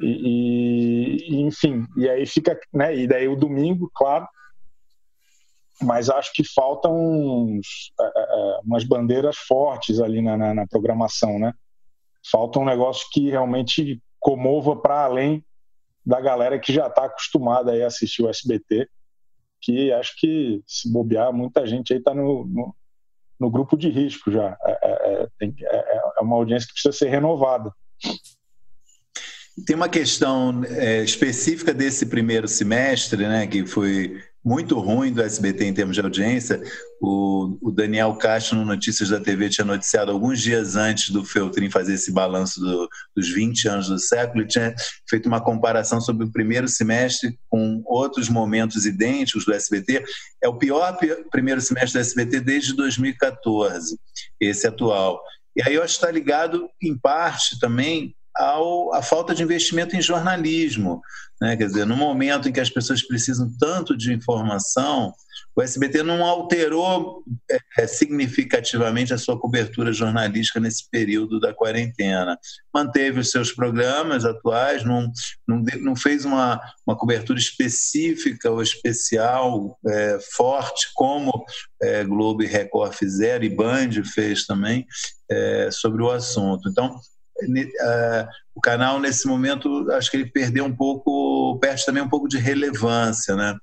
E, 0.00 1.26
e, 1.28 1.42
enfim, 1.42 1.84
e 1.98 2.08
aí 2.08 2.24
fica, 2.24 2.58
né? 2.72 2.96
E 2.96 3.06
daí 3.06 3.28
o 3.28 3.36
domingo, 3.36 3.90
claro. 3.94 4.26
Mas 5.82 6.08
acho 6.08 6.32
que 6.32 6.42
faltam 6.42 6.94
uns, 6.94 7.92
é, 8.00 8.04
é, 8.04 8.60
umas 8.64 8.84
bandeiras 8.84 9.36
fortes 9.36 10.00
ali 10.00 10.22
na, 10.22 10.38
na, 10.38 10.54
na 10.54 10.66
programação, 10.66 11.38
né? 11.38 11.52
Falta 12.30 12.58
um 12.58 12.64
negócio 12.64 13.06
que 13.12 13.30
realmente 13.30 14.02
comova 14.18 14.74
para 14.74 15.04
além 15.04 15.44
da 16.04 16.20
galera 16.20 16.58
que 16.58 16.72
já 16.72 16.86
está 16.86 17.04
acostumada 17.04 17.72
a 17.72 17.86
assistir 17.86 18.22
o 18.22 18.28
SBT, 18.28 18.88
que 19.60 19.92
acho 19.92 20.14
que 20.18 20.62
se 20.66 20.90
bobear, 20.90 21.32
muita 21.32 21.66
gente 21.66 21.92
aí 21.92 21.98
está 21.98 22.14
no, 22.14 22.44
no, 22.46 22.76
no, 23.38 23.50
grupo 23.50 23.76
de 23.76 23.88
risco 23.88 24.30
já. 24.30 24.56
É, 24.64 24.70
é, 24.70 25.22
é 25.22 25.28
tem, 25.38 25.54
é, 25.60 25.76
é, 25.76 26.20
uma 26.20 26.36
audiência 26.36 26.66
que 26.66 26.74
precisa 26.74 26.92
ser 26.92 27.08
renovada. 27.08 27.72
Tem 29.66 29.74
uma 29.74 29.88
questão 29.88 30.62
é, 30.64 31.02
específica 31.02 31.72
desse 31.72 32.06
primeiro 32.06 32.46
semestre, 32.46 33.26
né, 33.26 33.46
que 33.46 33.66
foi 33.66 34.22
muito 34.46 34.78
ruim 34.78 35.12
do 35.12 35.20
SBT 35.20 35.64
em 35.64 35.74
termos 35.74 35.96
de 35.96 36.00
audiência. 36.00 36.62
O, 37.00 37.58
o, 37.60 37.72
Daniel 37.72 38.14
Castro, 38.14 38.56
no 38.56 38.64
Notícias 38.64 39.08
da 39.08 39.18
TV, 39.18 39.48
tinha 39.48 39.64
noticiado 39.64 40.12
alguns 40.12 40.40
dias 40.40 40.76
antes 40.76 41.10
do 41.10 41.24
Feltrin 41.24 41.68
fazer 41.68 41.94
esse 41.94 42.12
balanço 42.12 42.60
do, 42.60 42.88
dos 43.16 43.28
20 43.28 43.66
anos 43.66 43.88
do 43.88 43.98
século 43.98 44.46
tinha 44.46 44.72
feito 45.10 45.26
uma 45.26 45.40
comparação 45.40 46.00
sobre 46.00 46.24
o 46.24 46.30
primeiro 46.30 46.68
semestre 46.68 47.36
com 47.48 47.82
outros 47.84 48.28
momentos 48.28 48.86
idênticos 48.86 49.44
do 49.44 49.52
SBT. 49.52 50.04
É 50.40 50.48
o 50.48 50.56
pior 50.56 50.96
primeiro 51.32 51.60
semestre 51.60 51.94
do 51.94 52.02
SBT 52.02 52.38
desde 52.38 52.72
2014, 52.76 53.98
esse 54.40 54.64
atual. 54.64 55.20
E 55.56 55.62
aí 55.66 55.74
eu 55.74 55.82
acho 55.82 55.98
que 55.98 56.04
está 56.04 56.12
ligado, 56.12 56.70
em 56.80 56.96
parte, 56.96 57.58
também 57.58 58.14
ao, 58.36 58.94
à 58.94 59.02
falta 59.02 59.34
de 59.34 59.42
investimento 59.42 59.96
em 59.96 60.02
jornalismo. 60.02 61.00
Né? 61.40 61.56
Quer 61.56 61.66
dizer, 61.66 61.86
no 61.86 61.96
momento 61.96 62.48
em 62.48 62.52
que 62.52 62.60
as 62.60 62.70
pessoas 62.70 63.02
precisam 63.02 63.50
tanto 63.58 63.96
de 63.96 64.12
informação, 64.12 65.12
o 65.54 65.62
SBT 65.62 66.02
não 66.02 66.22
alterou 66.22 67.24
é, 67.78 67.86
significativamente 67.86 69.14
a 69.14 69.18
sua 69.18 69.40
cobertura 69.40 69.90
jornalística 69.90 70.60
nesse 70.60 70.88
período 70.90 71.40
da 71.40 71.54
quarentena. 71.54 72.38
Manteve 72.72 73.20
os 73.20 73.30
seus 73.30 73.52
programas 73.52 74.26
atuais, 74.26 74.84
não, 74.84 75.10
não, 75.48 75.62
não 75.80 75.96
fez 75.96 76.26
uma, 76.26 76.60
uma 76.86 76.96
cobertura 76.96 77.38
específica 77.38 78.50
ou 78.50 78.60
especial 78.60 79.78
é, 79.86 80.18
forte, 80.36 80.90
como 80.94 81.44
é, 81.82 82.04
Globo 82.04 82.42
e 82.42 82.46
Record 82.46 82.92
fizeram, 82.92 83.44
e 83.44 83.48
Band 83.48 84.04
fez 84.14 84.44
também, 84.44 84.86
é, 85.30 85.70
sobre 85.70 86.02
o 86.02 86.10
assunto. 86.10 86.68
Então, 86.68 87.00
And 87.40 87.58
it. 87.58 87.68
Uh, 87.82 88.26
o 88.56 88.60
canal 88.60 88.98
nesse 88.98 89.26
momento 89.26 89.86
acho 89.92 90.10
que 90.10 90.16
ele 90.16 90.30
perdeu 90.30 90.64
um 90.64 90.74
pouco, 90.74 91.58
perde 91.60 91.84
também 91.84 92.02
um 92.02 92.08
pouco 92.08 92.26
de 92.26 92.38
relevância, 92.38 93.36
né? 93.36 93.54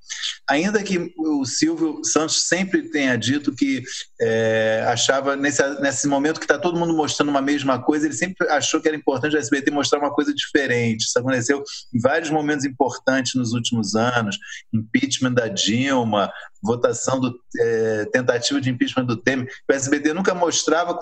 Ainda 0.47 0.84
que 0.84 1.12
o 1.17 1.43
Silvio 1.45 1.99
Santos 2.03 2.47
sempre 2.47 2.84
tenha 2.91 3.17
dito 3.17 3.56
que 3.56 3.82
é, 4.21 4.86
achava 4.88 5.36
nesse, 5.36 5.67
nesse 5.82 6.08
momento 6.08 6.39
que 6.39 6.45
está 6.45 6.60
todo 6.60 6.77
mundo 6.77 6.95
mostrando 6.95 7.29
uma 7.29 7.41
mesma 7.41 7.82
coisa, 7.82 8.06
ele 8.06 8.13
sempre 8.13 8.47
achou 8.49 8.79
que 8.79 8.88
era 8.88 8.95
importante 8.95 9.36
o 9.36 9.39
SBT 9.39 9.71
mostrar 9.71 9.97
uma 9.97 10.13
coisa 10.13 10.32
diferente. 10.32 11.06
Isso 11.06 11.17
aconteceu 11.17 11.63
em 11.91 11.99
vários 11.99 12.29
momentos 12.29 12.63
importantes 12.63 13.34
nos 13.34 13.53
últimos 13.53 13.95
anos, 13.95 14.38
impeachment 14.71 15.34
da 15.34 15.47
Dilma, 15.47 16.32
votação 16.62 17.19
do 17.19 17.34
é, 17.60 18.06
tentativa 18.06 18.62
de 18.62 18.69
impeachment 18.69 19.06
do 19.06 19.17
Temer. 19.17 19.51
O 19.67 19.73
SBT 19.73 20.13
nunca 20.13 20.36
mostrava 20.36 20.97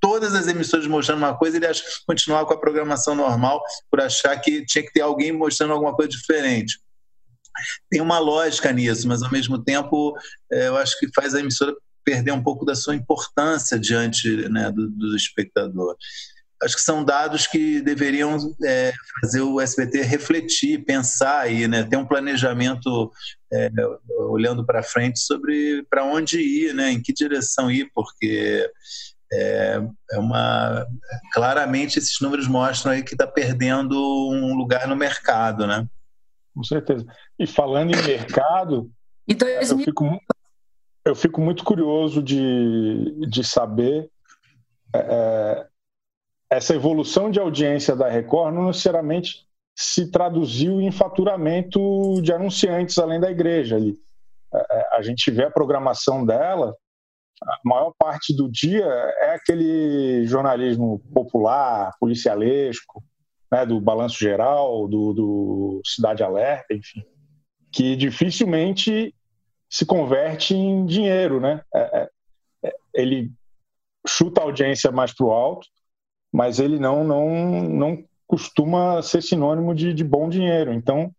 todas 0.00 0.34
as 0.34 0.48
emissoras 0.48 0.86
mostrando 0.88 1.18
uma 1.18 1.36
coisa, 1.36 1.56
ele 1.56 1.66
continuava 2.06 2.44
com 2.44 2.54
a 2.54 2.60
programação 2.60 3.14
normal 3.14 3.35
normal 3.36 3.62
por 3.90 4.00
achar 4.00 4.36
que 4.40 4.64
tinha 4.64 4.84
que 4.84 4.92
ter 4.92 5.02
alguém 5.02 5.32
mostrando 5.32 5.72
alguma 5.72 5.94
coisa 5.94 6.10
diferente. 6.10 6.80
Tem 7.90 8.00
uma 8.00 8.18
lógica 8.18 8.72
nisso, 8.72 9.06
mas 9.06 9.22
ao 9.22 9.30
mesmo 9.30 9.62
tempo 9.62 10.16
é, 10.52 10.68
eu 10.68 10.76
acho 10.76 10.98
que 10.98 11.08
faz 11.14 11.34
a 11.34 11.40
emissora 11.40 11.74
perder 12.04 12.32
um 12.32 12.42
pouco 12.42 12.64
da 12.64 12.74
sua 12.74 12.94
importância 12.94 13.78
diante 13.78 14.48
né, 14.48 14.70
do, 14.70 14.88
do 14.90 15.16
espectador 15.16 15.96
acho 16.62 16.76
que 16.76 16.82
são 16.82 17.04
dados 17.04 17.46
que 17.46 17.80
deveriam 17.80 18.36
é, 18.64 18.92
fazer 19.20 19.40
o 19.42 19.60
SBT 19.60 20.02
refletir, 20.02 20.84
pensar 20.84 21.40
aí, 21.40 21.68
né, 21.68 21.84
ter 21.84 21.96
um 21.96 22.06
planejamento 22.06 23.12
é, 23.52 23.70
olhando 24.28 24.64
para 24.64 24.82
frente 24.82 25.18
sobre 25.20 25.84
para 25.90 26.04
onde 26.04 26.40
ir, 26.40 26.74
né, 26.74 26.90
em 26.90 27.02
que 27.02 27.12
direção 27.12 27.70
ir, 27.70 27.90
porque 27.94 28.68
é, 29.32 29.82
é 30.12 30.18
uma 30.18 30.86
claramente 31.32 31.98
esses 31.98 32.20
números 32.20 32.46
mostram 32.46 32.92
aí 32.92 33.02
que 33.02 33.14
está 33.14 33.26
perdendo 33.26 33.94
um 34.30 34.54
lugar 34.54 34.86
no 34.86 34.96
mercado, 34.96 35.66
né? 35.66 35.86
Com 36.54 36.62
certeza. 36.62 37.04
E 37.38 37.46
falando 37.46 37.92
em 37.92 38.02
mercado, 38.02 38.90
então, 39.28 39.48
eu, 39.48 39.78
fico, 39.78 40.20
eu 41.04 41.14
fico 41.14 41.40
muito 41.40 41.64
curioso 41.64 42.22
de, 42.22 43.26
de 43.28 43.42
saber 43.42 44.08
é, 44.94 44.98
é, 44.98 45.66
essa 46.50 46.74
evolução 46.74 47.30
de 47.30 47.40
audiência 47.40 47.96
da 47.96 48.08
Record 48.08 48.54
não 48.54 48.66
necessariamente 48.66 49.44
se 49.76 50.10
traduziu 50.10 50.80
em 50.80 50.90
faturamento 50.90 52.20
de 52.22 52.32
anunciantes 52.32 52.96
além 52.98 53.20
da 53.20 53.30
igreja 53.30 53.76
ali. 53.76 53.98
É, 54.54 54.58
é, 54.58 54.96
a 54.96 55.02
gente 55.02 55.30
vê 55.30 55.44
a 55.44 55.50
programação 55.50 56.24
dela 56.24 56.74
a 57.42 57.58
maior 57.64 57.92
parte 57.98 58.34
do 58.34 58.50
dia 58.50 58.84
é 58.84 59.34
aquele 59.34 60.26
jornalismo 60.26 61.00
popular, 61.12 61.92
policialesco, 62.00 63.02
né, 63.50 63.64
do 63.64 63.80
balanço 63.80 64.18
geral, 64.18 64.88
do, 64.88 65.12
do 65.12 65.80
Cidade 65.84 66.22
Alerta, 66.22 66.74
enfim, 66.74 67.04
que 67.70 67.94
dificilmente 67.94 69.14
se 69.68 69.84
converte 69.84 70.54
em 70.54 70.86
dinheiro, 70.86 71.40
né? 71.40 71.60
É, 71.74 71.80
é, 71.80 72.08
é 72.64 72.72
ele 72.94 73.30
chuta 74.06 74.40
a 74.40 74.44
audiência 74.44 74.90
mais 74.90 75.12
para 75.12 75.26
o 75.26 75.32
alto, 75.32 75.66
mas 76.32 76.58
ele 76.58 76.78
não 76.78 77.04
não 77.04 77.28
não 77.62 78.04
costuma 78.26 79.02
ser 79.02 79.22
sinônimo 79.22 79.74
de, 79.74 79.92
de 79.92 80.04
bom 80.04 80.28
dinheiro. 80.28 80.72
Então 80.72 81.12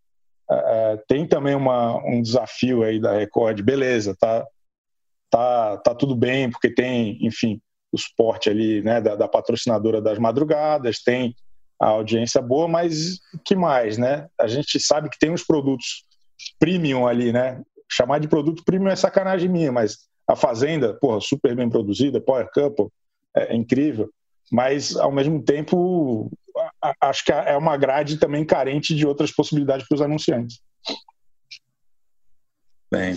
é, 0.50 0.56
é 0.56 0.98
tem 1.08 1.28
também 1.28 1.56
uma, 1.56 1.98
um 2.06 2.22
desafio 2.22 2.84
aí 2.84 3.00
da 3.00 3.14
Record, 3.14 3.62
beleza, 3.62 4.16
tá? 4.20 4.46
Tá, 5.30 5.78
tá 5.78 5.96
tudo 5.96 6.16
bem, 6.16 6.50
porque 6.50 6.70
tem, 6.70 7.18
enfim, 7.26 7.62
o 7.92 7.98
suporte 7.98 8.50
ali 8.50 8.82
né, 8.82 9.02
da, 9.02 9.16
da 9.16 9.28
patrocinadora 9.28 10.02
das 10.02 10.20
madrugadas, 10.20 11.02
tem 11.02 11.36
a 11.80 11.90
audiência 11.90 12.42
boa, 12.42 12.68
mas 12.68 13.20
que 13.46 13.56
mais, 13.56 13.98
né? 13.98 14.28
A 14.40 14.48
gente 14.48 14.80
sabe 14.80 15.10
que 15.10 15.20
tem 15.20 15.32
os 15.32 15.44
produtos 15.44 16.04
premium 16.60 17.08
ali, 17.08 17.32
né? 17.32 17.62
Chamar 17.90 18.20
de 18.20 18.28
produto 18.28 18.64
premium 18.66 18.90
é 18.90 18.96
sacanagem 18.96 19.50
minha, 19.50 19.72
mas 19.72 20.08
a 20.28 20.36
Fazenda, 20.36 20.94
porra, 20.96 21.22
super 21.22 21.56
bem 21.56 21.70
produzida, 21.70 22.20
Power 22.20 22.50
Couple, 22.52 22.88
é, 23.36 23.54
é 23.54 23.56
incrível, 23.56 24.10
mas 24.52 24.96
ao 24.96 25.12
mesmo 25.12 25.42
tempo 25.42 26.32
acho 27.00 27.24
que 27.24 27.32
é 27.32 27.56
uma 27.56 27.78
grade 27.78 28.18
também 28.18 28.44
carente 28.44 28.96
de 28.96 29.06
outras 29.06 29.32
possibilidades 29.32 29.88
para 29.88 29.96
os 29.96 30.02
anunciantes. 30.02 30.60
Bem, 32.92 33.16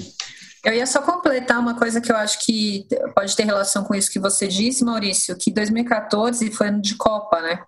eu 0.64 0.74
ia 0.74 0.86
só 0.86 1.00
completar 1.00 1.58
uma 1.58 1.78
coisa 1.78 2.00
que 2.00 2.12
eu 2.12 2.16
acho 2.16 2.38
que 2.40 2.86
pode 3.14 3.34
ter 3.34 3.44
relação 3.44 3.84
com 3.84 3.94
isso 3.94 4.10
que 4.10 4.18
você 4.18 4.46
disse, 4.46 4.84
Maurício, 4.84 5.36
que 5.36 5.50
2014 5.50 6.50
foi 6.50 6.68
ano 6.68 6.82
de 6.82 6.96
Copa, 6.96 7.40
né? 7.40 7.64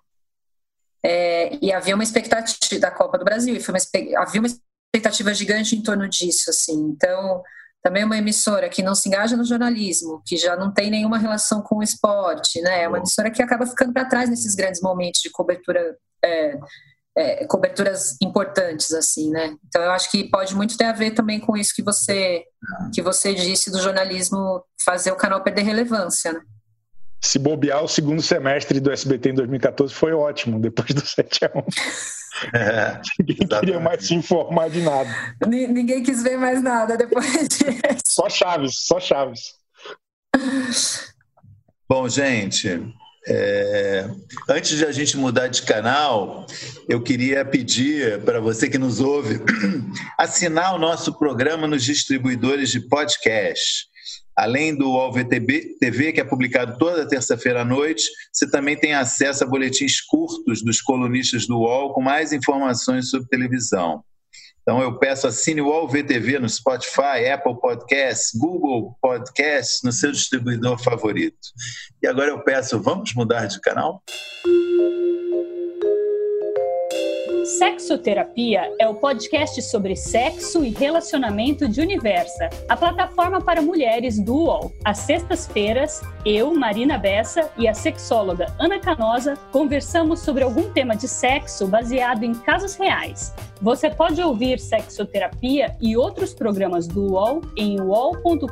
É, 1.05 1.57
e 1.61 1.73
havia 1.73 1.95
uma 1.95 2.03
expectativa 2.03 2.79
da 2.79 2.91
Copa 2.91 3.17
do 3.17 3.25
Brasil, 3.25 3.55
e 3.55 3.59
foi 3.59 3.73
uma, 3.73 4.21
havia 4.21 4.41
uma 4.41 4.47
expectativa 4.47 5.33
gigante 5.33 5.75
em 5.75 5.81
torno 5.81 6.07
disso, 6.07 6.49
assim. 6.49 6.79
Então, 6.91 7.41
também 7.81 8.05
uma 8.05 8.17
emissora 8.17 8.69
que 8.69 8.83
não 8.83 8.95
se 8.95 9.09
engaja 9.09 9.35
no 9.35 9.43
jornalismo, 9.43 10.21
que 10.25 10.37
já 10.37 10.55
não 10.55 10.71
tem 10.71 10.89
nenhuma 10.89 11.17
relação 11.17 11.61
com 11.61 11.77
o 11.77 11.83
esporte, 11.83 12.61
né? 12.61 12.83
É 12.83 12.87
uma 12.87 12.99
emissora 12.99 13.29
que 13.29 13.41
acaba 13.41 13.65
ficando 13.65 13.91
para 13.91 14.05
trás 14.05 14.29
nesses 14.29 14.55
grandes 14.55 14.81
momentos 14.81 15.19
de 15.19 15.29
cobertura 15.29 15.97
é, 16.23 16.57
é, 17.15 17.45
coberturas 17.45 18.17
importantes 18.21 18.91
assim, 18.93 19.29
né? 19.29 19.55
Então 19.67 19.81
eu 19.81 19.91
acho 19.91 20.09
que 20.09 20.29
pode 20.29 20.55
muito 20.55 20.77
ter 20.77 20.85
a 20.85 20.91
ver 20.93 21.11
também 21.11 21.39
com 21.39 21.55
isso 21.55 21.73
que 21.75 21.83
você 21.83 22.43
que 22.93 23.01
você 23.01 23.33
disse 23.33 23.71
do 23.71 23.81
jornalismo 23.81 24.63
fazer 24.83 25.11
o 25.11 25.15
canal 25.15 25.43
perder 25.43 25.63
relevância, 25.63 26.33
né? 26.33 26.41
Se 27.21 27.39
bobear, 27.39 27.81
o 27.81 27.87
segundo 27.87 28.21
semestre 28.21 28.81
do 28.81 28.91
SBT 28.91 29.29
em 29.29 29.35
2014 29.35 29.93
foi 29.93 30.11
ótimo, 30.11 30.59
depois 30.59 30.89
do 30.93 30.99
7 31.07 31.45
a 31.45 31.51
1. 31.55 31.63
É, 32.53 33.01
Ninguém 33.19 33.37
exatamente. 33.39 33.59
queria 33.59 33.79
mais 33.79 34.05
se 34.05 34.13
informar 34.13 34.69
de 34.69 34.81
nada. 34.81 35.09
Ninguém 35.47 36.03
quis 36.03 36.21
ver 36.21 36.35
mais 36.35 36.61
nada 36.61 36.97
depois 36.97 37.25
disso. 37.47 38.03
Só 38.05 38.29
Chaves, 38.29 38.75
só 38.79 38.99
Chaves. 38.99 39.53
Bom, 41.87 42.09
gente, 42.09 42.93
é, 43.27 44.09
antes 44.49 44.77
de 44.77 44.85
a 44.85 44.91
gente 44.91 45.15
mudar 45.17 45.47
de 45.47 45.61
canal, 45.61 46.45
eu 46.89 47.01
queria 47.01 47.45
pedir 47.45 48.21
para 48.23 48.39
você 48.39 48.69
que 48.69 48.77
nos 48.77 48.99
ouve 48.99 49.39
assinar 50.17 50.75
o 50.75 50.79
nosso 50.79 51.17
programa 51.17 51.67
nos 51.67 51.83
distribuidores 51.83 52.69
de 52.69 52.81
podcast. 52.81 53.87
Além 54.35 54.75
do 54.75 54.89
UOL-VTB 54.89 55.77
TV, 55.79 56.11
que 56.11 56.19
é 56.19 56.23
publicado 56.23 56.77
toda 56.77 57.07
terça-feira 57.07 57.61
à 57.61 57.65
noite, 57.65 58.03
você 58.31 58.49
também 58.49 58.75
tem 58.75 58.93
acesso 58.93 59.43
a 59.43 59.47
boletins 59.47 60.01
curtos 60.01 60.63
dos 60.63 60.81
colunistas 60.81 61.45
do 61.45 61.59
UOL 61.59 61.93
com 61.93 62.01
mais 62.01 62.33
informações 62.33 63.09
sobre 63.09 63.29
televisão. 63.29 64.03
Então 64.63 64.81
eu 64.81 64.97
peço 64.97 65.27
assine 65.27 65.61
o 65.61 65.67
UOL 65.67 65.89
VTV 65.89 66.39
no 66.39 66.49
Spotify, 66.49 67.29
Apple 67.31 67.59
Podcasts, 67.59 68.31
Google 68.33 68.97
Podcasts, 69.01 69.81
no 69.83 69.91
seu 69.91 70.11
distribuidor 70.11 70.81
favorito. 70.81 71.49
E 72.01 72.07
agora 72.07 72.29
eu 72.29 72.39
peço, 72.39 72.81
vamos 72.81 73.13
mudar 73.13 73.45
de 73.45 73.59
canal? 73.59 74.01
Sexoterapia 77.57 78.73
é 78.79 78.87
o 78.87 78.95
podcast 78.95 79.61
sobre 79.61 79.95
sexo 79.95 80.65
e 80.65 80.69
relacionamento 80.69 81.67
de 81.67 81.81
Universa, 81.81 82.49
a 82.67 82.75
plataforma 82.75 83.39
para 83.41 83.61
mulheres 83.61 84.19
do 84.19 84.35
UOL. 84.35 84.71
Às 84.83 84.99
sextas-feiras, 84.99 86.01
eu, 86.25 86.53
Marina 86.55 86.97
Bessa 86.97 87.51
e 87.57 87.67
a 87.67 87.73
sexóloga 87.73 88.47
Ana 88.59 88.79
Canosa 88.79 89.35
conversamos 89.51 90.21
sobre 90.21 90.43
algum 90.43 90.71
tema 90.71 90.95
de 90.95 91.07
sexo 91.07 91.67
baseado 91.67 92.23
em 92.23 92.33
casos 92.33 92.75
reais. 92.75 93.33
Você 93.61 93.89
pode 93.89 94.21
ouvir 94.21 94.59
Sexoterapia 94.59 95.75
e 95.79 95.95
outros 95.95 96.33
programas 96.33 96.87
do 96.87 97.13
UOL 97.13 97.41
em 97.55 97.79
uol.com.br 97.79 98.47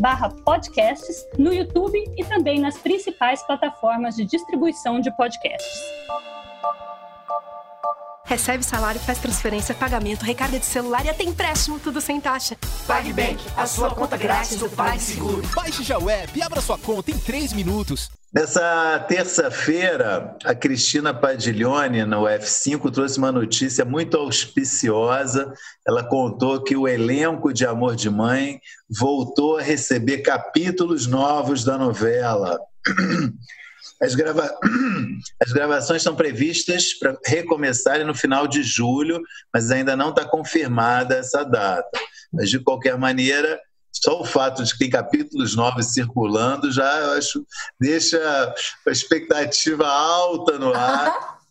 barra 0.00 0.30
podcasts, 0.44 1.26
no 1.38 1.52
YouTube 1.52 2.02
e 2.16 2.24
também 2.24 2.58
nas 2.58 2.76
principais 2.76 3.42
plataformas 3.44 4.16
de 4.16 4.24
distribuição 4.24 5.00
de 5.00 5.14
podcasts. 5.16 5.80
Recebe 8.26 8.64
salário, 8.64 8.98
faz 9.00 9.18
transferência, 9.18 9.74
pagamento, 9.74 10.22
recarga 10.22 10.58
de 10.58 10.64
celular 10.64 11.04
e 11.04 11.10
até 11.10 11.24
empréstimo, 11.24 11.78
tudo 11.78 12.00
sem 12.00 12.18
taxa. 12.18 12.56
PagBank, 12.86 13.38
a 13.54 13.66
sua 13.66 13.90
conta 13.90 14.16
grátis 14.16 14.56
do 14.56 14.68
PagSeguro. 14.70 15.42
Baixe 15.54 15.82
já 15.82 15.98
o 15.98 16.08
app 16.08 16.38
e 16.38 16.42
abra 16.42 16.62
sua 16.62 16.78
conta 16.78 17.10
em 17.10 17.18
3 17.18 17.52
minutos. 17.52 18.10
Nessa 18.34 18.98
terça-feira, 19.06 20.36
a 20.42 20.54
Cristina 20.54 21.12
Padiglione, 21.12 22.04
no 22.04 22.22
F5, 22.22 22.90
trouxe 22.90 23.18
uma 23.18 23.30
notícia 23.30 23.84
muito 23.84 24.16
auspiciosa. 24.16 25.52
Ela 25.86 26.02
contou 26.02 26.62
que 26.62 26.74
o 26.74 26.88
elenco 26.88 27.52
de 27.52 27.66
Amor 27.66 27.94
de 27.94 28.08
Mãe 28.08 28.58
voltou 28.88 29.58
a 29.58 29.62
receber 29.62 30.22
capítulos 30.22 31.06
novos 31.06 31.62
da 31.62 31.76
novela. 31.76 32.58
As, 34.02 34.14
grava... 34.14 34.52
As 35.42 35.52
gravações 35.52 36.00
estão 36.00 36.16
previstas 36.16 36.94
para 36.94 37.16
recomeçarem 37.26 38.06
no 38.06 38.14
final 38.14 38.46
de 38.46 38.62
julho, 38.62 39.20
mas 39.52 39.70
ainda 39.70 39.96
não 39.96 40.10
está 40.10 40.24
confirmada 40.24 41.16
essa 41.16 41.44
data. 41.44 41.98
Mas, 42.32 42.50
de 42.50 42.58
qualquer 42.58 42.98
maneira, 42.98 43.60
só 43.92 44.20
o 44.20 44.24
fato 44.24 44.62
de 44.64 44.72
que 44.72 44.78
tem 44.78 44.90
capítulos 44.90 45.54
novos 45.54 45.92
circulando 45.92 46.70
já, 46.70 46.98
eu 46.98 47.12
acho, 47.12 47.46
deixa 47.80 48.18
a 48.86 48.90
expectativa 48.90 49.86
alta 49.86 50.58
no 50.58 50.74
ar. 50.74 51.34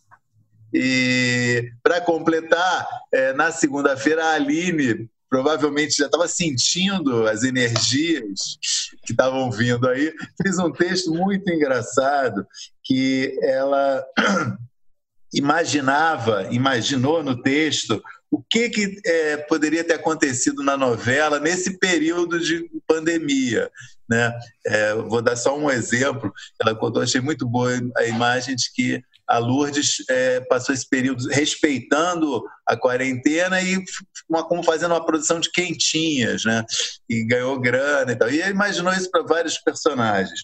E 0.76 1.70
para 1.84 2.00
completar, 2.00 2.88
é, 3.12 3.32
na 3.32 3.52
segunda-feira 3.52 4.24
a 4.24 4.32
Aline 4.32 5.08
provavelmente 5.34 5.96
já 5.96 6.06
estava 6.06 6.28
sentindo 6.28 7.26
as 7.26 7.42
energias 7.42 8.56
que 9.04 9.10
estavam 9.10 9.50
vindo 9.50 9.88
aí, 9.88 10.14
fez 10.40 10.60
um 10.60 10.70
texto 10.70 11.12
muito 11.12 11.50
engraçado 11.50 12.46
que 12.84 13.36
ela 13.42 14.06
imaginava, 15.34 16.46
imaginou 16.52 17.24
no 17.24 17.42
texto 17.42 18.00
o 18.30 18.40
que, 18.48 18.70
que 18.70 19.00
é, 19.04 19.38
poderia 19.38 19.82
ter 19.82 19.94
acontecido 19.94 20.62
na 20.62 20.76
novela 20.76 21.40
nesse 21.40 21.80
período 21.80 22.38
de 22.38 22.70
pandemia. 22.86 23.68
Né? 24.08 24.32
É, 24.64 24.94
vou 24.94 25.20
dar 25.20 25.34
só 25.34 25.58
um 25.58 25.68
exemplo. 25.68 26.32
Ela 26.62 26.76
contou, 26.76 27.02
achei 27.02 27.20
muito 27.20 27.44
boa 27.44 27.72
a 27.96 28.04
imagem 28.04 28.54
de 28.54 28.72
que 28.72 29.02
a 29.28 29.38
Lourdes 29.38 30.04
é, 30.08 30.40
passou 30.42 30.74
esse 30.74 30.88
período 30.88 31.26
respeitando 31.28 32.44
a 32.66 32.76
quarentena 32.76 33.60
e 33.60 33.82
uma, 34.28 34.46
como 34.46 34.62
fazendo 34.62 34.92
uma 34.92 35.04
produção 35.04 35.40
de 35.40 35.50
quentinhas, 35.50 36.44
né? 36.44 36.64
E 37.08 37.24
ganhou 37.24 37.58
grana 37.60 38.12
e 38.12 38.16
tal. 38.16 38.30
E 38.30 38.40
imaginou 38.48 38.92
isso 38.92 39.10
para 39.10 39.22
vários 39.22 39.58
personagens. 39.58 40.40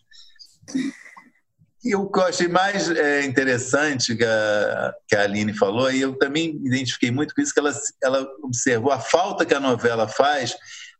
E 1.82 1.94
o 1.96 2.10
que 2.10 2.18
eu 2.18 2.24
achei 2.24 2.46
mais 2.46 2.90
é, 2.90 3.24
interessante 3.24 4.14
que 4.14 4.24
a, 4.24 4.94
que 5.08 5.16
a 5.16 5.22
Aline 5.22 5.54
falou, 5.54 5.90
e 5.90 6.02
eu 6.02 6.14
também 6.18 6.60
identifiquei 6.62 7.10
muito 7.10 7.34
com 7.34 7.40
isso, 7.40 7.54
que 7.54 7.60
ela, 7.60 7.72
ela 8.02 8.28
observou 8.42 8.92
a 8.92 9.00
falta 9.00 9.46
que 9.46 9.54
a 9.54 9.60
novela 9.60 10.06
faz, 10.06 10.54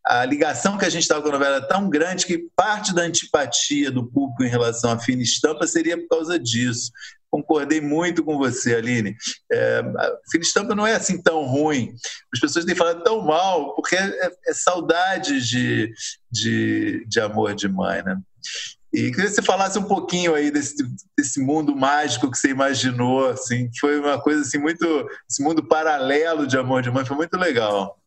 a 0.07 0.25
ligação 0.25 0.79
que 0.79 0.85
a 0.85 0.91
gente 0.91 1.03
estava 1.03 1.23
com 1.23 1.29
a 1.29 1.33
novela 1.33 1.57
é 1.57 1.61
tão 1.61 1.89
grande 1.89 2.27
que 2.27 2.49
parte 2.57 2.95
da 2.95 3.03
antipatia 3.03 3.91
do 3.91 4.07
público 4.07 4.43
em 4.43 4.49
relação 4.49 4.91
à 4.91 4.99
fina 4.99 5.23
estampa 5.23 5.67
seria 5.67 5.99
por 5.99 6.09
causa 6.09 6.39
disso. 6.39 6.91
Concordei 7.31 7.81
muito 7.81 8.25
com 8.25 8.37
você, 8.37 8.75
Aline. 8.75 9.15
É, 9.53 9.79
a 9.79 10.17
fina 10.31 10.43
estampa 10.43 10.75
não 10.75 10.87
é 10.87 10.95
assim 10.95 11.23
tão 11.23 11.45
ruim. 11.45 11.95
As 12.35 12.41
pessoas 12.41 12.65
têm 12.65 12.75
falado 12.75 13.05
tão 13.05 13.23
mal, 13.23 13.75
porque 13.75 13.95
é, 13.95 14.33
é 14.47 14.55
saudade 14.55 15.41
de, 15.41 15.93
de, 16.31 17.05
de 17.07 17.21
amor 17.21 17.55
de 17.55 17.69
mãe, 17.69 18.03
né? 18.03 18.19
E 18.93 19.13
queria 19.13 19.27
que 19.27 19.29
você 19.29 19.43
falasse 19.43 19.79
um 19.79 19.85
pouquinho 19.85 20.35
aí 20.35 20.51
desse, 20.51 20.75
desse 21.17 21.41
mundo 21.41 21.77
mágico 21.77 22.29
que 22.29 22.37
você 22.37 22.49
imaginou, 22.49 23.29
assim, 23.29 23.71
foi 23.79 24.01
uma 24.01 24.21
coisa 24.21 24.41
assim 24.41 24.59
muito, 24.59 24.85
esse 25.31 25.41
mundo 25.41 25.63
paralelo 25.63 26.45
de 26.45 26.59
Amor 26.59 26.83
de 26.83 26.91
Mãe 26.91 27.05
foi 27.05 27.17
muito 27.17 27.37
legal. 27.37 28.00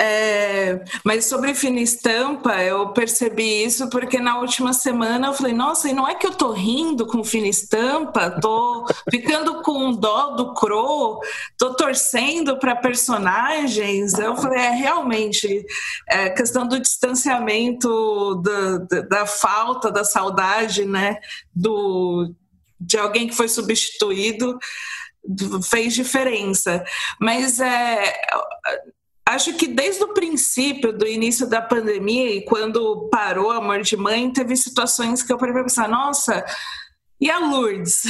É, 0.00 0.84
mas 1.04 1.26
sobre 1.26 1.54
fina 1.54 1.78
estampa, 1.78 2.60
eu 2.64 2.88
percebi 2.88 3.62
isso 3.64 3.88
porque 3.88 4.18
na 4.18 4.40
última 4.40 4.72
semana 4.72 5.28
eu 5.28 5.32
falei, 5.32 5.52
nossa, 5.52 5.88
e 5.88 5.92
não 5.92 6.08
é 6.08 6.16
que 6.16 6.26
eu 6.26 6.32
tô 6.32 6.50
rindo 6.50 7.06
com 7.06 7.22
fina 7.22 7.46
estampa, 7.46 8.28
tô 8.40 8.86
ficando 9.08 9.62
com 9.62 9.92
dó 9.92 10.30
do 10.30 10.52
Crow, 10.52 11.20
tô 11.56 11.74
torcendo 11.74 12.58
para 12.58 12.74
personagens. 12.74 14.14
Eu 14.14 14.36
falei, 14.36 14.62
é 14.64 14.70
realmente 14.70 15.64
é, 16.08 16.28
questão 16.30 16.66
do 16.66 16.80
distanciamento, 16.80 18.34
da, 18.42 18.78
da, 18.78 19.00
da 19.02 19.26
falta, 19.26 19.92
da 19.92 20.02
saudade, 20.02 20.84
né, 20.84 21.18
do, 21.54 22.34
de 22.80 22.98
alguém 22.98 23.28
que 23.28 23.36
foi 23.36 23.48
substituído 23.48 24.58
fez 25.70 25.94
diferença. 25.94 26.84
Mas 27.20 27.60
é 27.60 28.12
acho 29.26 29.54
que 29.54 29.66
desde 29.66 30.04
o 30.04 30.14
princípio 30.14 30.92
do 30.92 31.06
início 31.06 31.48
da 31.48 31.62
pandemia 31.62 32.36
e 32.36 32.44
quando 32.44 33.08
parou 33.10 33.50
a 33.50 33.56
Amor 33.56 33.82
de 33.82 33.96
Mãe, 33.96 34.32
teve 34.32 34.56
situações 34.56 35.22
que 35.22 35.32
eu 35.32 35.38
parei 35.38 35.52
para 35.52 35.62
pensar, 35.62 35.88
nossa, 35.88 36.44
e 37.20 37.30
a 37.30 37.38
Lourdes? 37.38 38.02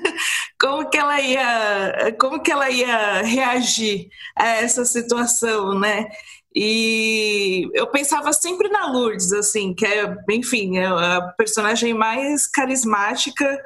como 0.60 0.90
que 0.90 0.98
ela 0.98 1.20
ia, 1.20 2.16
como 2.20 2.42
que 2.42 2.52
ela 2.52 2.68
ia 2.68 3.22
reagir 3.22 4.08
a 4.36 4.48
essa 4.48 4.84
situação, 4.84 5.78
né? 5.78 6.06
E 6.54 7.68
eu 7.72 7.86
pensava 7.86 8.32
sempre 8.32 8.68
na 8.68 8.86
Lourdes, 8.86 9.32
assim, 9.32 9.72
que 9.72 9.86
é, 9.86 10.14
enfim, 10.30 10.78
é 10.78 10.86
a 10.86 11.22
personagem 11.38 11.94
mais 11.94 12.46
carismática 12.46 13.62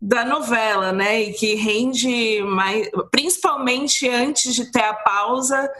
da 0.00 0.24
novela, 0.24 0.92
né? 0.92 1.22
E 1.22 1.32
que 1.32 1.54
rende 1.54 2.42
mais, 2.42 2.88
principalmente 3.10 4.08
antes 4.08 4.54
de 4.54 4.70
ter 4.70 4.82
a 4.82 4.94
pausa, 4.94 5.70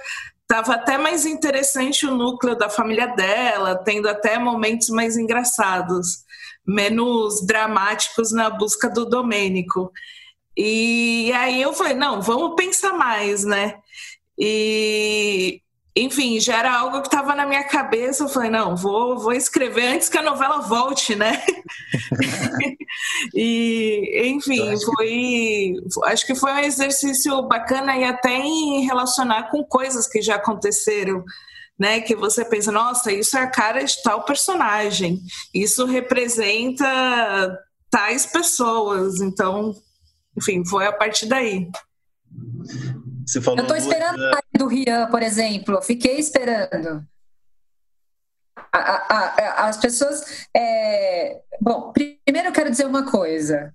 Tava 0.53 0.75
até 0.75 0.99
mais 0.99 1.25
interessante 1.25 2.05
o 2.05 2.15
núcleo 2.15 2.55
da 2.55 2.69
família 2.69 3.07
dela, 3.07 3.75
tendo 3.75 4.07
até 4.07 4.39
momentos 4.39 4.91
mais 4.91 5.17
engraçados, 5.17 6.27
menos 6.67 7.47
dramáticos 7.47 8.33
na 8.33 8.51
busca 8.51 8.91
do 8.91 9.07
Domênico. 9.07 9.91
E 10.55 11.33
aí 11.35 11.63
eu 11.63 11.73
falei, 11.73 11.95
não, 11.95 12.21
vamos 12.21 12.55
pensar 12.55 12.93
mais, 12.93 13.45
né? 13.45 13.77
E 14.39 15.63
enfim, 15.95 16.41
já 16.41 16.59
era 16.59 16.75
algo 16.75 17.03
que 17.03 17.09
estava 17.09 17.35
na 17.35 17.47
minha 17.47 17.65
cabeça. 17.65 18.25
Eu 18.25 18.29
falei, 18.29 18.51
não, 18.51 18.75
vou, 18.75 19.19
vou 19.19 19.33
escrever 19.33 19.87
antes 19.89 20.09
que 20.09 20.17
a 20.17 20.23
novela 20.23 20.61
volte, 20.61 21.15
né? 21.15 21.45
e, 23.35 24.23
enfim, 24.25 24.75
foi. 24.85 25.75
Acho 26.05 26.27
que 26.27 26.35
foi 26.35 26.53
um 26.53 26.59
exercício 26.59 27.43
bacana 27.43 27.97
e 27.97 28.05
até 28.05 28.39
em 28.39 28.87
relacionar 28.87 29.51
com 29.51 29.63
coisas 29.65 30.09
que 30.09 30.23
já 30.23 30.37
aconteceram. 30.37 31.25
Né, 31.79 32.01
que 32.01 32.15
você 32.15 32.45
pensa, 32.45 32.71
nossa, 32.71 33.11
isso 33.11 33.37
é 33.37 33.41
a 33.41 33.51
cara 33.51 33.83
de 33.83 34.01
tal 34.05 34.25
personagem, 34.25 35.19
isso 35.53 35.85
representa 35.85 36.87
tais 37.91 38.25
pessoas. 38.25 39.21
Então, 39.21 39.75
enfim, 40.39 40.65
foi 40.65 40.87
a 40.87 40.93
partir 40.93 41.27
daí. 41.27 41.69
Você 43.33 43.41
falou 43.41 43.61
eu 43.61 43.63
estou 43.63 43.77
esperando 43.79 44.23
a 44.23 44.41
do 44.59 44.67
Rian, 44.67 45.07
por 45.07 45.23
exemplo. 45.23 45.81
Fiquei 45.81 46.19
esperando. 46.19 47.03
A, 48.71 48.79
a, 48.79 49.17
a, 49.17 49.69
as 49.69 49.79
pessoas. 49.79 50.47
É... 50.55 51.41
Bom, 51.59 51.93
primeiro 51.93 52.49
eu 52.49 52.53
quero 52.53 52.71
dizer 52.71 52.85
uma 52.85 53.11
coisa. 53.11 53.75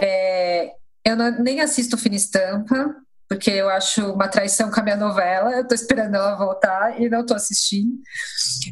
É... 0.00 0.72
Eu 1.04 1.16
não, 1.16 1.30
nem 1.42 1.60
assisto 1.60 1.98
Fina 1.98 2.16
Estampa, 2.16 2.96
porque 3.28 3.50
eu 3.50 3.68
acho 3.68 4.14
uma 4.14 4.26
traição 4.26 4.70
com 4.70 4.80
a 4.80 4.82
minha 4.82 4.96
novela. 4.96 5.52
Eu 5.52 5.60
estou 5.60 5.74
esperando 5.74 6.14
ela 6.14 6.34
voltar 6.36 6.98
e 6.98 7.10
não 7.10 7.20
estou 7.20 7.36
assistindo. 7.36 8.00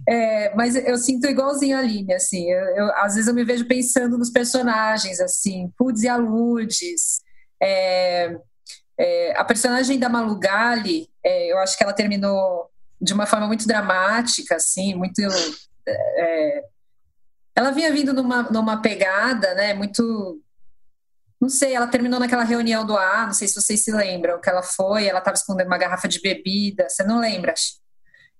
É, 0.08 0.54
mas 0.54 0.74
eu 0.74 0.96
sinto 0.96 1.26
igualzinho 1.26 1.76
a 1.76 1.80
Aline, 1.80 2.14
assim. 2.14 2.50
Eu, 2.50 2.64
eu, 2.76 2.96
às 2.96 3.16
vezes 3.16 3.28
eu 3.28 3.34
me 3.34 3.44
vejo 3.44 3.66
pensando 3.66 4.16
nos 4.16 4.30
personagens, 4.30 5.20
assim. 5.20 5.70
Putz 5.76 6.02
e 6.02 6.08
a 6.08 6.16
Lourdes. 6.16 7.20
É, 7.62 8.34
é, 9.02 9.36
a 9.36 9.44
personagem 9.44 9.98
da 9.98 10.08
Malu 10.08 10.38
Gali, 10.38 11.10
é, 11.24 11.52
eu 11.52 11.58
acho 11.58 11.76
que 11.76 11.82
ela 11.82 11.92
terminou 11.92 12.70
de 13.00 13.12
uma 13.12 13.26
forma 13.26 13.48
muito 13.48 13.66
dramática, 13.66 14.54
assim, 14.54 14.94
muito. 14.94 15.20
É, 15.84 16.64
ela 17.56 17.72
vinha 17.72 17.92
vindo 17.92 18.12
numa, 18.12 18.44
numa 18.44 18.80
pegada, 18.80 19.54
né, 19.54 19.74
muito. 19.74 20.40
Não 21.40 21.48
sei, 21.48 21.74
ela 21.74 21.88
terminou 21.88 22.20
naquela 22.20 22.44
reunião 22.44 22.86
do 22.86 22.96
A, 22.96 23.26
não 23.26 23.32
sei 23.32 23.48
se 23.48 23.60
vocês 23.60 23.82
se 23.82 23.90
lembram, 23.90 24.40
que 24.40 24.48
ela 24.48 24.62
foi, 24.62 25.08
ela 25.08 25.18
estava 25.18 25.34
escondendo 25.34 25.66
uma 25.66 25.78
garrafa 25.78 26.06
de 26.06 26.20
bebida, 26.20 26.88
você 26.88 27.02
não 27.02 27.18
lembra? 27.18 27.52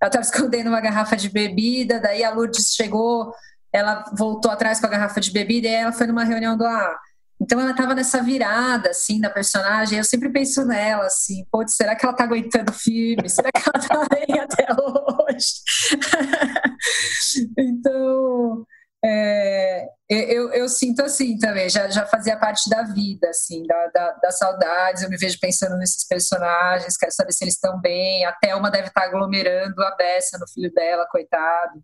Ela 0.01 0.09
estava 0.09 0.25
escondendo 0.25 0.69
uma 0.69 0.81
garrafa 0.81 1.17
de 1.17 1.29
bebida, 1.29 1.99
daí 1.99 2.23
a 2.23 2.31
Lourdes 2.31 2.73
chegou, 2.77 3.35
ela 3.73 4.05
voltou 4.17 4.53
atrás 4.53 4.79
com 4.79 4.87
a 4.87 4.91
garrafa 4.91 5.21
de 5.21 5.33
bebida 5.33 5.67
e 5.67 5.73
ela 5.73 5.91
foi 5.91 6.07
numa 6.07 6.23
reunião 6.23 6.57
do 6.57 6.65
A. 6.65 6.97
Então 7.43 7.61
ela 7.61 7.73
estava 7.73 7.93
nessa 7.93 8.23
virada, 8.23 8.91
assim, 8.91 9.21
da 9.21 9.29
personagem. 9.29 9.99
Eu 9.99 10.05
sempre 10.05 10.31
penso 10.31 10.65
nela, 10.65 11.07
assim, 11.07 11.45
pô, 11.51 11.67
será 11.67 11.97
que 11.97 12.05
ela 12.05 12.13
está 12.13 12.23
aguentando 12.23 12.73
firme? 12.73 13.29
Será 13.29 13.51
que 13.51 13.69
ela 13.69 13.83
está 13.83 14.07
bem 14.15 14.39
até 14.39 14.67
hoje? 14.73 15.53
então, 17.59 18.65
é, 19.05 19.89
eu, 20.09 20.53
eu, 20.53 20.69
sinto 20.69 21.03
assim 21.03 21.37
também, 21.37 21.69
já, 21.69 21.91
já 21.91 22.07
fazia 22.07 22.37
parte 22.39 22.71
da 22.71 22.85
vida, 22.85 23.29
assim, 23.29 23.67
da, 23.67 23.89
da, 23.89 24.13
das 24.23 24.39
saudades. 24.39 25.03
Eu 25.03 25.11
me 25.11 25.17
vejo 25.17 25.37
pensando 25.41 25.77
nesses 25.77 26.07
personagens, 26.07 26.97
quero 26.97 27.11
saber 27.11 27.33
se 27.33 27.43
eles 27.43 27.55
estão 27.55 27.81
bem. 27.81 28.25
A 28.25 28.33
Thelma 28.35 28.71
deve 28.71 28.87
estar 28.87 29.01
tá 29.01 29.07
aglomerando 29.09 29.83
a 29.83 29.97
beça 29.97 30.39
no 30.39 30.47
filho 30.49 30.73
dela, 30.73 31.09
coitado. 31.11 31.83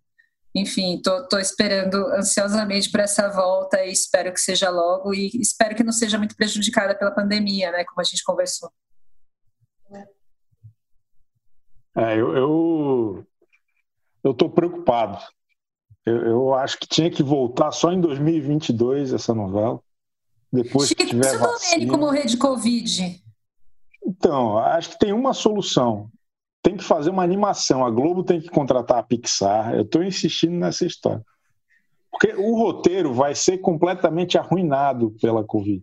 Enfim, 0.54 1.00
tô, 1.02 1.26
tô 1.28 1.38
esperando 1.38 1.96
ansiosamente 2.14 2.90
por 2.90 3.00
essa 3.00 3.28
volta 3.28 3.84
e 3.84 3.92
espero 3.92 4.32
que 4.32 4.40
seja 4.40 4.70
logo 4.70 5.14
e 5.14 5.30
espero 5.40 5.74
que 5.74 5.84
não 5.84 5.92
seja 5.92 6.18
muito 6.18 6.36
prejudicada 6.36 6.94
pela 6.94 7.10
pandemia, 7.10 7.70
né? 7.70 7.84
Como 7.84 8.00
a 8.00 8.04
gente 8.04 8.24
conversou. 8.24 8.70
É, 11.96 12.14
eu, 12.14 12.36
eu, 12.36 13.26
eu 14.22 14.32
tô 14.32 14.48
preocupado. 14.48 15.18
Eu, 16.06 16.16
eu, 16.26 16.54
acho 16.54 16.78
que 16.78 16.86
tinha 16.86 17.10
que 17.10 17.22
voltar 17.22 17.72
só 17.72 17.92
em 17.92 18.00
2022 18.00 19.12
essa 19.12 19.34
novela. 19.34 19.80
Depois 20.50 20.88
Chico, 20.88 21.02
que 21.02 21.08
tiver 21.08 21.24
se 21.24 21.36
o 21.36 21.40
Domênico 21.40 21.98
morrer 21.98 22.26
de 22.26 22.36
Covid? 22.36 23.22
Então, 24.06 24.56
acho 24.58 24.90
que 24.90 24.98
tem 24.98 25.12
uma 25.12 25.34
solução. 25.34 26.10
Tem 26.62 26.76
que 26.76 26.84
fazer 26.84 27.10
uma 27.10 27.22
animação. 27.22 27.84
A 27.84 27.90
Globo 27.90 28.22
tem 28.24 28.40
que 28.40 28.48
contratar 28.48 28.98
a 28.98 29.02
Pixar. 29.02 29.74
Eu 29.74 29.82
estou 29.82 30.02
insistindo 30.02 30.56
nessa 30.56 30.84
história. 30.84 31.24
Porque 32.10 32.34
o 32.34 32.56
roteiro 32.56 33.12
vai 33.12 33.34
ser 33.34 33.58
completamente 33.58 34.36
arruinado 34.36 35.14
pela 35.20 35.44
Covid. 35.44 35.82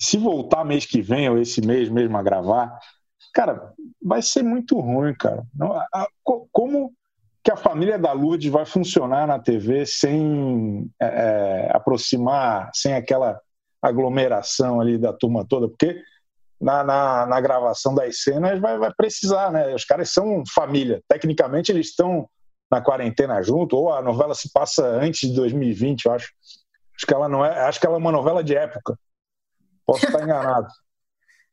Se 0.00 0.16
voltar 0.16 0.64
mês 0.64 0.86
que 0.86 1.00
vem, 1.00 1.28
ou 1.28 1.38
esse 1.38 1.60
mês 1.60 1.88
mesmo 1.88 2.16
a 2.16 2.22
gravar, 2.22 2.78
cara, 3.34 3.72
vai 4.02 4.22
ser 4.22 4.42
muito 4.42 4.78
ruim, 4.78 5.14
cara. 5.14 5.44
Como 6.52 6.92
que 7.42 7.50
a 7.50 7.56
família 7.56 7.98
da 7.98 8.12
Lourdes 8.12 8.50
vai 8.50 8.64
funcionar 8.64 9.26
na 9.26 9.38
TV 9.38 9.86
sem 9.86 10.90
é, 11.00 11.06
é, 11.06 11.70
aproximar, 11.72 12.70
sem 12.74 12.94
aquela 12.94 13.40
aglomeração 13.80 14.80
ali 14.80 14.98
da 14.98 15.12
turma 15.12 15.46
toda? 15.46 15.68
Porque 15.68 16.00
na, 16.60 16.82
na, 16.82 17.26
na 17.26 17.40
gravação 17.40 17.94
das 17.94 18.22
cenas 18.22 18.60
vai, 18.60 18.78
vai 18.78 18.92
precisar, 18.94 19.52
né? 19.52 19.74
Os 19.74 19.84
caras 19.84 20.10
são 20.12 20.42
família. 20.54 21.00
Tecnicamente, 21.08 21.70
eles 21.70 21.88
estão 21.88 22.28
na 22.70 22.80
quarentena 22.80 23.42
junto, 23.42 23.76
ou 23.76 23.92
a 23.92 24.02
novela 24.02 24.34
se 24.34 24.52
passa 24.52 24.84
antes 24.86 25.28
de 25.28 25.36
2020, 25.36 26.04
eu 26.04 26.12
acho. 26.12 26.32
Acho 26.96 27.06
que 27.06 27.14
ela 27.14 27.28
não 27.28 27.44
é, 27.44 27.60
acho 27.60 27.78
que 27.78 27.86
ela 27.86 27.94
é 27.94 27.98
uma 27.98 28.10
novela 28.10 28.42
de 28.42 28.56
época. 28.56 28.98
Posso 29.86 30.04
estar 30.04 30.22
enganado. 30.22 30.66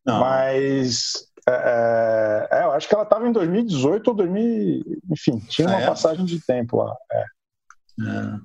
Não. 0.03 0.19
Mas 0.19 1.13
é, 1.47 1.51
é, 1.51 2.59
é, 2.59 2.63
eu 2.63 2.71
acho 2.71 2.87
que 2.87 2.93
ela 2.93 3.03
estava 3.03 3.27
em 3.27 3.31
2018 3.31 4.07
ou 4.07 4.13
2000, 4.15 4.83
enfim, 5.11 5.39
tinha 5.47 5.67
uma 5.67 5.77
ah, 5.77 5.81
é? 5.81 5.85
passagem 5.85 6.25
de 6.25 6.43
tempo 6.43 6.77
lá. 6.77 6.95
É. 7.11 7.21
é. 7.21 8.39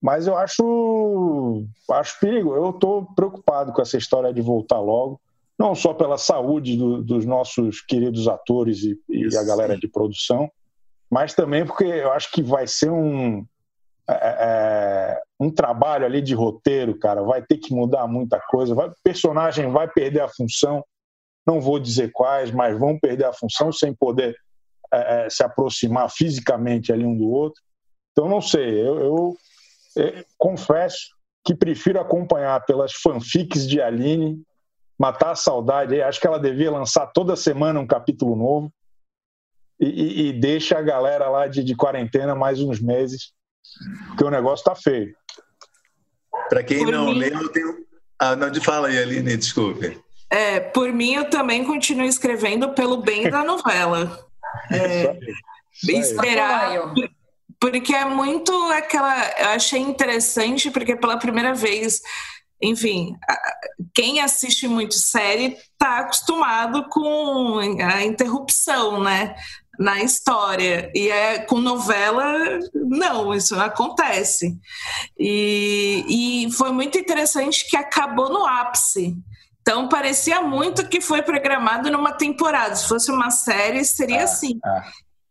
Mas 0.00 0.26
eu 0.26 0.36
acho, 0.36 1.64
acho 1.90 2.18
perigo. 2.18 2.54
Eu 2.54 2.70
estou 2.70 3.06
preocupado 3.14 3.72
com 3.72 3.82
essa 3.82 3.96
história 3.98 4.32
de 4.32 4.40
voltar 4.40 4.80
logo, 4.80 5.20
não 5.60 5.74
só 5.74 5.92
pela 5.92 6.16
saúde 6.16 6.76
do, 6.76 7.02
dos 7.02 7.26
nossos 7.26 7.82
queridos 7.82 8.26
atores 8.26 8.82
e, 8.82 8.98
e 9.10 9.36
a 9.36 9.44
galera 9.44 9.76
de 9.76 9.86
produção, 9.86 10.50
mas 11.10 11.34
também 11.34 11.66
porque 11.66 11.84
eu 11.84 12.10
acho 12.12 12.32
que 12.32 12.42
vai 12.42 12.66
ser 12.66 12.90
um 12.90 13.44
é, 14.08 15.20
um 15.38 15.50
trabalho 15.50 16.06
ali 16.06 16.20
de 16.20 16.34
roteiro, 16.34 16.98
cara. 16.98 17.22
Vai 17.22 17.42
ter 17.42 17.58
que 17.58 17.74
mudar 17.74 18.08
muita 18.08 18.40
coisa. 18.48 18.74
Vai, 18.74 18.88
o 18.88 18.94
personagem 19.04 19.70
vai 19.70 19.86
perder 19.86 20.22
a 20.22 20.28
função 20.28 20.82
não 21.46 21.60
vou 21.60 21.78
dizer 21.78 22.10
quais, 22.12 22.50
mas 22.50 22.78
vão 22.78 22.98
perder 22.98 23.24
a 23.24 23.32
função 23.32 23.72
sem 23.72 23.94
poder 23.94 24.36
é, 24.92 25.26
é, 25.26 25.30
se 25.30 25.42
aproximar 25.42 26.10
fisicamente 26.10 26.92
ali 26.92 27.04
um 27.04 27.16
do 27.16 27.28
outro. 27.28 27.60
Então, 28.12 28.28
não 28.28 28.40
sei, 28.40 28.80
eu, 28.80 28.98
eu, 29.00 29.36
eu 29.96 30.04
é, 30.06 30.24
confesso 30.38 31.08
que 31.44 31.54
prefiro 31.54 32.00
acompanhar 32.00 32.64
pelas 32.66 32.92
fanfics 32.92 33.66
de 33.66 33.80
Aline, 33.80 34.42
matar 35.00 35.30
a 35.30 35.36
saudade. 35.36 36.02
Acho 36.02 36.20
que 36.20 36.26
ela 36.26 36.38
devia 36.38 36.70
lançar 36.70 37.06
toda 37.06 37.34
semana 37.34 37.80
um 37.80 37.86
capítulo 37.86 38.36
novo 38.36 38.70
e, 39.80 39.86
e, 39.86 40.28
e 40.28 40.32
deixa 40.34 40.78
a 40.78 40.82
galera 40.82 41.26
lá 41.30 41.46
de, 41.46 41.64
de 41.64 41.74
quarentena 41.74 42.34
mais 42.34 42.60
uns 42.60 42.78
meses, 42.80 43.32
porque 44.08 44.24
o 44.24 44.30
negócio 44.30 44.60
está 44.60 44.74
feio. 44.74 45.16
Para 46.50 46.62
quem 46.62 46.84
Por 46.84 46.92
não 46.92 47.06
mim... 47.06 47.18
leu, 47.18 47.40
eu 47.40 47.48
tenho. 47.48 47.86
Ah, 48.18 48.36
não, 48.36 48.52
te 48.52 48.60
fala 48.60 48.88
aí, 48.88 48.98
Aline, 48.98 49.38
desculpe. 49.38 49.98
É, 50.28 50.60
por 50.60 50.92
mim, 50.92 51.14
eu 51.14 51.30
também 51.30 51.64
continuo 51.64 52.04
escrevendo 52.04 52.74
pelo 52.74 52.98
bem 52.98 53.30
da 53.30 53.42
novela. 53.42 54.26
É, 54.72 55.16
esperar. 55.84 56.92
Porque 57.60 57.94
é 57.94 58.04
muito 58.04 58.52
aquela. 58.72 59.16
Eu 59.38 59.48
achei 59.50 59.78
interessante, 59.78 60.72
porque 60.72 60.96
pela 60.96 61.18
primeira 61.18 61.54
vez, 61.54 62.00
enfim, 62.62 63.16
quem 63.94 64.20
assiste 64.20 64.68
muito 64.68 64.94
série 64.94 65.56
está 65.72 66.00
acostumado 66.00 66.88
com 66.88 67.58
a 67.58 68.04
interrupção, 68.04 69.02
né? 69.02 69.34
Na 69.78 70.02
história. 70.02 70.90
E 70.94 71.08
é 71.08 71.38
com 71.38 71.58
novela, 71.58 72.60
não, 72.74 73.34
isso 73.34 73.56
não 73.56 73.64
acontece. 73.64 74.58
E, 75.18 76.44
e 76.46 76.52
foi 76.52 76.70
muito 76.70 76.98
interessante 76.98 77.66
que 77.68 77.76
acabou 77.76 78.28
no 78.28 78.46
ápice. 78.46 79.16
Então 79.62 79.88
parecia 79.88 80.42
muito 80.42 80.86
que 80.86 81.00
foi 81.00 81.22
programado 81.22 81.90
numa 81.90 82.12
temporada. 82.12 82.74
Se 82.76 82.86
fosse 82.86 83.10
uma 83.10 83.30
série, 83.30 83.84
seria 83.84 84.20
ah, 84.20 84.24
assim. 84.24 84.58
Ah. 84.62 84.82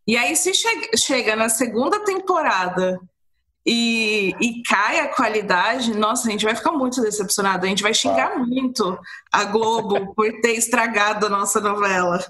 E 0.06 0.16
aí, 0.16 0.34
se 0.34 0.52
che 0.52 0.96
chega 0.96 1.36
na 1.36 1.48
segunda 1.48 2.02
temporada 2.04 2.98
e, 3.66 4.34
e, 4.40 4.62
cai 4.62 5.00
a 5.00 5.08
qualidade, 5.08 5.94
nossa, 5.94 6.28
a 6.28 6.30
gente 6.30 6.44
vai 6.44 6.54
ficar 6.54 6.72
muito 6.72 7.00
decepcionado. 7.02 7.66
A 7.66 7.68
gente 7.68 7.82
vai 7.82 7.92
xingar 7.92 8.32
ah. 8.32 8.38
muito 8.38 8.98
a 9.30 9.44
Globo 9.44 10.12
por 10.16 10.32
ter 10.40 10.52
estragado 10.52 11.26
a 11.26 11.28
nossa 11.28 11.60
novela. 11.60 12.24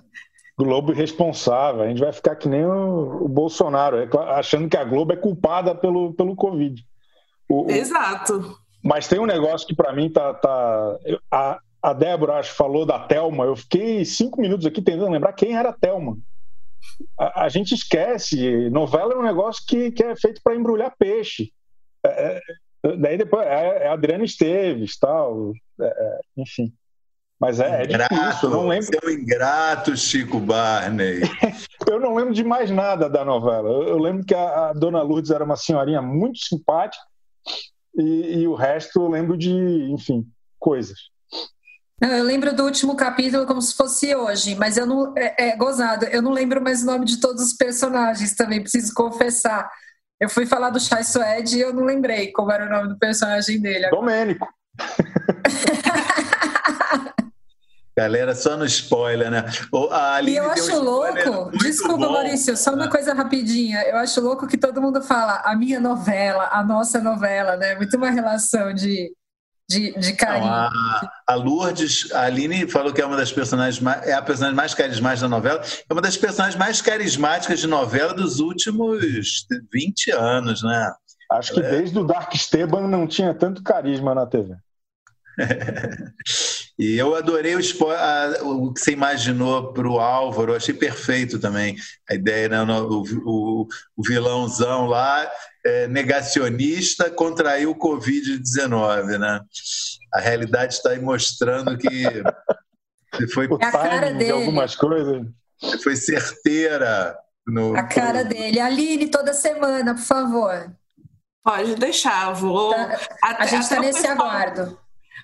Globo 0.58 0.92
irresponsável. 0.92 1.82
A 1.82 1.88
gente 1.88 2.00
vai 2.00 2.12
ficar 2.12 2.34
que 2.34 2.48
nem 2.48 2.64
o, 2.64 3.24
o 3.24 3.28
Bolsonaro, 3.28 3.98
é 3.98 4.08
achando 4.34 4.68
que 4.68 4.76
a 4.76 4.84
Globo 4.84 5.12
é 5.12 5.16
culpada 5.16 5.74
pelo, 5.74 6.12
pelo 6.14 6.34
Covid. 6.34 6.84
O, 7.48 7.70
Exato. 7.70 8.58
Mas 8.82 9.06
tem 9.06 9.20
um 9.20 9.26
negócio 9.26 9.66
que 9.66 9.74
para 9.74 9.92
mim 9.92 10.10
tá. 10.10 10.34
tá 10.34 10.96
a, 11.30 11.58
a 11.82 11.92
Débora 11.92 12.38
acho, 12.38 12.54
falou 12.54 12.84
da 12.84 12.98
Telma. 12.98 13.44
Eu 13.44 13.56
fiquei 13.56 14.04
cinco 14.04 14.40
minutos 14.40 14.66
aqui 14.66 14.82
tentando 14.82 15.12
lembrar 15.12 15.32
quem 15.32 15.56
era 15.56 15.70
a 15.70 15.72
Telma. 15.74 16.18
A, 17.18 17.44
a 17.44 17.48
gente 17.48 17.74
esquece. 17.74 18.70
Novela 18.70 19.14
é 19.14 19.16
um 19.16 19.22
negócio 19.22 19.62
que, 19.66 19.90
que 19.90 20.02
é 20.02 20.16
feito 20.16 20.40
para 20.42 20.54
embrulhar 20.54 20.94
peixe. 20.98 21.52
É, 22.04 22.40
é, 22.84 22.96
daí 22.96 23.18
depois 23.18 23.46
é, 23.46 23.84
é 23.84 23.88
Adriana 23.88 24.24
Esteves, 24.24 24.98
tal. 24.98 25.52
É, 25.80 25.86
é, 25.86 26.20
enfim. 26.36 26.72
Mas 27.40 27.58
é, 27.58 27.84
ingrato, 27.84 28.14
é 28.14 28.18
difícil, 28.18 28.50
não 28.50 28.68
lembro. 28.68 28.86
Seu 28.86 29.10
ingrato, 29.10 29.96
Chico 29.96 30.38
Barney. 30.38 31.20
eu 31.88 31.98
não 31.98 32.14
lembro 32.14 32.34
de 32.34 32.44
mais 32.44 32.70
nada 32.70 33.08
da 33.08 33.24
novela. 33.24 33.66
Eu, 33.68 33.88
eu 33.88 33.98
lembro 33.98 34.26
que 34.26 34.34
a, 34.34 34.68
a, 34.68 34.72
Dona 34.74 35.00
Lourdes 35.00 35.30
era 35.30 35.42
uma 35.42 35.56
senhorinha 35.56 36.02
muito 36.02 36.38
simpática 36.38 37.02
e, 37.96 38.40
e 38.40 38.46
o 38.46 38.54
resto 38.54 39.00
eu 39.00 39.08
lembro 39.08 39.38
de, 39.38 39.50
enfim, 39.90 40.26
coisas. 40.58 40.98
Não, 42.00 42.08
eu 42.08 42.24
lembro 42.24 42.54
do 42.54 42.64
último 42.64 42.96
capítulo 42.96 43.44
como 43.44 43.60
se 43.60 43.76
fosse 43.76 44.14
hoje, 44.14 44.54
mas 44.54 44.78
eu 44.78 44.86
não. 44.86 45.12
É, 45.16 45.50
é 45.50 45.56
gozado, 45.56 46.06
eu 46.06 46.22
não 46.22 46.32
lembro 46.32 46.62
mais 46.62 46.82
o 46.82 46.86
nome 46.86 47.04
de 47.04 47.20
todos 47.20 47.42
os 47.42 47.52
personagens 47.52 48.34
também, 48.34 48.62
preciso 48.62 48.94
confessar. 48.94 49.70
Eu 50.18 50.28
fui 50.28 50.46
falar 50.46 50.70
do 50.70 50.80
Chai 50.80 51.04
Suede 51.04 51.58
e 51.58 51.60
eu 51.60 51.74
não 51.74 51.84
lembrei 51.84 52.32
como 52.32 52.50
era 52.50 52.66
o 52.66 52.70
nome 52.70 52.88
do 52.88 52.98
personagem 52.98 53.60
dele. 53.60 53.86
Agora. 53.86 54.00
Domênico. 54.00 54.48
Galera, 57.96 58.34
só 58.34 58.56
no 58.56 58.64
spoiler, 58.64 59.30
né? 59.30 59.44
e 60.26 60.36
eu 60.36 60.50
acho 60.50 60.74
um 60.74 60.82
louco, 60.82 61.50
desculpa, 61.58 62.06
bom. 62.06 62.12
Maurício, 62.12 62.56
só 62.56 62.72
uma 62.72 62.88
coisa 62.88 63.12
rapidinha. 63.12 63.82
Eu 63.82 63.98
acho 63.98 64.22
louco 64.22 64.46
que 64.46 64.56
todo 64.56 64.80
mundo 64.80 65.02
fala 65.02 65.42
a 65.44 65.54
minha 65.54 65.78
novela, 65.78 66.48
a 66.50 66.64
nossa 66.64 66.98
novela, 66.98 67.56
né? 67.56 67.74
Muito 67.74 67.94
uma 67.98 68.08
relação 68.08 68.72
de 68.72 69.12
de, 69.70 69.92
de 69.92 70.12
carinho. 70.14 70.46
Não, 70.46 70.52
a, 70.52 71.10
a, 71.28 71.34
Lourdes, 71.36 72.10
a 72.12 72.22
Aline 72.22 72.68
falou 72.68 72.92
que 72.92 73.00
é 73.00 73.06
uma 73.06 73.16
das 73.16 73.30
personagens 73.30 73.80
mais, 73.80 74.04
é 74.04 74.12
a 74.12 74.20
personagem 74.20 74.56
mais 74.56 74.74
carismática 74.74 75.28
da 75.28 75.28
novela, 75.28 75.62
é 75.88 75.92
uma 75.92 76.02
das 76.02 76.16
personagens 76.16 76.58
mais 76.58 76.82
carismáticas 76.82 77.60
de 77.60 77.68
novela 77.68 78.12
dos 78.12 78.40
últimos 78.40 79.00
20 79.72 80.10
anos, 80.10 80.64
né? 80.64 80.92
Acho 81.30 81.54
que 81.54 81.60
é... 81.60 81.70
desde 81.70 81.96
o 81.96 82.04
Dark 82.04 82.34
Esteban 82.34 82.88
não 82.88 83.06
tinha 83.06 83.32
tanto 83.32 83.62
carisma 83.62 84.12
na 84.12 84.26
TV. 84.26 84.56
E 86.78 86.96
eu 86.96 87.14
adorei 87.14 87.54
o, 87.54 87.60
a, 87.90 88.42
o 88.42 88.72
que 88.72 88.80
você 88.80 88.92
imaginou 88.92 89.72
para 89.72 89.88
o 89.88 89.98
Álvaro, 89.98 90.54
achei 90.54 90.74
perfeito 90.74 91.38
também 91.38 91.76
a 92.08 92.14
ideia, 92.14 92.48
né? 92.48 92.62
o, 92.62 93.04
o, 93.24 93.68
o 93.96 94.02
vilãozão 94.02 94.86
lá 94.86 95.30
é, 95.64 95.86
negacionista 95.88 97.10
contraiu 97.10 97.70
o 97.70 97.78
Covid-19, 97.78 99.18
né? 99.18 99.40
A 100.12 100.20
realidade 100.20 100.74
está 100.74 100.90
aí 100.90 101.00
mostrando 101.00 101.76
que 101.78 102.22
foi 103.32 103.46
o 103.46 103.58
é 103.60 103.66
a 103.66 103.72
cara 103.72 104.12
dele. 104.12 104.24
de 104.24 104.30
algumas 104.30 104.74
coisas. 104.76 105.26
Foi 105.82 105.96
certeira. 105.96 107.16
No, 107.46 107.76
a 107.76 107.82
cara 107.82 108.24
dele. 108.24 108.60
Aline, 108.60 109.08
toda 109.08 109.32
semana, 109.32 109.94
por 109.94 110.02
favor. 110.02 110.70
Pode 111.44 111.74
deixar, 111.74 112.32
vou. 112.32 112.70
Tá, 112.70 112.98
a 113.22 113.46
gente 113.46 113.62
está 113.62 113.80
nesse 113.80 114.02
pessoal, 114.02 114.18
aguardo. 114.18 114.78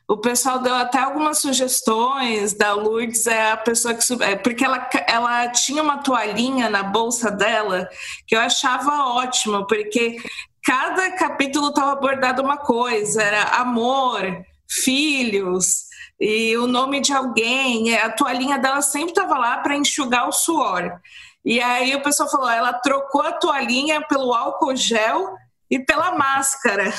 O 0.08 0.16
pessoal 0.16 0.60
deu 0.60 0.74
até 0.74 1.00
algumas 1.00 1.38
sugestões 1.38 2.54
da 2.54 2.72
Lourdes, 2.74 3.26
é 3.26 3.50
a 3.50 3.56
pessoa 3.56 3.92
que 3.92 4.22
é, 4.22 4.36
porque 4.36 4.64
ela, 4.64 4.88
ela 5.08 5.48
tinha 5.48 5.82
uma 5.82 5.98
toalhinha 5.98 6.70
na 6.70 6.84
bolsa 6.84 7.28
dela 7.28 7.88
que 8.24 8.36
eu 8.36 8.40
achava 8.40 9.08
ótimo, 9.14 9.66
porque 9.66 10.16
cada 10.64 11.10
capítulo 11.10 11.70
estava 11.70 11.92
abordado 11.92 12.40
uma 12.40 12.56
coisa, 12.56 13.20
era 13.20 13.42
amor, 13.60 14.44
filhos 14.68 15.86
e 16.20 16.56
o 16.56 16.68
nome 16.68 17.00
de 17.00 17.12
alguém. 17.12 17.96
A 17.96 18.08
toalhinha 18.10 18.58
dela 18.58 18.82
sempre 18.82 19.10
estava 19.10 19.36
lá 19.36 19.58
para 19.58 19.76
enxugar 19.76 20.28
o 20.28 20.32
suor. 20.32 21.00
E 21.44 21.60
aí 21.60 21.96
o 21.96 22.02
pessoal 22.02 22.30
falou, 22.30 22.48
ela 22.48 22.72
trocou 22.74 23.22
a 23.22 23.32
toalhinha 23.32 24.00
pelo 24.02 24.32
álcool 24.32 24.76
gel 24.76 25.34
e 25.68 25.80
pela 25.80 26.12
máscara 26.16 26.92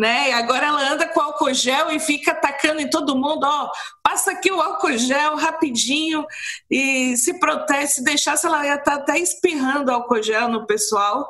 né? 0.00 0.30
E 0.30 0.32
agora 0.32 0.66
ela 0.66 0.92
anda 0.94 1.06
com 1.06 1.20
álcool 1.20 1.52
gel 1.52 1.90
e 1.90 2.00
fica 2.00 2.32
atacando 2.32 2.80
em 2.80 2.88
todo 2.88 3.14
mundo, 3.14 3.44
ó, 3.44 3.70
passa 4.02 4.30
aqui 4.30 4.50
o 4.50 4.58
álcool 4.58 4.96
gel 4.96 5.36
rapidinho 5.36 6.24
e 6.70 7.14
se 7.18 7.38
protege, 7.38 7.86
se 7.88 8.02
deixasse 8.02 8.46
ela 8.46 8.64
ia 8.64 8.76
estar 8.76 8.92
tá 8.92 8.96
até 8.96 9.18
espirrando 9.18 9.90
álcool 9.90 10.22
gel 10.22 10.48
no 10.48 10.66
pessoal, 10.66 11.28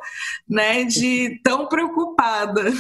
né? 0.49 0.85
De 0.85 1.41
tão 1.43 1.67
preocupada. 1.67 2.73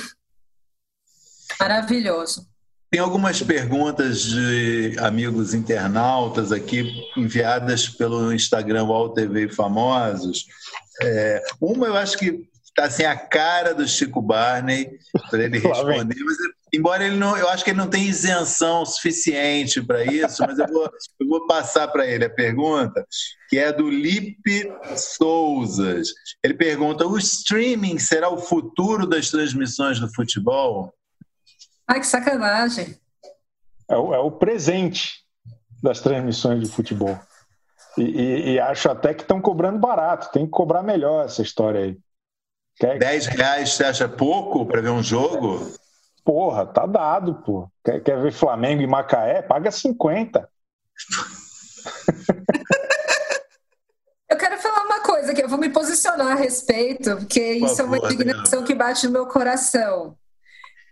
Maravilhoso. 1.59 2.49
Tem 2.88 3.01
algumas 3.01 3.43
perguntas 3.43 4.22
de 4.22 4.97
amigos 5.01 5.55
internautas 5.55 6.53
aqui 6.53 6.88
enviadas 7.16 7.88
pelo 7.88 8.32
Instagram 8.32 8.84
UOL 8.84 9.09
TV 9.09 9.49
Famosos. 9.49 10.47
É, 11.03 11.43
uma 11.61 11.88
eu 11.88 11.97
acho 11.97 12.16
que 12.16 12.49
está 12.70 12.84
assim 12.84 13.04
a 13.04 13.16
cara 13.16 13.74
do 13.74 13.86
Chico 13.86 14.22
Barney 14.22 14.98
para 15.28 15.44
ele 15.44 15.58
responder. 15.60 16.16
Mas, 16.24 16.36
embora 16.72 17.04
ele 17.04 17.16
não, 17.16 17.36
eu 17.36 17.48
acho 17.48 17.64
que 17.64 17.70
ele 17.70 17.78
não 17.78 17.88
tem 17.88 18.04
isenção 18.04 18.84
suficiente 18.86 19.82
para 19.82 20.04
isso, 20.04 20.42
mas 20.46 20.58
eu 20.58 20.66
vou, 20.66 20.90
eu 21.20 21.28
vou 21.28 21.46
passar 21.46 21.88
para 21.88 22.06
ele 22.06 22.24
a 22.24 22.30
pergunta, 22.30 23.04
que 23.48 23.58
é 23.58 23.72
do 23.72 23.90
Lipe 23.90 24.72
Souzas. 24.96 26.08
Ele 26.42 26.54
pergunta: 26.54 27.06
o 27.06 27.18
streaming 27.18 27.98
será 27.98 28.28
o 28.28 28.38
futuro 28.38 29.06
das 29.06 29.30
transmissões 29.30 30.00
do 30.00 30.12
futebol? 30.12 30.94
Ai, 31.86 32.00
que 32.00 32.06
sacanagem! 32.06 32.96
É 33.88 33.96
o, 33.96 34.14
é 34.14 34.18
o 34.18 34.30
presente 34.30 35.24
das 35.82 36.00
transmissões 36.00 36.60
de 36.60 36.70
futebol. 36.70 37.18
E, 37.98 38.02
e, 38.02 38.50
e 38.52 38.60
acho 38.60 38.88
até 38.88 39.12
que 39.12 39.22
estão 39.22 39.40
cobrando 39.40 39.78
barato, 39.78 40.30
tem 40.30 40.44
que 40.44 40.52
cobrar 40.52 40.82
melhor 40.82 41.24
essa 41.24 41.42
história 41.42 41.80
aí. 41.80 41.98
Quer... 42.81 42.99
10 42.99 43.26
reais 43.26 43.74
você 43.74 43.85
acha 43.85 44.09
pouco 44.09 44.64
para 44.64 44.81
ver 44.81 44.89
um 44.89 45.03
jogo? 45.03 45.70
Porra, 46.24 46.64
tá 46.64 46.87
dado, 46.87 47.35
pô. 47.45 47.70
Quer, 47.85 48.03
quer 48.03 48.22
ver 48.22 48.33
Flamengo 48.33 48.81
e 48.81 48.87
Macaé? 48.87 49.43
Paga 49.43 49.70
50. 49.70 50.49
eu 54.31 54.37
quero 54.39 54.59
falar 54.59 54.85
uma 54.85 55.01
coisa 55.01 55.35
que 55.35 55.43
eu 55.43 55.49
vou 55.49 55.59
me 55.59 55.68
posicionar 55.68 56.28
a 56.28 56.35
respeito, 56.35 57.16
porque 57.16 57.59
Por 57.59 57.66
isso 57.66 57.76
favor, 57.76 57.97
é 57.97 57.99
uma 57.99 58.12
indignação 58.12 58.64
que 58.64 58.74
bate 58.74 59.07
no 59.07 59.12
meu 59.12 59.26
coração. 59.26 60.16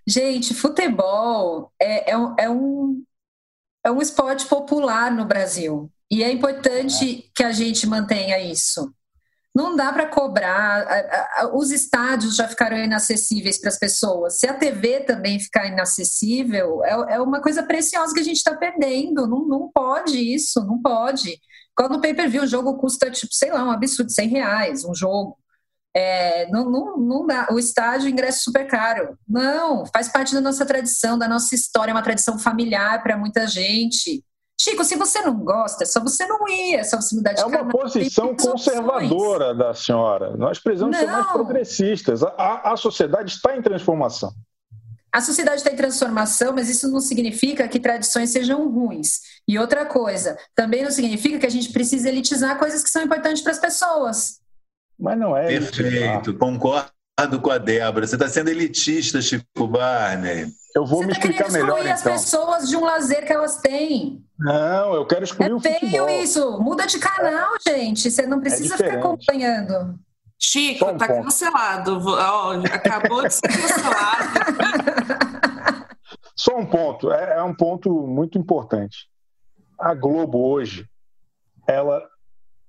Gente, 0.07 0.53
futebol 0.55 1.73
é, 1.81 2.13
é, 2.13 2.19
um, 2.19 2.35
é, 2.39 2.51
um, 2.51 3.03
é 3.85 3.91
um 3.91 4.03
esporte 4.03 4.47
popular 4.47 5.11
no 5.11 5.25
Brasil. 5.25 5.91
E 6.11 6.23
é 6.23 6.31
importante 6.31 7.25
é. 7.27 7.31
que 7.35 7.45
a 7.45 7.53
gente 7.53 7.87
mantenha 7.87 8.39
isso. 8.39 8.93
Não 9.59 9.75
dá 9.75 9.93
para 9.93 10.07
cobrar. 10.07 10.87
Os 11.53 11.73
estádios 11.73 12.37
já 12.37 12.47
ficaram 12.47 12.77
inacessíveis 12.77 13.61
para 13.61 13.71
as 13.71 13.77
pessoas. 13.77 14.39
Se 14.39 14.47
a 14.47 14.55
TV 14.55 15.01
também 15.01 15.41
ficar 15.41 15.67
inacessível, 15.67 16.85
é, 16.85 17.15
é 17.15 17.21
uma 17.21 17.41
coisa 17.41 17.65
preciosa 17.65 18.15
que 18.15 18.21
a 18.21 18.25
gente 18.25 18.37
está 18.37 18.55
perdendo. 18.55 19.27
Não, 19.27 19.49
não 19.49 19.69
pode 19.75 20.17
isso, 20.17 20.65
não 20.65 20.81
pode. 20.81 21.41
Quando 21.75 21.97
o 21.97 22.01
pay-per-view, 22.01 22.45
o 22.45 22.47
jogo 22.47 22.79
custa, 22.79 23.11
tipo, 23.11 23.35
sei 23.35 23.51
lá, 23.51 23.65
um 23.65 23.73
absurdo, 23.73 24.13
100 24.13 24.29
reais, 24.29 24.85
um 24.85 24.95
jogo. 24.95 25.37
É, 25.93 26.49
não, 26.53 26.71
não, 26.71 26.97
não 26.97 27.27
dá. 27.27 27.49
O 27.51 27.59
estádio, 27.59 28.09
ingresso 28.09 28.45
super 28.45 28.65
caro. 28.69 29.19
Não, 29.29 29.85
faz 29.87 30.09
parte 30.09 30.35
da 30.35 30.41
nossa 30.41 30.65
tradição, 30.65 31.19
da 31.19 31.27
nossa 31.27 31.57
história, 31.57 31.91
é 31.91 31.95
uma 31.95 32.03
tradição 32.03 32.39
familiar 32.39 33.03
para 33.03 33.19
muita 33.19 33.45
gente. 33.49 34.25
Chico, 34.61 34.83
se 34.85 34.97
você 34.97 35.21
não 35.23 35.37
gosta, 35.37 35.85
é 35.85 35.87
só 35.87 36.01
você 36.01 36.27
não 36.27 36.49
ir, 36.49 36.75
é 36.75 36.83
só 36.83 37.01
você 37.01 37.15
mudar 37.15 37.33
de 37.33 37.41
É 37.41 37.47
uma 37.47 37.69
posição 37.69 38.35
conservadora 38.35 39.55
da 39.55 39.73
senhora. 39.73 40.37
Nós 40.37 40.59
precisamos 40.59 40.97
não. 40.97 41.05
ser 41.05 41.11
mais 41.11 41.27
progressistas. 41.29 42.23
A, 42.25 42.73
a 42.73 42.77
sociedade 42.77 43.33
está 43.33 43.57
em 43.57 43.63
transformação. 43.63 44.33
A 45.13 45.21
sociedade 45.21 45.59
está 45.59 45.71
em 45.71 45.77
transformação, 45.77 46.53
mas 46.53 46.69
isso 46.69 46.91
não 46.91 47.01
significa 47.01 47.69
que 47.69 47.79
tradições 47.79 48.31
sejam 48.31 48.69
ruins. 48.69 49.21
E 49.47 49.59
outra 49.59 49.87
coisa, 49.87 50.37
também 50.55 50.83
não 50.83 50.91
significa 50.91 51.39
que 51.39 51.47
a 51.47 51.51
gente 51.51 51.73
precisa 51.73 52.09
elitizar 52.09 52.59
coisas 52.59 52.83
que 52.83 52.91
são 52.91 53.03
importantes 53.03 53.43
para 53.43 53.53
as 53.53 53.59
pessoas. 53.59 54.41
Mas 54.99 55.19
não 55.19 55.37
é. 55.37 55.47
Perfeito, 55.47 56.37
concordo 56.37 56.91
com 57.43 57.51
a 57.51 57.59
Débora. 57.59 58.07
Você 58.07 58.15
está 58.15 58.29
sendo 58.29 58.49
elitista, 58.49 59.21
Chico 59.21 59.67
Barney. 59.67 60.47
Eu 60.75 60.87
vou 60.87 61.01
Você 61.01 61.07
me 61.07 61.13
tá 61.15 61.19
explicar 61.19 61.51
melhor. 61.51 61.83
Você 61.83 61.89
as 61.89 62.01
então. 62.01 62.13
pessoas 62.13 62.69
de 62.69 62.77
um 62.77 62.85
lazer 62.85 63.27
que 63.27 63.33
elas 63.33 63.57
têm. 63.57 64.25
Não, 64.39 64.95
eu 64.95 65.05
quero 65.05 65.25
excluir 65.25 65.51
é 65.51 65.55
o 65.55 65.61
futebol. 65.61 66.09
isso. 66.09 66.61
Muda 66.61 66.87
de 66.87 66.99
canal, 67.01 67.55
é. 67.57 67.71
gente. 67.71 68.09
Você 68.09 68.25
não 68.27 68.41
precisa 68.41 68.75
é 68.75 68.77
ficar 68.77 68.99
acompanhando. 68.99 69.99
Chico, 70.39 70.85
um 70.87 70.97
tá 70.97 71.09
ponto. 71.09 71.25
cancelado. 71.25 72.01
Oh, 72.07 72.51
acabou 72.73 73.27
de 73.27 73.35
ser 73.35 73.49
cancelado. 73.49 74.39
Só 76.37 76.57
um 76.57 76.67
ponto. 76.67 77.11
É, 77.11 77.39
é 77.39 77.43
um 77.43 77.55
ponto 77.55 77.91
muito 78.07 78.39
importante. 78.39 79.09
A 79.77 79.93
Globo 79.95 80.39
hoje, 80.49 80.87
ela 81.67 82.01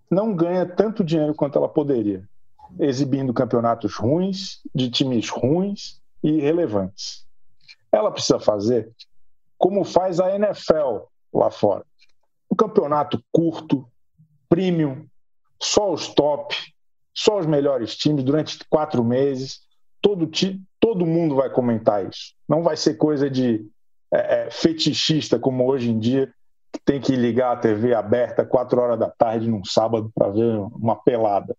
não 0.09 0.33
ganha 0.33 0.65
tanto 0.65 1.03
dinheiro 1.03 1.35
quanto 1.35 1.59
ela 1.59 1.69
poderia 1.69 2.27
exibindo 2.79 3.33
campeonatos 3.33 3.95
ruins, 3.95 4.61
de 4.73 4.89
times 4.89 5.29
ruins 5.29 6.01
e 6.23 6.29
irrelevantes. 6.29 7.25
Ela 7.91 8.11
precisa 8.11 8.39
fazer 8.39 8.91
como 9.57 9.83
faz 9.83 10.19
a 10.19 10.33
NFL 10.35 11.05
lá 11.33 11.51
fora. 11.51 11.85
Um 12.49 12.55
campeonato 12.55 13.21
curto, 13.31 13.85
premium, 14.47 15.05
só 15.61 15.91
os 15.91 16.07
top, 16.07 16.55
só 17.13 17.37
os 17.37 17.45
melhores 17.45 17.95
times 17.95 18.23
durante 18.23 18.57
quatro 18.69 19.03
meses. 19.03 19.59
Todo, 20.01 20.25
ti, 20.25 20.61
todo 20.79 21.05
mundo 21.05 21.35
vai 21.35 21.49
comentar 21.49 22.07
isso. 22.07 22.33
Não 22.47 22.63
vai 22.63 22.77
ser 22.77 22.95
coisa 22.95 23.29
de 23.29 23.67
é, 24.11 24.47
é, 24.47 24.51
fetichista 24.51 25.37
como 25.37 25.67
hoje 25.67 25.91
em 25.91 25.99
dia, 25.99 26.33
que 26.71 26.79
tem 26.79 27.01
que 27.01 27.15
ligar 27.15 27.51
a 27.51 27.59
TV 27.59 27.93
aberta 27.93 28.45
quatro 28.45 28.79
horas 28.79 28.97
da 28.97 29.09
tarde 29.09 29.49
num 29.49 29.65
sábado 29.65 30.09
para 30.15 30.29
ver 30.29 30.57
uma 30.73 30.95
pelada. 30.95 31.55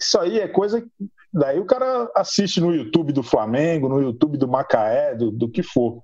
Isso 0.00 0.18
aí 0.18 0.40
é 0.40 0.48
coisa. 0.48 0.84
Daí 1.32 1.60
o 1.60 1.64
cara 1.64 2.10
assiste 2.16 2.60
no 2.60 2.74
YouTube 2.74 3.12
do 3.12 3.22
Flamengo, 3.22 3.88
no 3.88 4.00
YouTube 4.00 4.36
do 4.36 4.48
Macaé, 4.48 5.14
do, 5.14 5.30
do 5.30 5.48
que 5.48 5.62
for. 5.62 6.02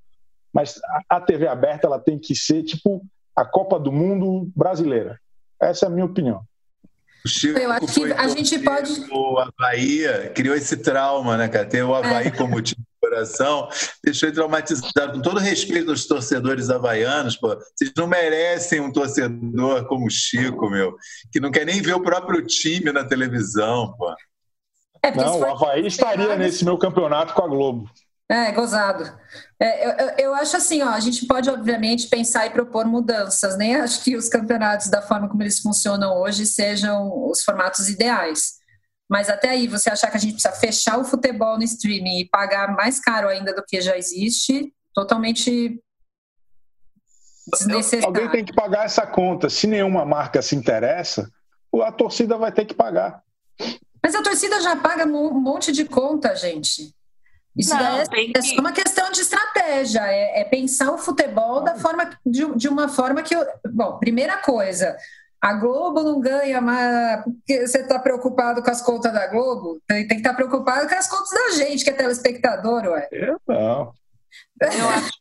Mas 0.53 0.81
a, 1.09 1.21
TV 1.21 1.49
aberta 1.49 1.87
ela 1.87 1.99
tem 1.99 2.19
que 2.19 2.35
ser 2.35 2.63
tipo 2.63 3.05
a 3.35 3.45
Copa 3.45 3.79
do 3.79 3.93
Mundo 3.93 4.51
brasileira. 4.55 5.19
Essa 5.61 5.87
é 5.87 5.89
a 5.89 5.91
minha 5.91 6.07
opinião. 6.07 6.43
O 7.25 7.29
Chico 7.29 7.59
Eu 7.59 7.73
acho 7.73 7.87
que 7.87 8.13
a 8.13 8.29
gente 8.29 8.59
pode. 8.61 9.07
O 9.11 9.39
Havaí 9.39 10.05
criou 10.35 10.55
esse 10.55 10.77
trauma, 10.77 11.37
né, 11.37 11.49
cara? 11.49 11.67
Tem 11.67 11.83
o 11.83 11.95
Havaí 11.95 12.29
é. 12.29 12.31
como 12.31 12.63
time 12.63 12.83
coração, 13.01 13.69
deixou 14.05 14.33
traumatizado. 14.33 15.13
Com 15.13 15.23
todo 15.23 15.41
respeito 15.41 15.91
aos 15.91 16.07
torcedores 16.07 16.71
havaianos, 16.71 17.37
pô, 17.37 17.57
vocês 17.57 17.93
não 17.97 18.07
merecem 18.07 18.81
um 18.81 18.93
torcedor 18.93 19.87
como 19.87 20.07
o 20.07 20.11
Chico, 20.11 20.69
meu, 20.71 20.97
que 21.33 21.41
não 21.41 21.51
quer 21.51 21.65
nem 21.65 21.81
ver 21.81 21.95
o 21.95 22.03
próprio 22.03 22.45
time 22.45 22.93
na 22.93 23.05
televisão, 23.05 23.95
pô. 23.97 24.15
É, 25.03 25.15
não, 25.15 25.41
o 25.41 25.45
Havaí 25.45 25.87
estaria 25.87 26.37
nesse 26.37 26.65
meu 26.65 26.77
campeonato 26.79 27.33
com 27.35 27.45
a 27.45 27.49
Globo. 27.49 27.91
É, 28.29 28.51
gozado. 28.51 29.05
É, 29.61 29.87
eu, 29.87 30.31
eu, 30.31 30.35
acho 30.35 30.57
assim, 30.57 30.83
ó, 30.83 30.89
a 30.89 30.99
gente 30.99 31.27
pode, 31.27 31.49
obviamente, 31.49 32.09
pensar 32.09 32.47
e 32.47 32.51
propor 32.51 32.85
mudanças. 32.85 33.57
Nem 33.57 33.77
acho 33.77 34.03
que 34.03 34.17
os 34.17 34.29
campeonatos, 34.29 34.89
da 34.89 35.01
forma 35.01 35.29
como 35.29 35.43
eles 35.43 35.61
funcionam 35.61 36.21
hoje, 36.21 36.45
sejam 36.45 37.29
os 37.31 37.45
formatos 37.45 37.89
ideais. 37.89 38.57
Mas 39.09 39.29
até 39.29 39.51
aí, 39.51 39.69
você 39.69 39.89
achar 39.89 40.11
que 40.11 40.17
a 40.17 40.21
gente 40.21 40.33
precisa 40.33 40.55
fechar 40.55 40.99
o 40.99 41.05
futebol 41.05 41.57
no 41.57 41.63
streaming 41.63 42.21
e 42.21 42.29
pagar 42.29 42.75
mais 42.75 42.99
caro 42.99 43.29
ainda 43.29 43.55
do 43.55 43.65
que 43.65 43.81
já 43.81 43.97
existe, 43.97 44.73
totalmente 44.93 45.81
desnecessário. 47.47 48.07
Alguém 48.07 48.31
tem 48.31 48.45
que 48.45 48.53
pagar 48.53 48.85
essa 48.85 49.07
conta. 49.07 49.49
Se 49.49 49.67
nenhuma 49.67 50.05
marca 50.05 50.43
se 50.43 50.57
interessa, 50.57 51.31
a 51.85 51.93
torcida 51.93 52.37
vai 52.37 52.51
ter 52.51 52.65
que 52.65 52.75
pagar. 52.75 53.23
Mas 54.03 54.15
a 54.15 54.23
torcida 54.23 54.61
já 54.61 54.77
paga 54.77 55.05
um 55.05 55.41
monte 55.41 55.73
de 55.73 55.85
conta, 55.85 56.35
gente. 56.35 56.95
Isso 57.57 57.75
Não, 57.75 57.97
é, 57.97 58.05
é 58.35 58.43
só 58.43 58.57
uma 58.57 58.73
questão 58.73 59.11
de 59.11 59.21
estratégia, 59.21 60.01
é, 60.01 60.41
é 60.41 60.45
pensar 60.45 60.93
o 60.93 60.99
futebol 60.99 61.63
da 61.63 61.75
forma, 61.77 62.11
de, 62.25 62.55
de 62.55 62.69
uma 62.69 62.89
forma 62.89 63.23
que. 63.23 63.35
Eu, 63.35 63.47
bom, 63.73 63.99
primeira 63.99 64.37
coisa, 64.37 64.95
a 65.41 65.55
Globo 65.55 66.03
não 66.03 66.21
ganha, 66.21 66.61
mas 66.61 67.23
porque 67.25 67.67
você 67.67 67.81
está 67.81 67.99
preocupado 67.99 68.63
com 68.63 68.71
as 68.71 68.83
contas 68.83 69.13
da 69.13 69.27
Globo? 69.27 69.81
Tem, 69.87 70.07
tem 70.07 70.17
que 70.17 70.17
estar 70.17 70.31
tá 70.31 70.37
preocupado 70.37 70.89
com 70.89 70.95
as 70.95 71.09
contas 71.09 71.31
da 71.31 71.65
gente, 71.65 71.85
que 71.85 71.91
é 71.91 71.93
telespectador, 71.93 72.85
ué. 72.85 73.09
Eu 73.13 73.41
não. 73.47 73.93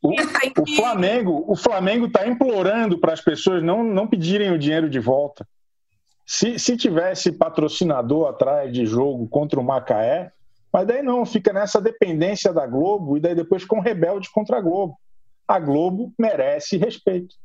O, 0.01 0.61
o, 0.61 0.76
Flamengo, 0.76 1.43
o 1.47 1.55
Flamengo 1.55 2.05
está 2.05 2.26
implorando 2.26 2.99
para 2.99 3.13
as 3.13 3.22
pessoas 3.22 3.61
não, 3.61 3.84
não 3.84 4.07
pedirem 4.07 4.51
o 4.51 4.57
dinheiro 4.57 4.89
de 4.89 4.99
volta. 4.99 5.45
Se, 6.26 6.57
se 6.57 6.76
tivesse 6.76 7.32
patrocinador 7.32 8.30
atrás 8.30 8.72
de 8.72 8.86
jogo 8.86 9.28
contra 9.28 9.59
o 9.59 9.63
Macaé, 9.63 10.32
mas 10.72 10.88
daí 10.88 11.03
não, 11.03 11.26
fica 11.26 11.53
nessa 11.53 11.80
dependência 11.80 12.51
da 12.51 12.66
Globo 12.66 13.18
e 13.18 13.20
daí 13.20 13.36
depois 13.36 13.63
com 13.63 13.80
rebelde 13.80 14.30
contra 14.32 14.57
a 14.57 14.61
Globo. 14.61 14.97
A 15.47 15.59
Globo 15.59 16.11
merece 16.18 16.78
respeito. 16.78 17.36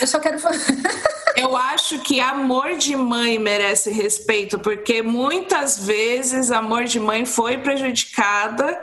Eu 0.00 0.06
só 0.06 0.18
quero 0.18 0.38
falar. 0.38 0.56
Eu 1.36 1.56
acho 1.56 1.98
que 2.00 2.20
amor 2.20 2.76
de 2.76 2.94
mãe 2.94 3.38
merece 3.38 3.90
respeito, 3.90 4.58
porque 4.58 5.02
muitas 5.02 5.78
vezes 5.84 6.50
amor 6.50 6.84
de 6.84 7.00
mãe 7.00 7.24
foi 7.24 7.58
prejudicada 7.58 8.80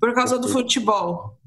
por 0.00 0.12
causa 0.12 0.38
do 0.38 0.48
futebol. 0.48 1.38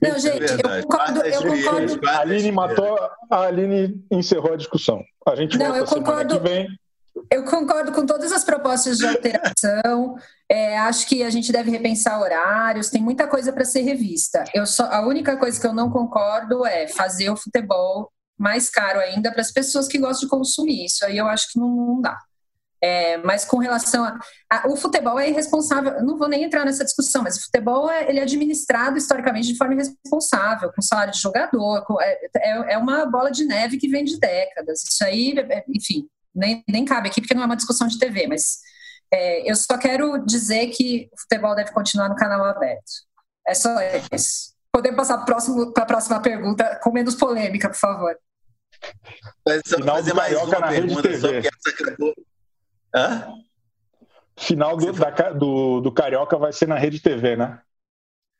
Não, 0.00 0.10
é 0.10 0.18
gente, 0.18 0.52
eu 0.52 0.82
concordo. 0.82 1.20
Eu 1.22 1.42
concordo. 1.42 2.00
A 2.06 2.20
Aline 2.20 2.52
matou, 2.52 2.98
a 3.30 3.40
Aline 3.42 4.04
encerrou 4.10 4.52
a 4.52 4.56
discussão. 4.56 5.02
A 5.26 5.34
gente 5.34 5.56
Não, 5.58 5.74
eu 5.74 5.84
concordo. 5.84 6.40
Eu 7.30 7.44
concordo 7.44 7.92
com 7.92 8.04
todas 8.04 8.32
as 8.32 8.44
propostas 8.44 8.98
de 8.98 9.06
alteração. 9.06 10.16
É, 10.48 10.78
acho 10.78 11.06
que 11.06 11.22
a 11.22 11.30
gente 11.30 11.50
deve 11.50 11.70
repensar 11.70 12.20
horários. 12.20 12.90
Tem 12.90 13.02
muita 13.02 13.26
coisa 13.26 13.52
para 13.52 13.64
ser 13.64 13.82
revista. 13.82 14.44
Eu 14.54 14.66
só, 14.66 14.84
a 14.84 15.06
única 15.06 15.36
coisa 15.36 15.60
que 15.60 15.66
eu 15.66 15.72
não 15.72 15.90
concordo 15.90 16.64
é 16.66 16.86
fazer 16.86 17.30
o 17.30 17.36
futebol 17.36 18.12
mais 18.38 18.68
caro 18.68 19.00
ainda 19.00 19.32
para 19.32 19.40
as 19.40 19.50
pessoas 19.50 19.88
que 19.88 19.98
gostam 19.98 20.26
de 20.26 20.30
consumir. 20.30 20.84
Isso 20.84 21.04
aí 21.04 21.16
eu 21.16 21.26
acho 21.26 21.52
que 21.52 21.58
não, 21.58 21.68
não 21.68 22.00
dá. 22.00 22.18
É, 22.78 23.16
mas 23.16 23.44
com 23.44 23.56
relação 23.56 24.04
a, 24.04 24.18
a, 24.50 24.68
o 24.68 24.76
futebol 24.76 25.18
é 25.18 25.30
irresponsável. 25.30 26.02
Não 26.04 26.18
vou 26.18 26.28
nem 26.28 26.44
entrar 26.44 26.64
nessa 26.64 26.84
discussão, 26.84 27.22
mas 27.22 27.36
o 27.36 27.44
futebol 27.44 27.90
é, 27.90 28.08
ele 28.08 28.20
é 28.20 28.22
administrado 28.22 28.98
historicamente 28.98 29.48
de 29.48 29.56
forma 29.56 29.74
irresponsável, 29.74 30.70
com 30.72 30.82
salário 30.82 31.12
de 31.12 31.18
jogador. 31.18 31.82
Com, 31.84 32.00
é, 32.00 32.18
é, 32.36 32.74
é 32.74 32.78
uma 32.78 33.06
bola 33.06 33.30
de 33.30 33.44
neve 33.44 33.78
que 33.78 33.88
vem 33.88 34.04
de 34.04 34.18
décadas. 34.20 34.82
Isso 34.82 35.02
aí, 35.02 35.34
é, 35.38 35.64
enfim, 35.68 36.06
nem, 36.36 36.62
nem 36.68 36.84
cabe 36.84 37.08
aqui 37.08 37.20
porque 37.20 37.34
não 37.34 37.42
é 37.42 37.46
uma 37.46 37.56
discussão 37.56 37.88
de 37.88 37.98
TV, 37.98 38.26
mas 38.26 38.58
é, 39.12 39.50
eu 39.50 39.56
só 39.56 39.78
quero 39.78 40.18
dizer 40.24 40.68
que 40.68 41.08
o 41.12 41.20
futebol 41.20 41.54
deve 41.54 41.72
continuar 41.72 42.08
no 42.08 42.16
canal 42.16 42.44
aberto. 42.44 42.92
É 43.46 43.54
só 43.54 43.76
isso. 44.12 44.54
Podemos 44.72 44.96
passar 44.96 45.24
para 45.24 45.82
a 45.82 45.86
próxima 45.86 46.20
pergunta 46.20 46.78
com 46.82 46.92
menos 46.92 47.14
polêmica, 47.14 47.68
por 47.68 47.78
favor. 47.78 48.16
Mas 49.46 49.62
só 49.66 49.76
Final 49.76 49.96
fazer 49.96 50.14
mais 50.14 50.36
uma 50.36 50.58
na 50.58 50.68
pergunta, 50.68 51.18
só 51.18 51.28
que 51.28 51.48
essa 51.48 51.70
acabou. 51.70 52.14
Hã? 52.94 53.28
Final 54.38 54.76
do, 54.76 54.92
da, 54.92 55.10
do, 55.32 55.80
do 55.80 55.92
Carioca 55.92 56.36
vai 56.36 56.52
ser 56.52 56.68
na 56.68 56.76
Rede 56.76 57.00
TV, 57.00 57.36
né? 57.36 57.60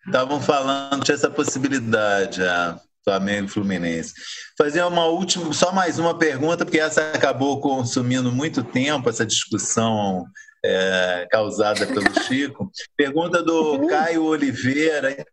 Estavam 0.05 0.41
falando 0.41 1.05
de 1.05 1.13
essa 1.13 1.31
possibilidade, 1.31 2.45
a 2.45 2.79
Flamengo 3.09 3.47
e 3.47 3.51
Fluminense. 3.51 4.15
Fazer 4.59 4.83
uma 4.83 5.07
última, 5.07 5.53
só 5.53 5.71
mais 5.71 5.97
uma 5.97 6.19
pergunta, 6.19 6.65
porque 6.65 6.81
essa 6.81 7.13
acabou 7.13 7.61
consumindo 7.61 8.33
muito 8.33 8.65
tempo, 8.65 9.09
essa 9.09 9.25
discussão 9.25 10.25
é, 10.65 11.29
causada 11.31 11.87
pelo 11.87 12.13
Chico. 12.27 12.69
Pergunta 12.97 13.45
do 13.45 13.87
Caio 13.87 14.25
Oliveira, 14.25 15.25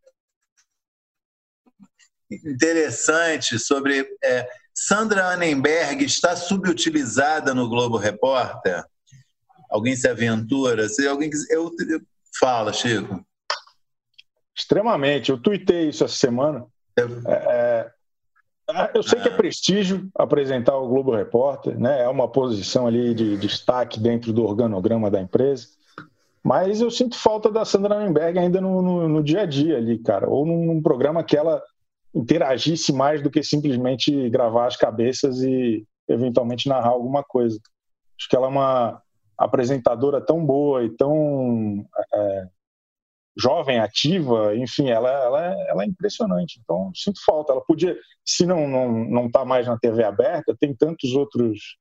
interessante, 2.29 3.57
sobre 3.57 4.07
é, 4.23 4.47
Sandra 4.71 5.29
Annenberg 5.31 6.05
está 6.05 6.35
subutilizada 6.35 7.55
no 7.55 7.67
Globo 7.67 7.97
Repórter? 7.97 8.83
Alguém 9.67 9.95
se 9.95 10.07
aventura? 10.07 10.87
Se 10.87 11.07
alguém 11.07 11.31
quiser, 11.31 11.55
eu, 11.55 11.71
eu 11.89 12.01
fala, 12.39 12.71
Chico. 12.71 13.25
Extremamente. 14.55 15.31
Eu 15.31 15.41
tuitei 15.41 15.89
isso 15.89 16.03
essa 16.03 16.15
semana. 16.15 16.67
É, 16.97 17.01
é, 17.31 17.91
é 18.69 18.91
eu 18.93 19.03
sei 19.03 19.19
que 19.19 19.27
é 19.27 19.31
ah. 19.31 19.35
prestígio 19.35 20.09
apresentar 20.15 20.77
o 20.77 20.87
Globo 20.87 21.15
Repórter, 21.15 21.79
né? 21.79 22.03
É 22.03 22.07
uma 22.07 22.27
posição 22.27 22.87
ali 22.87 23.13
de 23.13 23.37
destaque 23.37 23.99
dentro 23.99 24.31
do 24.31 24.43
organograma 24.43 25.11
da 25.11 25.21
empresa. 25.21 25.67
Mas 26.43 26.81
eu 26.81 26.91
sinto 26.91 27.17
falta 27.17 27.49
da 27.49 27.63
Sandra 27.63 27.95
Annenberg 27.95 28.37
ainda 28.37 28.59
no, 28.59 28.81
no, 28.81 29.07
no 29.07 29.23
dia 29.23 29.41
a 29.41 29.45
dia 29.45 29.77
ali, 29.77 29.97
cara. 29.97 30.29
Ou 30.29 30.45
num, 30.45 30.65
num 30.65 30.81
programa 30.81 31.23
que 31.23 31.37
ela 31.37 31.61
interagisse 32.13 32.91
mais 32.93 33.21
do 33.21 33.31
que 33.31 33.41
simplesmente 33.41 34.29
gravar 34.29 34.67
as 34.67 34.75
cabeças 34.75 35.41
e 35.41 35.85
eventualmente 36.07 36.67
narrar 36.67 36.89
alguma 36.89 37.23
coisa. 37.23 37.59
Acho 38.19 38.29
que 38.29 38.35
ela 38.35 38.47
é 38.47 38.49
uma 38.49 39.01
apresentadora 39.37 40.21
tão 40.21 40.45
boa 40.45 40.83
e 40.83 40.89
tão 40.89 41.85
é, 42.13 42.47
jovem, 43.37 43.79
ativa, 43.79 44.55
enfim, 44.55 44.89
ela, 44.89 45.09
ela, 45.09 45.53
é, 45.53 45.69
ela 45.69 45.83
é 45.83 45.87
impressionante. 45.87 46.59
Então, 46.63 46.91
sinto 46.95 47.19
falta. 47.25 47.51
Ela 47.53 47.61
podia, 47.61 47.97
se 48.25 48.45
não 48.45 48.67
não 48.67 48.91
não 49.05 49.25
está 49.27 49.45
mais 49.45 49.67
na 49.67 49.77
TV 49.77 50.03
aberta, 50.03 50.55
tem 50.59 50.75
tantos 50.75 51.13
outros 51.13 51.77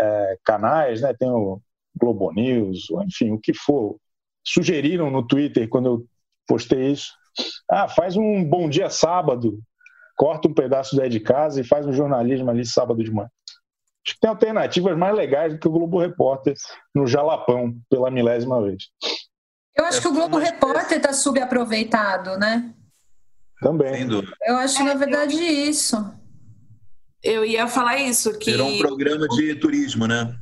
é, 0.00 0.38
canais, 0.44 1.02
né? 1.02 1.14
Tem 1.14 1.28
o 1.30 1.60
Globo 1.94 2.32
News, 2.32 2.86
enfim, 3.06 3.32
o 3.32 3.40
que 3.40 3.54
for. 3.54 3.96
Sugeriram 4.44 5.10
no 5.10 5.26
Twitter 5.26 5.68
quando 5.68 5.86
eu 5.86 6.06
postei 6.46 6.90
isso 6.92 7.12
ah, 7.70 7.88
faz 7.88 8.16
um 8.16 8.44
bom 8.44 8.68
dia 8.68 8.90
sábado, 8.90 9.58
corta 10.16 10.48
um 10.48 10.54
pedaço 10.54 10.96
daí 10.96 11.08
de 11.08 11.20
casa 11.20 11.60
e 11.60 11.64
faz 11.64 11.86
um 11.86 11.92
jornalismo 11.92 12.50
ali 12.50 12.64
sábado 12.64 13.02
de 13.02 13.10
manhã. 13.10 13.28
Acho 14.04 14.14
que 14.14 14.20
tem 14.20 14.30
alternativas 14.30 14.96
mais 14.98 15.14
legais 15.14 15.52
do 15.52 15.58
que 15.58 15.68
o 15.68 15.72
Globo 15.72 16.00
Repórter 16.00 16.54
no 16.94 17.06
Jalapão, 17.06 17.74
pela 17.88 18.10
milésima 18.10 18.60
vez. 18.60 18.84
Eu 19.74 19.84
acho 19.84 20.00
que 20.00 20.08
o 20.08 20.12
Globo 20.12 20.38
Repórter 20.38 20.98
está 20.98 21.12
subaproveitado, 21.12 22.38
né? 22.38 22.72
Também. 23.60 24.06
Eu 24.46 24.56
acho, 24.56 24.82
na 24.84 24.94
verdade, 24.94 25.36
isso. 25.36 25.96
Eu 27.22 27.44
ia 27.44 27.66
falar 27.66 27.98
isso. 27.98 28.38
Que... 28.38 28.50
Virou 28.50 28.68
um 28.68 28.78
programa 28.78 29.28
de 29.28 29.54
turismo, 29.54 30.06
né? 30.06 30.36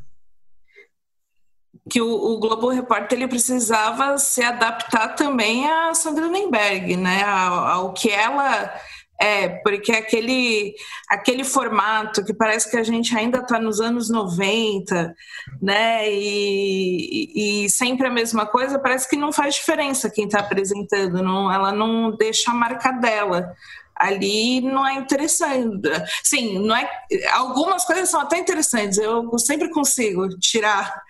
que 1.91 2.01
o, 2.01 2.09
o, 2.09 2.39
Globo 2.39 2.69
Repórter 2.69 3.19
ele 3.19 3.27
precisava 3.27 4.17
se 4.17 4.43
adaptar 4.43 5.09
também 5.17 5.69
a 5.69 5.93
Sandra 5.93 6.29
Nenberg, 6.29 6.97
né? 6.97 7.23
Ao, 7.25 7.67
ao, 7.67 7.93
que 7.93 8.09
ela 8.09 8.73
é, 9.21 9.49
porque 9.49 9.93
aquele, 9.93 10.75
aquele 11.07 11.45
formato 11.45 12.25
que 12.25 12.33
parece 12.33 12.71
que 12.71 12.77
a 12.79 12.83
gente 12.83 13.15
ainda 13.15 13.41
está 13.41 13.61
nos 13.61 13.79
anos 13.79 14.09
90, 14.09 15.15
né? 15.61 16.11
E, 16.11 17.65
e, 17.65 17.71
sempre 17.71 18.07
a 18.07 18.11
mesma 18.11 18.47
coisa, 18.47 18.79
parece 18.79 19.09
que 19.09 19.17
não 19.17 19.31
faz 19.31 19.57
diferença 19.57 20.09
quem 20.09 20.25
está 20.25 20.41
apresentando, 20.41 21.23
não, 21.23 21.53
ela 21.53 21.71
não 21.71 22.17
deixa 22.17 22.51
a 22.51 22.55
marca 22.55 22.93
dela 22.93 23.55
ali 24.01 24.63
não 24.63 24.87
é 24.87 24.95
interessante. 24.95 25.87
Sim, 26.25 26.59
não 26.61 26.75
é. 26.75 26.89
Algumas 27.33 27.85
coisas 27.85 28.09
são 28.09 28.21
até 28.23 28.39
interessantes. 28.39 28.97
Eu 28.97 29.39
sempre 29.39 29.69
consigo 29.69 30.27
tirar 30.39 31.03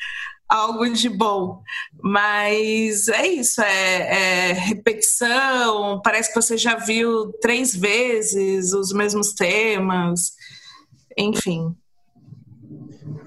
algo 0.50 0.90
de 0.92 1.08
bom. 1.08 1.62
Mas 2.02 3.08
é 3.08 3.26
isso, 3.26 3.62
é, 3.62 4.50
é, 4.50 4.52
repetição, 4.52 6.00
parece 6.02 6.28
que 6.32 6.40
você 6.42 6.58
já 6.58 6.74
viu 6.74 7.32
três 7.40 7.74
vezes 7.74 8.72
os 8.72 8.92
mesmos 8.92 9.32
temas, 9.32 10.32
enfim. 11.16 11.74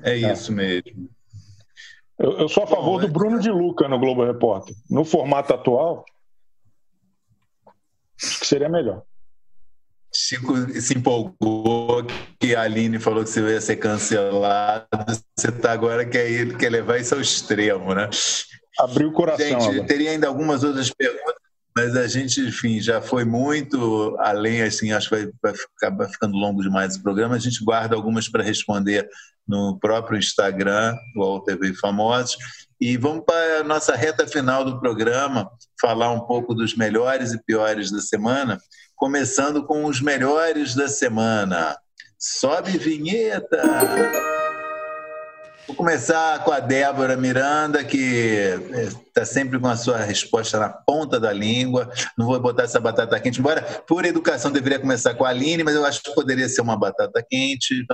É 0.04 0.16
isso 0.16 0.52
mesmo. 0.52 1.10
Eu, 2.20 2.40
eu 2.40 2.50
sou 2.50 2.64
a 2.64 2.68
favor 2.68 3.02
do 3.02 3.08
Bruno 3.08 3.40
de 3.40 3.50
Luca 3.50 3.88
no 3.88 3.98
Globo 3.98 4.26
Repórter. 4.26 4.76
No 4.90 5.06
formato 5.06 5.54
atual, 5.54 6.06
acho 8.22 8.40
que 8.42 8.46
seria 8.46 8.70
melhor. 8.70 9.04
Chico 10.16 10.56
se 10.80 10.98
empolgou 10.98 12.06
que 12.40 12.56
a 12.56 12.62
Aline 12.62 13.00
falou 13.00 13.24
que 13.24 13.30
você 13.30 13.42
ia 13.42 13.62
ser 13.62 13.78
cancelado. 13.78 14.88
Você 15.38 15.52
tá 15.52 15.72
agora 15.72 16.06
quer, 16.06 16.30
ir, 16.30 16.58
quer 16.58 16.70
levar 16.70 17.00
isso 17.00 17.16
ao 17.16 17.22
extremo, 17.22 17.94
né? 17.96 18.10
Abriu 18.80 19.10
o 19.10 19.14
coração. 19.14 19.46
Gente, 19.46 19.64
agora. 19.64 19.86
teria 19.86 20.12
ainda 20.12 20.28
algumas 20.28 20.64
outras 20.64 20.90
perguntas, 20.92 21.36
mas 21.76 21.96
a 21.96 22.08
gente, 22.08 22.42
enfim, 22.42 22.80
já 22.80 23.02
foi 23.02 23.26
muito 23.26 24.16
além, 24.20 24.62
assim, 24.62 24.92
acho 24.92 25.10
que 25.10 25.16
vai, 25.16 25.32
vai 25.42 25.54
acabar 25.78 26.08
ficando 26.08 26.38
longo 26.38 26.62
demais 26.62 26.96
o 26.96 27.02
programa. 27.02 27.36
A 27.36 27.40
gente 27.40 27.64
guarda 27.64 27.96
algumas 27.96 28.30
para 28.30 28.44
responder 28.44 29.08
no 29.48 29.78
próprio 29.80 30.18
Instagram, 30.18 30.96
o 31.18 31.40
TV 31.40 31.74
Famosos. 31.74 32.38
E 32.80 32.98
vamos 32.98 33.24
para 33.26 33.60
a 33.60 33.64
nossa 33.64 33.96
reta 33.96 34.28
final 34.28 34.64
do 34.64 34.80
programa, 34.80 35.50
falar 35.80 36.12
um 36.12 36.20
pouco 36.22 36.54
dos 36.54 36.76
melhores 36.76 37.32
e 37.32 37.44
piores 37.44 37.92
da 37.92 38.00
semana 38.00 38.60
começando 39.04 39.66
com 39.66 39.84
os 39.84 40.00
melhores 40.00 40.76
da 40.76 40.88
semana. 40.88 41.78
Sobe 42.18 42.78
vinheta! 42.78 43.62
Vou 45.68 45.76
começar 45.76 46.42
com 46.46 46.54
a 46.54 46.62
Débora 46.62 47.18
Miranda, 47.18 47.84
que 47.84 47.98
está 49.06 49.26
sempre 49.26 49.60
com 49.60 49.68
a 49.68 49.76
sua 49.76 49.98
resposta 49.98 50.58
na 50.58 50.70
ponta 50.70 51.20
da 51.20 51.34
língua. 51.34 51.92
Não 52.18 52.28
vou 52.28 52.40
botar 52.40 52.64
essa 52.64 52.80
batata 52.80 53.20
quente, 53.20 53.42
embora 53.42 53.62
por 53.86 54.06
educação 54.06 54.50
deveria 54.50 54.80
começar 54.80 55.14
com 55.16 55.26
a 55.26 55.30
Aline, 55.32 55.66
mas 55.66 55.76
eu 55.76 55.84
acho 55.86 56.02
que 56.02 56.16
poderia 56.16 56.48
ser 56.48 56.62
uma 56.62 56.80
batata 56.80 57.22
quente. 57.30 57.86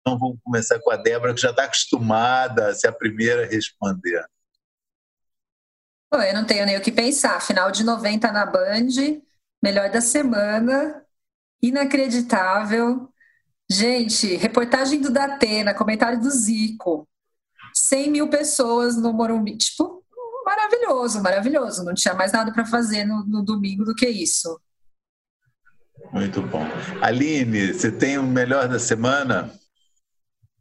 Então 0.00 0.18
vou 0.18 0.36
começar 0.42 0.80
com 0.80 0.90
a 0.90 0.96
Débora, 0.96 1.32
que 1.32 1.40
já 1.42 1.50
está 1.50 1.62
acostumada 1.62 2.70
a 2.70 2.74
ser 2.74 2.88
a 2.88 2.92
primeira 2.92 3.44
a 3.44 3.46
responder. 3.46 4.26
Eu 6.12 6.34
não 6.34 6.44
tenho 6.44 6.66
nem 6.66 6.76
o 6.76 6.80
que 6.80 6.90
pensar. 6.90 7.40
Final 7.40 7.70
de 7.70 7.84
90 7.84 8.32
na 8.32 8.46
Band, 8.46 8.88
melhor 9.66 9.90
da 9.90 10.00
semana, 10.00 11.02
inacreditável. 11.60 13.12
Gente, 13.68 14.36
reportagem 14.36 15.00
do 15.00 15.10
Datena, 15.10 15.74
comentário 15.74 16.20
do 16.20 16.30
Zico. 16.30 17.08
100 17.74 18.10
mil 18.12 18.30
pessoas 18.30 18.96
no 18.96 19.12
Morumbi. 19.12 19.56
Tipo, 19.56 20.04
maravilhoso, 20.44 21.20
maravilhoso. 21.20 21.84
Não 21.84 21.94
tinha 21.94 22.14
mais 22.14 22.30
nada 22.30 22.52
para 22.52 22.64
fazer 22.64 23.04
no, 23.04 23.24
no, 23.26 23.42
domingo 23.42 23.84
do 23.84 23.92
que 23.92 24.08
isso. 24.08 24.60
Muito 26.12 26.40
bom. 26.42 26.64
Aline, 27.02 27.74
você 27.74 27.90
tem 27.90 28.18
o 28.18 28.22
melhor 28.22 28.68
da 28.68 28.78
semana? 28.78 29.50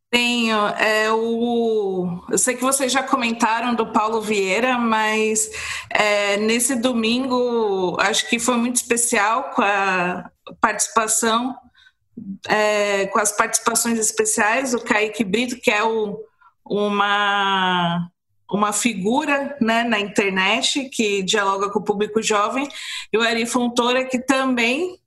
Tenho. 0.09 0.67
É 0.67 1.11
o... 1.11 2.23
Eu 2.29 2.37
sei 2.37 2.55
que 2.55 2.61
vocês 2.61 2.91
já 2.91 3.03
comentaram 3.03 3.75
do 3.75 3.91
Paulo 3.91 4.21
Vieira, 4.21 4.77
mas 4.77 5.49
é, 5.89 6.37
nesse 6.37 6.75
domingo 6.75 7.97
acho 7.99 8.29
que 8.29 8.39
foi 8.39 8.57
muito 8.57 8.77
especial 8.77 9.51
com 9.51 9.61
a 9.61 10.29
participação, 10.61 11.55
é, 12.47 13.07
com 13.07 13.19
as 13.19 13.31
participações 13.31 13.99
especiais 13.99 14.71
do 14.71 14.81
Kaique 14.81 15.23
Brito, 15.23 15.59
que 15.59 15.71
é 15.71 15.83
o, 15.83 16.17
uma 16.65 18.09
uma 18.49 18.71
figura 18.71 19.57
né, 19.59 19.83
na 19.83 19.99
internet 19.99 20.89
que 20.89 21.23
dialoga 21.23 21.69
com 21.69 21.79
o 21.79 21.83
público 21.83 22.21
jovem, 22.21 22.67
e 23.11 23.17
o 23.17 23.21
Ari 23.21 23.45
Fontoura, 23.45 24.05
que 24.05 24.19
também 24.19 24.99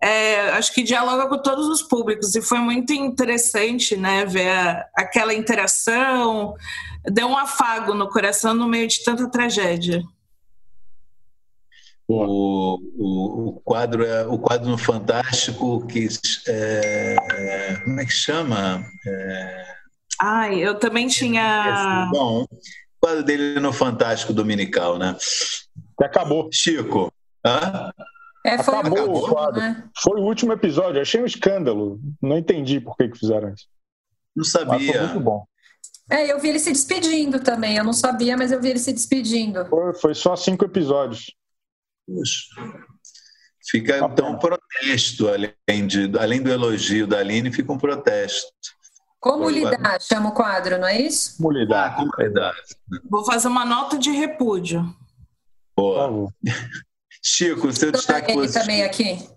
é, 0.00 0.50
acho 0.50 0.72
que 0.72 0.82
dialoga 0.82 1.28
com 1.28 1.38
todos 1.38 1.66
os 1.68 1.82
públicos, 1.82 2.34
e 2.34 2.42
foi 2.42 2.58
muito 2.58 2.92
interessante 2.92 3.96
né, 3.96 4.24
ver 4.24 4.50
a, 4.50 4.86
aquela 4.96 5.34
interação, 5.34 6.54
deu 7.04 7.26
um 7.26 7.36
afago 7.36 7.94
no 7.94 8.08
coração 8.08 8.54
no 8.54 8.68
meio 8.68 8.86
de 8.86 9.02
tanta 9.02 9.28
tragédia. 9.30 10.02
O, 12.06 12.78
o, 12.96 13.48
o, 13.48 13.60
quadro 13.60 14.02
é 14.02 14.26
o 14.26 14.38
quadro 14.38 14.70
no 14.70 14.78
Fantástico 14.78 15.86
que 15.86 16.08
é, 16.46 17.16
como 17.84 18.00
é 18.00 18.04
que 18.06 18.12
chama? 18.12 18.82
É, 19.06 19.68
Ai, 20.20 20.58
eu 20.58 20.74
também 20.74 21.06
tinha. 21.06 22.08
Bom, 22.10 22.42
o 22.42 22.48
quadro 23.00 23.22
dele 23.22 23.60
no 23.60 23.72
Fantástico 23.72 24.32
Dominical, 24.32 24.98
né? 24.98 25.16
Acabou. 26.00 26.48
Chico. 26.52 27.12
Hã? 27.46 27.92
É, 28.48 28.62
foi 28.62 28.74
Acabou 28.74 28.98
o, 28.98 29.10
último, 29.10 29.34
quadro. 29.34 29.60
Né? 29.60 29.84
Foi 30.02 30.20
o 30.20 30.24
último 30.24 30.52
episódio. 30.52 31.00
Achei 31.00 31.20
um 31.20 31.26
escândalo. 31.26 32.00
Não 32.20 32.38
entendi 32.38 32.80
por 32.80 32.96
que, 32.96 33.08
que 33.08 33.18
fizeram 33.18 33.52
isso. 33.52 33.66
Não 34.34 34.44
sabia. 34.44 34.92
foi 34.92 35.00
muito 35.02 35.20
bom. 35.20 35.44
É, 36.10 36.32
eu 36.32 36.40
vi 36.40 36.48
ele 36.48 36.58
se 36.58 36.72
despedindo 36.72 37.40
também. 37.40 37.76
Eu 37.76 37.84
não 37.84 37.92
sabia, 37.92 38.36
mas 38.36 38.50
eu 38.50 38.60
vi 38.60 38.70
ele 38.70 38.78
se 38.78 38.92
despedindo. 38.92 39.66
Foi, 39.66 39.94
foi 39.94 40.14
só 40.14 40.34
cinco 40.34 40.64
episódios. 40.64 41.34
Puxa. 42.06 42.46
Fica 43.70 43.98
então 43.98 44.32
um 44.32 44.38
protesto, 44.38 45.28
além, 45.28 45.86
de, 45.86 46.10
além 46.18 46.42
do 46.42 46.50
elogio 46.50 47.06
da 47.06 47.18
Aline, 47.18 47.52
fica 47.52 47.70
um 47.70 47.76
protesto. 47.76 48.50
Como 49.20 49.50
lidar? 49.50 50.00
Chama 50.00 50.30
o 50.30 50.32
quadro, 50.32 50.78
não 50.78 50.88
é 50.88 50.98
isso? 50.98 51.36
Como 51.36 51.50
lidar? 51.50 51.96
como 51.96 52.10
lidar. 52.18 52.54
Vou 53.10 53.24
fazer 53.26 53.48
uma 53.48 53.66
nota 53.66 53.98
de 53.98 54.10
repúdio. 54.10 54.82
Boa. 55.76 56.32
Chico, 57.22 57.72
seu 57.72 57.92
Tô 57.92 57.98
destaque 57.98 58.30
ele 58.30 58.40
positivo. 58.40 58.64
também 58.64 58.82
aqui 58.82 59.28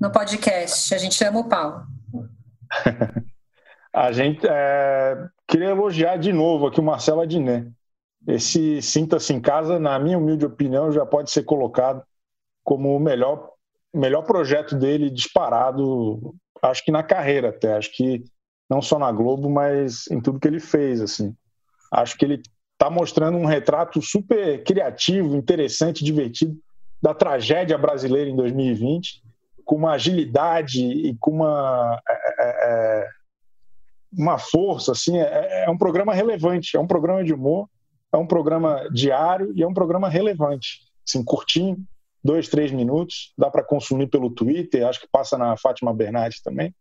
no 0.00 0.10
podcast. 0.10 0.94
A 0.94 0.98
gente 0.98 1.14
chama 1.14 1.40
o 1.40 1.48
Paulo. 1.48 1.82
a 3.92 4.12
gente 4.12 4.46
é, 4.46 5.28
queria 5.46 5.70
elogiar 5.70 6.16
de 6.16 6.32
novo 6.32 6.66
aqui 6.66 6.80
o 6.80 6.84
Marcelo 6.84 7.20
Adnet. 7.20 7.70
Esse 8.26 8.80
Sinta-se 8.80 9.32
em 9.32 9.40
Casa, 9.40 9.78
na 9.78 9.98
minha 9.98 10.16
humilde 10.16 10.46
opinião, 10.46 10.90
já 10.90 11.04
pode 11.04 11.30
ser 11.30 11.42
colocado 11.42 12.02
como 12.62 12.96
o 12.96 13.00
melhor, 13.00 13.50
melhor 13.92 14.22
projeto 14.22 14.74
dele 14.74 15.10
disparado, 15.10 16.34
acho 16.62 16.82
que 16.84 16.90
na 16.90 17.02
carreira 17.02 17.50
até. 17.50 17.76
Acho 17.76 17.92
que 17.92 18.24
não 18.68 18.80
só 18.80 18.98
na 18.98 19.12
Globo, 19.12 19.50
mas 19.50 20.06
em 20.10 20.20
tudo 20.20 20.40
que 20.40 20.48
ele 20.48 20.60
fez. 20.60 21.02
Assim. 21.02 21.36
Acho 21.92 22.16
que 22.16 22.24
ele 22.24 22.42
está 22.72 22.88
mostrando 22.88 23.36
um 23.36 23.44
retrato 23.44 24.00
super 24.00 24.64
criativo, 24.64 25.36
interessante, 25.36 26.02
divertido 26.02 26.56
da 27.04 27.12
tragédia 27.12 27.76
brasileira 27.76 28.30
em 28.30 28.34
2020, 28.34 29.22
com 29.62 29.76
uma 29.76 29.92
agilidade 29.92 30.82
e 30.82 31.14
com 31.20 31.32
uma, 31.32 32.00
é, 32.08 32.14
é, 32.14 32.48
é, 32.48 33.08
uma 34.10 34.38
força. 34.38 34.92
Assim, 34.92 35.18
é, 35.18 35.64
é 35.66 35.70
um 35.70 35.76
programa 35.76 36.14
relevante, 36.14 36.78
é 36.78 36.80
um 36.80 36.86
programa 36.86 37.22
de 37.22 37.34
humor, 37.34 37.68
é 38.10 38.16
um 38.16 38.26
programa 38.26 38.88
diário 38.90 39.52
e 39.54 39.62
é 39.62 39.68
um 39.68 39.74
programa 39.74 40.08
relevante. 40.08 40.80
Assim, 41.06 41.22
curtinho, 41.22 41.76
dois, 42.24 42.48
três 42.48 42.72
minutos, 42.72 43.34
dá 43.36 43.50
para 43.50 43.62
consumir 43.62 44.06
pelo 44.06 44.30
Twitter, 44.30 44.86
acho 44.86 45.00
que 45.00 45.08
passa 45.12 45.36
na 45.36 45.58
Fátima 45.58 45.92
Bernardes 45.92 46.40
também. 46.40 46.74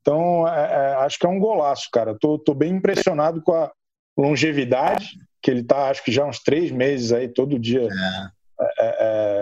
Então, 0.00 0.48
é, 0.48 0.62
é, 0.64 0.94
acho 0.96 1.16
que 1.16 1.26
é 1.26 1.28
um 1.28 1.38
golaço, 1.38 1.88
cara. 1.92 2.18
Tô, 2.18 2.40
tô 2.40 2.54
bem 2.54 2.72
impressionado 2.72 3.40
com 3.40 3.52
a 3.52 3.70
longevidade, 4.18 5.16
que 5.40 5.48
ele 5.48 5.62
tá, 5.62 5.90
acho 5.90 6.02
que 6.02 6.10
já 6.10 6.26
uns 6.26 6.40
três 6.40 6.72
meses 6.72 7.12
aí, 7.12 7.28
todo 7.28 7.56
dia, 7.56 7.82
é. 7.82 8.43
É, 8.60 8.64
é, 8.78 8.94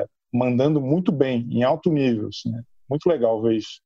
é 0.02 0.06
mandando 0.32 0.80
muito 0.80 1.12
bem, 1.12 1.46
em 1.50 1.62
alto 1.62 1.90
nível. 1.90 2.28
Assim, 2.28 2.50
né? 2.50 2.62
Muito 2.88 3.06
legal 3.06 3.42
ver 3.42 3.56
isso. 3.56 3.80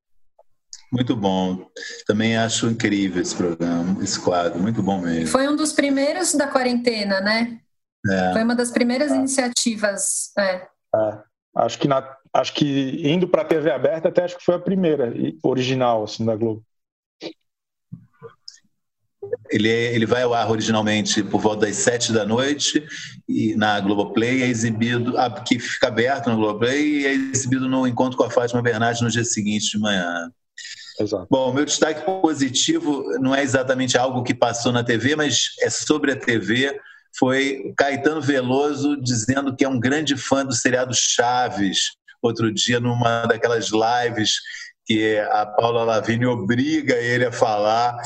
Muito 0.93 1.17
bom. 1.17 1.67
Também 2.07 2.37
acho 2.37 2.69
incrível 2.69 3.21
esse 3.21 3.35
programa, 3.35 4.03
esse 4.03 4.21
quadro, 4.21 4.61
muito 4.61 4.83
bom 4.83 5.01
mesmo. 5.01 5.27
Foi 5.27 5.49
um 5.49 5.57
dos 5.57 5.73
primeiros 5.73 6.35
da 6.35 6.47
quarentena, 6.47 7.21
né? 7.21 7.61
Foi 8.33 8.45
uma 8.45 8.55
das 8.55 8.71
primeiras 8.71 9.11
iniciativas. 9.11 10.31
Acho 11.57 11.79
que 11.79 11.89
na, 11.89 12.17
acho 12.33 12.53
que 12.53 13.03
indo 13.09 13.27
para 13.27 13.43
a 13.43 13.45
TV 13.45 13.71
aberta 13.71 14.09
até 14.09 14.25
acho 14.25 14.37
que 14.37 14.45
foi 14.45 14.55
a 14.55 14.61
primeira 14.61 15.13
original 15.43 16.05
assim 16.05 16.25
da 16.25 16.37
Globo. 16.37 16.63
Ele, 19.51 19.69
é, 19.69 19.95
ele 19.95 20.07
vai 20.07 20.23
ao 20.23 20.35
ar 20.35 20.51
originalmente 20.51 21.23
por 21.23 21.41
volta 21.41 21.67
das 21.67 21.77
sete 21.77 22.13
da 22.13 22.25
noite 22.25 22.87
e 23.29 23.55
na 23.55 23.79
Globoplay 23.81 24.43
é 24.43 24.47
exibido, 24.47 25.15
que 25.47 25.59
fica 25.59 25.89
aberto 25.89 26.29
na 26.29 26.35
Globoplay 26.35 27.01
e 27.01 27.07
é 27.07 27.13
exibido 27.13 27.69
no 27.69 27.87
encontro 27.87 28.17
com 28.17 28.25
a 28.25 28.31
Fátima 28.31 28.63
Bernardes 28.63 29.03
no 29.03 29.11
dia 29.11 29.25
seguinte 29.25 29.71
de 29.71 29.79
manhã. 29.79 30.31
Exato. 30.99 31.27
Bom, 31.31 31.53
meu 31.53 31.65
destaque 31.65 32.05
positivo 32.05 33.05
não 33.21 33.35
é 33.35 33.43
exatamente 33.43 33.99
algo 33.99 34.23
que 34.23 34.35
passou 34.35 34.73
na 34.73 34.83
TV, 34.83 35.15
mas 35.15 35.51
é 35.61 35.69
sobre 35.69 36.13
a 36.13 36.17
TV 36.17 36.75
foi 37.19 37.73
Caetano 37.77 38.21
Veloso 38.21 38.97
dizendo 39.01 39.55
que 39.55 39.65
é 39.65 39.69
um 39.69 39.81
grande 39.81 40.17
fã 40.17 40.45
do 40.45 40.55
seriado 40.55 40.95
Chaves, 40.95 41.93
outro 42.23 42.53
dia 42.53 42.79
numa 42.79 43.27
daquelas 43.27 43.71
lives 43.71 44.35
que 44.87 45.19
a 45.19 45.45
Paula 45.47 45.83
Lavigne 45.83 46.27
obriga 46.27 46.95
ele 46.95 47.25
a 47.25 47.33
falar, 47.33 47.97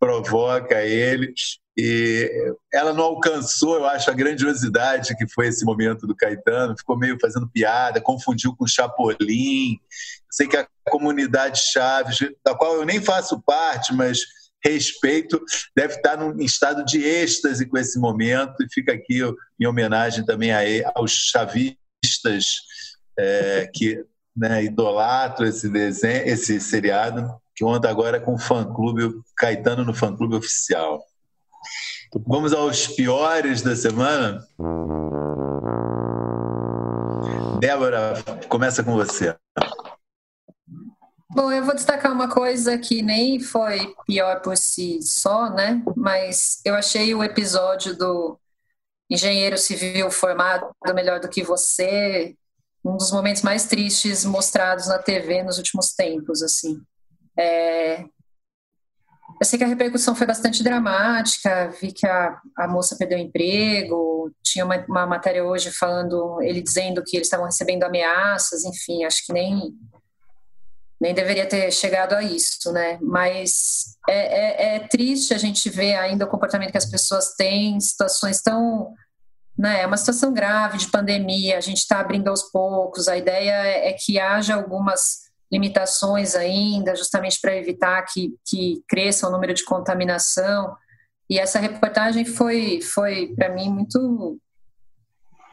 provoca 0.00 0.82
ele. 0.82 1.34
E 1.76 2.54
ela 2.72 2.92
não 2.92 3.04
alcançou, 3.04 3.76
eu 3.76 3.86
acho, 3.86 4.10
a 4.10 4.14
grandiosidade 4.14 5.16
que 5.16 5.28
foi 5.28 5.48
esse 5.48 5.64
momento 5.64 6.06
do 6.06 6.16
Caetano, 6.16 6.76
ficou 6.76 6.98
meio 6.98 7.18
fazendo 7.20 7.48
piada, 7.48 8.00
confundiu 8.00 8.56
com 8.56 8.66
Chapolin. 8.66 9.78
Sei 10.30 10.48
que 10.48 10.56
a 10.56 10.66
comunidade 10.88 11.60
Chaves, 11.72 12.18
da 12.44 12.54
qual 12.54 12.76
eu 12.76 12.84
nem 12.84 13.00
faço 13.00 13.40
parte, 13.40 13.94
mas 13.94 14.20
respeito, 14.62 15.40
deve 15.74 15.94
estar 15.94 16.16
num 16.16 16.38
estado 16.40 16.84
de 16.84 17.02
êxtase 17.02 17.64
com 17.66 17.78
esse 17.78 17.98
momento, 17.98 18.62
e 18.62 18.68
fica 18.70 18.92
aqui 18.92 19.20
em 19.58 19.66
homenagem 19.66 20.24
também 20.24 20.50
aos 20.94 21.12
chavistas 21.12 22.56
é, 23.18 23.70
que 23.72 24.04
né, 24.36 24.64
idolatram 24.64 25.46
esse 25.46 25.68
desenho, 25.68 26.28
esse 26.28 26.60
seriado, 26.60 27.39
que 27.60 27.64
conta 27.64 27.90
agora 27.90 28.18
com 28.18 28.34
o 28.34 28.38
fã-clube, 28.38 29.20
Caetano 29.36 29.84
no 29.84 29.92
fã-clube 29.92 30.34
oficial. 30.34 31.04
Vamos 32.26 32.54
aos 32.54 32.86
piores 32.86 33.60
da 33.60 33.76
semana? 33.76 34.42
Débora, 37.60 38.14
começa 38.48 38.82
com 38.82 38.94
você. 38.94 39.36
Bom, 41.30 41.52
eu 41.52 41.62
vou 41.62 41.74
destacar 41.74 42.10
uma 42.10 42.28
coisa 42.28 42.78
que 42.78 43.02
nem 43.02 43.38
foi 43.38 43.94
pior 44.06 44.40
por 44.40 44.56
si 44.56 44.98
só, 45.02 45.50
né? 45.50 45.82
Mas 45.94 46.60
eu 46.64 46.74
achei 46.74 47.14
o 47.14 47.22
episódio 47.22 47.94
do 47.94 48.40
engenheiro 49.08 49.58
civil 49.58 50.10
formado 50.10 50.70
melhor 50.94 51.20
do 51.20 51.28
que 51.28 51.42
você 51.42 52.34
um 52.82 52.96
dos 52.96 53.12
momentos 53.12 53.42
mais 53.42 53.66
tristes 53.66 54.24
mostrados 54.24 54.86
na 54.88 54.98
TV 54.98 55.42
nos 55.42 55.58
últimos 55.58 55.92
tempos, 55.92 56.42
assim. 56.42 56.80
É... 57.40 58.04
Eu 59.40 59.46
sei 59.46 59.58
que 59.58 59.64
a 59.64 59.68
repercussão 59.68 60.14
foi 60.14 60.26
bastante 60.26 60.62
dramática, 60.62 61.72
vi 61.80 61.92
que 61.92 62.06
a, 62.06 62.38
a 62.58 62.68
moça 62.68 62.96
perdeu 62.98 63.16
emprego, 63.16 64.30
tinha 64.42 64.66
uma, 64.66 64.84
uma 64.86 65.06
matéria 65.06 65.42
hoje 65.42 65.70
falando, 65.70 66.42
ele 66.42 66.60
dizendo 66.60 67.02
que 67.02 67.16
eles 67.16 67.26
estavam 67.26 67.46
recebendo 67.46 67.84
ameaças, 67.84 68.64
enfim, 68.64 69.04
acho 69.04 69.24
que 69.24 69.32
nem 69.32 69.72
nem 71.00 71.14
deveria 71.14 71.46
ter 71.46 71.72
chegado 71.72 72.12
a 72.12 72.22
isso, 72.22 72.70
né? 72.72 72.98
Mas 73.00 73.96
é, 74.06 74.18
é, 74.18 74.76
é, 74.76 74.78
triste 74.80 75.32
a 75.32 75.38
gente 75.38 75.70
ver 75.70 75.94
ainda 75.94 76.26
o 76.26 76.28
comportamento 76.28 76.72
que 76.72 76.76
as 76.76 76.90
pessoas 76.90 77.32
têm, 77.36 77.80
situações 77.80 78.42
tão 78.42 78.92
né? 79.60 79.82
É 79.82 79.86
uma 79.86 79.96
situação 79.96 80.32
grave 80.32 80.78
de 80.78 80.88
pandemia, 80.88 81.58
a 81.58 81.60
gente 81.60 81.78
está 81.78 82.00
abrindo 82.00 82.28
aos 82.28 82.44
poucos. 82.44 83.08
A 83.08 83.16
ideia 83.16 83.52
é 83.52 83.92
que 83.92 84.18
haja 84.18 84.54
algumas 84.54 85.29
limitações 85.50 86.34
ainda, 86.34 86.94
justamente 86.94 87.40
para 87.40 87.56
evitar 87.56 88.02
que, 88.02 88.34
que 88.46 88.82
cresça 88.88 89.28
o 89.28 89.30
número 89.30 89.52
de 89.54 89.64
contaminação. 89.64 90.76
E 91.28 91.38
essa 91.38 91.58
reportagem 91.58 92.24
foi, 92.24 92.80
foi 92.80 93.34
para 93.34 93.48
mim, 93.48 93.68
muito 93.68 94.38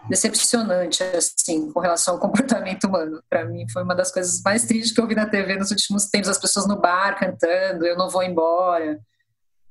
decepcionante, 0.09 1.03
assim, 1.03 1.71
com 1.71 1.79
relação 1.79 2.15
ao 2.15 2.19
comportamento 2.21 2.85
humano. 2.85 3.21
Para 3.29 3.45
mim, 3.45 3.65
foi 3.71 3.83
uma 3.83 3.95
das 3.95 4.11
coisas 4.11 4.41
mais 4.41 4.65
tristes 4.65 4.93
que 4.93 5.01
eu 5.01 5.07
vi 5.07 5.15
na 5.15 5.29
TV 5.29 5.55
nos 5.55 5.71
últimos 5.71 6.05
tempos: 6.05 6.29
as 6.29 6.39
pessoas 6.39 6.67
no 6.67 6.79
bar 6.79 7.17
cantando, 7.19 7.85
eu 7.85 7.97
não 7.97 8.09
vou 8.09 8.23
embora 8.23 8.99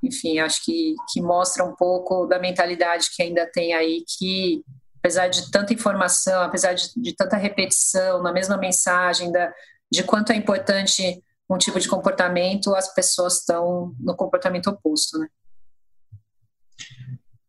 enfim, 0.02 0.38
acho 0.38 0.64
que, 0.64 0.94
que 1.12 1.20
mostra 1.20 1.64
um 1.64 1.74
pouco 1.74 2.26
da 2.26 2.38
mentalidade 2.38 3.08
que 3.14 3.22
ainda 3.22 3.46
tem 3.50 3.74
aí, 3.74 4.04
que 4.06 4.62
apesar 4.98 5.28
de 5.28 5.50
tanta 5.50 5.72
informação, 5.72 6.42
apesar 6.42 6.74
de, 6.74 6.90
de 6.96 7.14
tanta 7.14 7.36
repetição 7.36 8.22
na 8.22 8.32
mesma 8.32 8.56
mensagem, 8.56 9.30
da, 9.30 9.52
de 9.90 10.02
quanto 10.02 10.32
é 10.32 10.36
importante 10.36 11.22
um 11.48 11.58
tipo 11.58 11.78
de 11.78 11.88
comportamento, 11.88 12.74
as 12.74 12.92
pessoas 12.92 13.38
estão 13.38 13.94
no 14.00 14.16
comportamento 14.16 14.68
oposto, 14.68 15.18
né? 15.18 15.28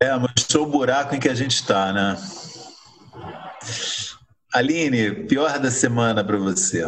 É, 0.01 0.15
mostrou 0.15 0.67
o 0.67 0.69
buraco 0.69 1.15
em 1.15 1.19
que 1.19 1.29
a 1.29 1.33
gente 1.33 1.55
está, 1.55 1.91
né? 1.91 2.15
Aline, 4.53 5.25
pior 5.27 5.57
da 5.57 5.71
semana 5.71 6.23
para 6.23 6.37
você? 6.37 6.83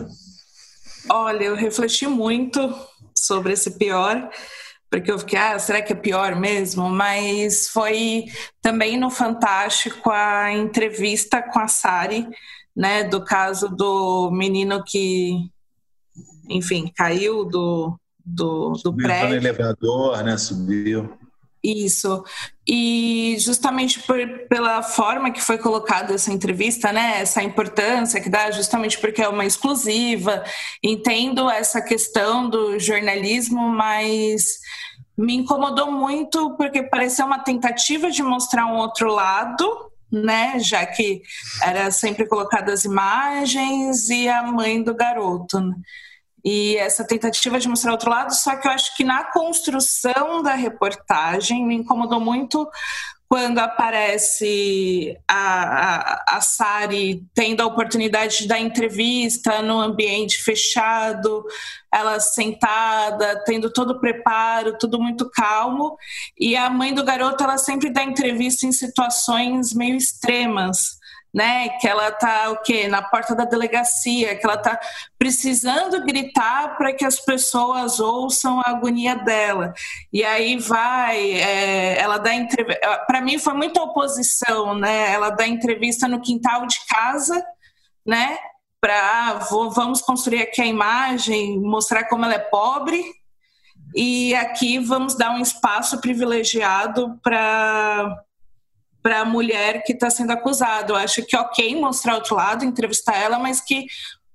Olha, 1.10 1.46
eu 1.46 1.56
refleti 1.56 2.06
muito 2.08 2.60
sobre 3.16 3.54
esse 3.54 3.78
pior 3.78 4.30
porque 4.90 5.12
eu 5.12 5.20
fiquei, 5.20 5.38
ah, 5.38 5.60
será 5.60 5.82
que 5.82 5.94
é 5.94 5.96
pior 5.96 6.36
mesmo? 6.36 6.90
Mas 6.90 7.68
foi 7.68 8.26
também 8.62 8.98
no 8.98 9.12
Fantástico 9.12 10.10
a 10.10 10.52
entrevista 10.52 11.44
com 11.44 11.60
a 11.60 11.68
Sari, 11.68 12.28
né, 12.80 13.04
do 13.04 13.22
caso 13.26 13.68
do 13.68 14.32
menino 14.32 14.82
que, 14.86 15.52
enfim, 16.50 16.90
caiu 16.96 17.44
do, 17.44 18.00
do, 18.26 18.72
do 18.82 18.96
prédio. 18.96 19.32
no 19.32 19.36
elevador, 19.36 20.24
né, 20.24 20.38
subiu. 20.38 21.14
Isso. 21.62 22.24
E 22.66 23.36
justamente 23.38 24.00
por, 24.00 24.18
pela 24.48 24.82
forma 24.82 25.30
que 25.30 25.42
foi 25.42 25.58
colocada 25.58 26.14
essa 26.14 26.32
entrevista, 26.32 26.94
né, 26.94 27.20
essa 27.20 27.44
importância 27.44 28.22
que 28.22 28.30
dá, 28.30 28.50
justamente 28.50 28.98
porque 28.98 29.22
é 29.22 29.28
uma 29.28 29.46
exclusiva, 29.46 30.42
entendo 30.82 31.50
essa 31.50 31.82
questão 31.82 32.50
do 32.50 32.80
jornalismo, 32.80 33.68
mas 33.68 34.58
me 35.18 35.36
incomodou 35.36 35.92
muito 35.92 36.56
porque 36.56 36.82
pareceu 36.82 37.26
uma 37.26 37.40
tentativa 37.40 38.10
de 38.10 38.24
mostrar 38.24 38.68
um 38.68 38.78
outro 38.78 39.12
lado, 39.12 39.89
né, 40.12 40.60
já 40.60 40.86
que 40.86 41.22
era 41.62 41.92
sempre 41.92 42.28
colocadas 42.28 42.86
imagens 42.86 44.10
e 44.10 44.28
a 44.28 44.44
mãe 44.44 44.82
do 44.82 44.96
garoto. 44.96 45.60
Né? 45.60 45.76
e 46.44 46.78
essa 46.78 47.04
tentativa 47.04 47.60
de 47.60 47.68
mostrar 47.68 47.92
outro 47.92 48.10
lado, 48.10 48.34
só 48.34 48.56
que 48.56 48.68
eu 48.68 48.72
acho 48.72 48.96
que 48.96 49.04
na 49.04 49.24
construção 49.26 50.42
da 50.42 50.54
reportagem 50.54 51.66
me 51.66 51.76
incomodou 51.76 52.20
muito 52.20 52.68
quando 53.30 53.60
aparece 53.60 55.16
a, 55.28 56.24
a, 56.34 56.38
a 56.38 56.42
Sari 56.42 57.24
tendo 57.32 57.62
a 57.62 57.68
oportunidade 57.68 58.40
de 58.40 58.48
dar 58.48 58.60
entrevista 58.60 59.62
no 59.62 59.80
ambiente 59.80 60.42
fechado, 60.42 61.46
ela 61.94 62.20
sentada, 62.20 63.44
tendo 63.46 63.72
todo 63.72 63.92
o 63.92 64.00
preparo, 64.00 64.80
tudo 64.80 65.00
muito 65.00 65.30
calmo, 65.30 65.96
e 66.40 66.56
a 66.56 66.72
mãe 66.72 66.92
do 66.92 67.04
garoto 67.04 67.44
ela 67.44 67.60
sempre 67.60 67.92
dá 67.92 68.04
entrevista 68.04 68.66
em 68.66 68.72
situações 68.72 69.76
meio 69.76 69.96
extremas 69.96 70.99
né? 71.34 71.70
Que 71.80 71.88
ela 71.88 72.12
tá 72.12 72.50
o 72.52 72.62
quê? 72.62 72.88
Na 72.88 73.02
porta 73.02 73.36
da 73.36 73.46
delegacia, 73.46 74.36
que 74.36 74.46
ela 74.46 74.58
tá 74.58 74.80
precisando 75.18 76.04
gritar 76.06 76.78
para 76.78 76.94
que 76.94 77.06
as 77.06 77.20
pessoas 77.20 78.00
ouçam 78.00 78.60
a 78.60 78.70
agonia 78.70 79.16
dela. 79.16 79.74
E 80.12 80.24
aí 80.24 80.58
vai, 80.58 81.34
é, 81.34 82.00
ela 82.00 82.18
dá 82.18 82.34
entrevista. 82.34 83.06
Para 83.08 83.22
mim 83.22 83.38
foi 83.38 83.54
muita 83.54 83.82
oposição, 83.82 84.76
né? 84.76 85.14
Ela 85.14 85.30
dá 85.30 85.48
entrevista 85.48 86.08
no 86.08 86.22
quintal 86.22 86.66
de 86.66 86.78
casa, 86.88 87.44
né? 88.06 88.38
Para 88.82 88.96
ah, 88.96 89.34
vamos 89.74 90.02
construir 90.02 90.42
aqui 90.42 90.62
a 90.62 90.66
imagem, 90.66 91.60
mostrar 91.60 92.06
como 92.06 92.26
ela 92.26 92.36
é 92.36 92.40
pobre. 92.40 93.04
E 93.96 94.36
aqui 94.36 94.78
vamos 94.80 95.16
dar 95.16 95.32
um 95.32 95.42
espaço 95.42 96.00
privilegiado 96.00 97.20
para 97.24 98.24
para 99.02 99.22
a 99.22 99.26
mulher 99.26 99.84
que 99.84 99.94
está 99.94 100.10
sendo 100.10 100.32
acusada. 100.32 100.92
Eu 100.92 100.98
acho 100.98 101.26
que 101.26 101.36
é 101.36 101.40
ok 101.40 101.76
mostrar 101.80 102.16
outro 102.16 102.36
lado, 102.36 102.66
entrevistar 102.66 103.16
ela, 103.16 103.40
mas 103.40 103.62
que 103.62 103.86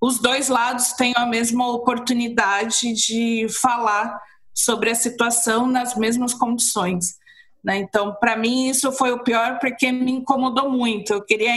os 0.00 0.18
dois 0.18 0.48
lados 0.48 0.92
tenham 0.92 1.16
a 1.16 1.26
mesma 1.26 1.70
oportunidade 1.70 2.92
de 2.92 3.46
falar 3.48 4.18
sobre 4.52 4.90
a 4.90 4.94
situação 4.94 5.66
nas 5.66 5.96
mesmas 5.96 6.34
condições. 6.34 7.16
Né? 7.64 7.78
Então, 7.78 8.14
para 8.20 8.36
mim, 8.36 8.68
isso 8.68 8.92
foi 8.92 9.10
o 9.10 9.24
pior 9.24 9.58
porque 9.58 9.90
me 9.90 10.12
incomodou 10.12 10.70
muito. 10.70 11.14
Eu 11.14 11.24
queria, 11.24 11.50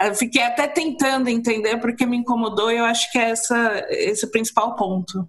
eu 0.00 0.14
fiquei 0.14 0.42
até 0.42 0.66
tentando 0.66 1.28
entender 1.28 1.76
porque 1.76 2.06
me 2.06 2.16
incomodou. 2.16 2.72
E 2.72 2.78
eu 2.78 2.84
acho 2.84 3.12
que 3.12 3.18
é 3.18 3.30
essa, 3.30 3.86
esse 3.90 4.24
o 4.24 4.30
principal 4.30 4.74
ponto. 4.74 5.26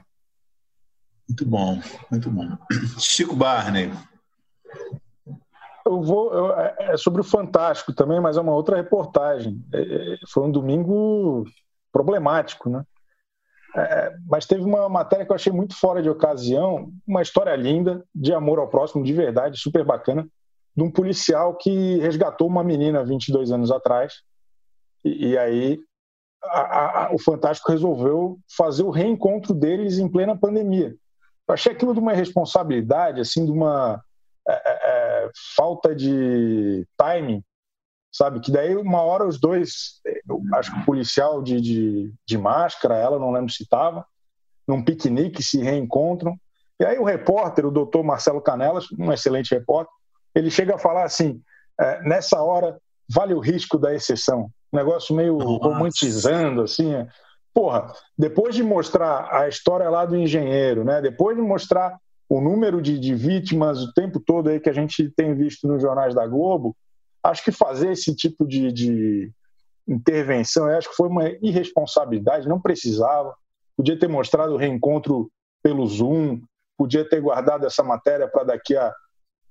Muito 1.28 1.46
bom, 1.46 1.82
muito 2.10 2.32
bom. 2.32 2.58
Chico 2.98 3.36
Barney, 3.36 3.92
eu 5.86 6.02
vou. 6.02 6.34
Eu, 6.34 6.54
é, 6.54 6.76
é 6.80 6.98
sobre 6.98 7.22
o 7.22 7.24
Fantástico 7.24 7.94
também, 7.94 8.20
mas 8.20 8.38
é 8.38 8.42
uma 8.42 8.54
outra 8.54 8.78
reportagem. 8.78 9.64
É, 9.74 9.82
é 9.82 10.18
foi 10.30 10.44
um 10.44 10.52
domingo 10.52 11.46
problemático, 11.92 12.70
né? 12.70 12.84
É, 13.76 14.14
mas 14.28 14.46
teve 14.46 14.64
uma 14.64 14.90
matéria 14.90 15.26
que 15.26 15.32
eu 15.32 15.36
achei 15.36 15.52
muito 15.52 15.76
fora 15.76 16.02
de 16.02 16.10
ocasião, 16.10 16.92
uma 17.08 17.22
história 17.22 17.56
linda, 17.56 18.04
de 18.14 18.34
amor 18.34 18.60
ao 18.60 18.68
próximo, 18.68 19.04
de 19.04 19.14
verdade, 19.14 19.58
super 19.58 19.86
bacana, 19.86 20.28
de 20.76 20.84
um 20.84 20.92
policial 20.92 21.56
que 21.56 21.98
resgatou 22.00 22.48
uma 22.48 22.64
menina 22.64 23.04
22 23.04 23.52
anos 23.52 23.72
atrás, 23.72 24.14
e, 25.06 25.30
e 25.30 25.38
aí 25.38 25.80
a, 26.44 27.06
a, 27.06 27.14
o 27.14 27.20
Fantástico 27.20 27.72
resolveu 27.72 28.40
fazer 28.58 28.84
o 28.84 28.90
reencontro 28.90 29.54
deles 29.54 30.00
em 30.00 30.10
plena 30.10 30.38
pandemia. 30.38 30.94
Eu 31.48 31.54
achei 31.54 31.72
aquilo 31.72 31.94
de 31.94 32.00
uma 32.00 32.14
responsabilidade, 32.14 33.22
assim, 33.22 33.46
de 33.46 33.52
uma 33.52 34.02
falta 35.55 35.95
de 35.95 36.88
timing, 36.97 37.43
sabe? 38.11 38.39
Que 38.39 38.51
daí 38.51 38.76
uma 38.76 39.01
hora 39.01 39.28
os 39.28 39.39
dois, 39.39 40.01
acho 40.53 40.74
que 40.74 40.80
o 40.80 40.86
policial 40.86 41.41
de, 41.41 41.59
de, 41.61 42.13
de 42.26 42.38
máscara, 42.38 42.95
ela 42.95 43.19
não 43.19 43.32
lembro 43.32 43.51
se 43.51 43.63
estava, 43.63 44.05
num 44.67 44.84
piquenique 44.84 45.43
se 45.43 45.61
reencontram. 45.61 46.38
E 46.80 46.86
aí 46.86 46.97
o 46.97 47.03
repórter, 47.03 47.65
o 47.65 47.72
doutor 47.72 48.03
Marcelo 48.03 48.41
Canelas, 48.41 48.86
um 48.97 49.11
excelente 49.11 49.53
repórter, 49.53 49.93
ele 50.34 50.49
chega 50.49 50.76
a 50.76 50.80
falar 50.80 51.03
assim: 51.03 51.41
é, 51.80 52.01
nessa 52.03 52.41
hora 52.41 52.78
vale 53.09 53.34
o 53.34 53.39
risco 53.39 53.78
da 53.78 53.93
exceção. 53.93 54.49
Um 54.72 54.78
negócio 54.78 55.15
meio 55.15 55.38
Nossa. 55.38 55.67
romantizando, 55.67 56.61
assim. 56.61 56.93
É. 56.93 57.07
Porra, 57.53 57.93
depois 58.17 58.55
de 58.55 58.63
mostrar 58.63 59.28
a 59.34 59.47
história 59.47 59.89
lá 59.89 60.05
do 60.05 60.15
engenheiro, 60.15 60.86
né? 60.86 61.01
Depois 61.01 61.36
de 61.36 61.43
mostrar 61.43 61.97
o 62.32 62.40
número 62.40 62.82
de, 62.82 62.98
de, 62.98 63.14
vítimas 63.14 63.84
o 63.84 63.92
tempo 63.92 64.18
todo 64.18 64.48
aí 64.48 64.58
que 64.58 64.70
a 64.70 64.74
gente 64.74 65.12
tem 65.12 65.36
visto 65.36 65.68
nos 65.68 65.82
jornais 65.82 66.16
da 66.16 66.26
Globo, 66.26 66.78
acho 67.22 67.44
que 67.44 67.52
fazer 67.52 67.92
esse 67.92 68.16
tipo 68.16 68.48
de, 68.48 68.72
de 68.72 69.30
intervenção, 69.86 70.66
acho 70.68 70.90
que 70.90 70.96
foi 70.96 71.10
uma 71.10 71.28
irresponsabilidade, 71.42 72.48
não 72.48 72.62
precisava. 72.62 73.36
Podia 73.76 74.00
ter 74.00 74.08
mostrado 74.08 74.54
o 74.54 74.58
reencontro 74.58 75.30
pelo 75.62 75.86
Zoom, 75.86 76.42
podia 76.78 77.04
ter 77.04 77.20
guardado 77.20 77.66
essa 77.66 77.84
matéria 77.84 78.30
para 78.30 78.46
daqui 78.46 78.78
a, 78.78 78.94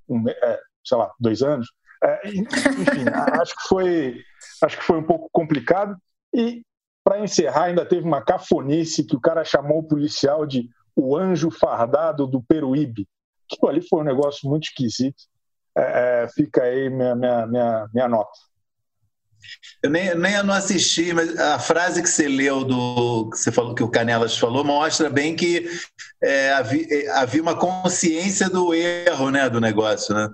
um, 0.09 0.26
é, 0.26 0.61
sei 0.83 0.97
lá, 0.97 1.12
dois 1.20 1.43
anos. 1.43 1.68
É, 2.03 2.28
enfim, 2.28 3.05
acho 3.43 3.57
que 3.57 3.68
foi 3.68 4.22
acho 4.64 4.78
que 4.78 4.85
foi 4.85 4.97
um 4.97 5.05
pouco 5.05 5.28
complicado. 5.31 5.95
E 6.35 6.62
para 7.05 7.20
encerrar, 7.20 7.64
ainda 7.64 7.85
teve 7.85 8.07
uma 8.07 8.24
cafonice 8.24 9.05
que 9.05 9.16
o 9.16 9.20
cara 9.20 9.45
chamou 9.45 9.81
o 9.81 9.87
policial 9.87 10.47
de 10.47 10.66
o 11.01 11.16
anjo 11.16 11.51
fardado 11.51 12.26
do 12.26 12.42
Peruíbe. 12.42 13.09
Aquilo 13.51 13.70
ali 13.70 13.88
foi 13.88 14.01
um 14.01 14.05
negócio 14.05 14.48
muito 14.48 14.64
esquisito. 14.64 15.22
É, 15.76 16.24
é, 16.24 16.28
fica 16.28 16.62
aí 16.62 16.90
minha, 16.90 17.14
minha, 17.14 17.46
minha, 17.46 17.88
minha 17.92 18.09
nota. 18.09 18.38
Eu 19.82 19.90
nem, 19.90 20.14
nem 20.14 20.42
não 20.42 20.53
assisti, 20.53 21.12
mas 21.14 21.36
a 21.38 21.59
frase 21.59 22.03
que 22.03 22.09
você 22.09 22.28
leu 22.28 22.64
do 22.64 23.30
que 23.30 23.38
você 23.38 23.51
falou 23.51 23.74
que 23.74 23.82
o 23.82 23.90
Canelas 23.90 24.36
falou 24.36 24.62
mostra 24.62 25.09
bem 25.09 25.34
que 25.34 25.66
é, 26.22 26.53
havia, 26.53 26.86
é, 26.90 27.09
havia, 27.12 27.40
uma 27.40 27.57
consciência 27.57 28.51
do 28.51 28.74
erro, 28.74 29.30
né, 29.30 29.48
do 29.48 29.61
negócio, 29.61 30.14
né? 30.14 30.28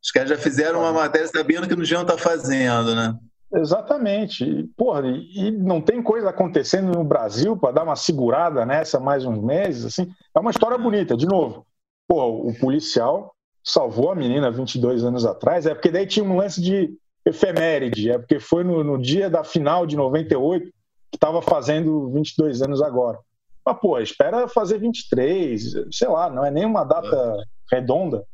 Os 0.00 0.12
caras 0.12 0.30
já 0.30 0.38
fizeram 0.38 0.80
uma 0.80 0.92
matéria 0.92 1.26
sabendo 1.26 1.66
que 1.66 1.74
não 1.74 1.82
deviam 1.82 2.02
estar 2.02 2.16
fazendo, 2.16 2.94
né? 2.94 3.14
Exatamente. 3.54 4.68
Porra, 4.76 5.02
e 5.06 5.50
não 5.50 5.80
tem 5.80 6.02
coisa 6.02 6.28
acontecendo 6.28 6.92
no 6.92 7.04
Brasil 7.04 7.56
para 7.56 7.72
dar 7.72 7.84
uma 7.84 7.96
segurada 7.96 8.66
nessa 8.66 9.00
mais 9.00 9.24
uns 9.24 9.42
meses, 9.42 9.84
assim. 9.86 10.10
É 10.34 10.40
uma 10.40 10.50
história 10.50 10.76
bonita, 10.76 11.16
de 11.16 11.26
novo. 11.26 11.66
Porra, 12.06 12.26
o 12.26 12.58
policial 12.58 13.34
salvou 13.64 14.10
a 14.10 14.14
menina 14.14 14.50
22 14.50 15.04
anos 15.04 15.26
atrás, 15.26 15.66
é 15.66 15.74
porque 15.74 15.90
daí 15.90 16.06
tinha 16.06 16.24
um 16.24 16.36
lance 16.36 16.60
de 16.60 16.90
efeméride, 17.24 18.10
é 18.10 18.18
porque 18.18 18.40
foi 18.40 18.64
no, 18.64 18.82
no 18.82 18.98
dia 18.98 19.28
da 19.28 19.44
final 19.44 19.86
de 19.86 19.96
98 19.96 20.64
que 21.10 21.16
estava 21.16 21.42
fazendo 21.42 22.10
22 22.10 22.62
anos 22.62 22.82
agora. 22.82 23.18
Mas, 23.64 23.78
pô, 23.80 23.98
espera 23.98 24.48
fazer 24.48 24.78
23, 24.78 25.62
sei 25.90 26.08
lá, 26.08 26.30
não 26.30 26.44
é 26.44 26.50
nem 26.50 26.64
uma 26.64 26.84
data 26.84 27.36
redonda. 27.70 28.24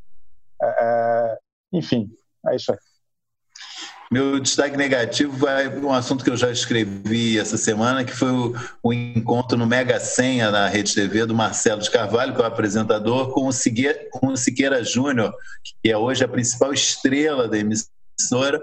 É, 0.63 0.67
é, 0.67 1.39
enfim, 1.73 2.09
é 2.47 2.57
isso 2.57 2.73
aí. 2.73 2.79
Meu 4.15 4.39
destaque 4.39 4.77
negativo 4.77 5.37
vai 5.37 5.69
um 5.77 5.93
assunto 5.93 6.23
que 6.23 6.31
eu 6.31 6.37
já 6.37 6.49
escrevi 6.49 7.37
essa 7.37 7.57
semana, 7.57 8.05
que 8.05 8.13
foi 8.13 8.31
o, 8.31 8.55
o, 8.81 8.93
encontro 8.93 9.59
no 9.59 9.67
Mega 9.67 9.99
Senha 9.99 10.53
na 10.53 10.69
Rede 10.69 10.95
TV 10.95 11.27
do 11.27 11.35
Marcelo 11.35 11.81
de 11.81 11.91
Carvalho, 11.91 12.33
que 12.33 12.41
é 12.41 12.45
o 12.45 12.47
apresentador, 12.47 13.33
com 13.33 13.49
o 13.49 13.53
Siqueira, 13.53 13.99
com 14.13 14.29
o 14.29 14.37
Siqueira 14.37 14.85
Júnior, 14.85 15.35
que 15.65 15.91
é 15.91 15.99
hoje 15.99 16.23
a 16.23 16.29
principal 16.29 16.73
estrela 16.73 17.49
da 17.49 17.59
emissora. 17.59 18.63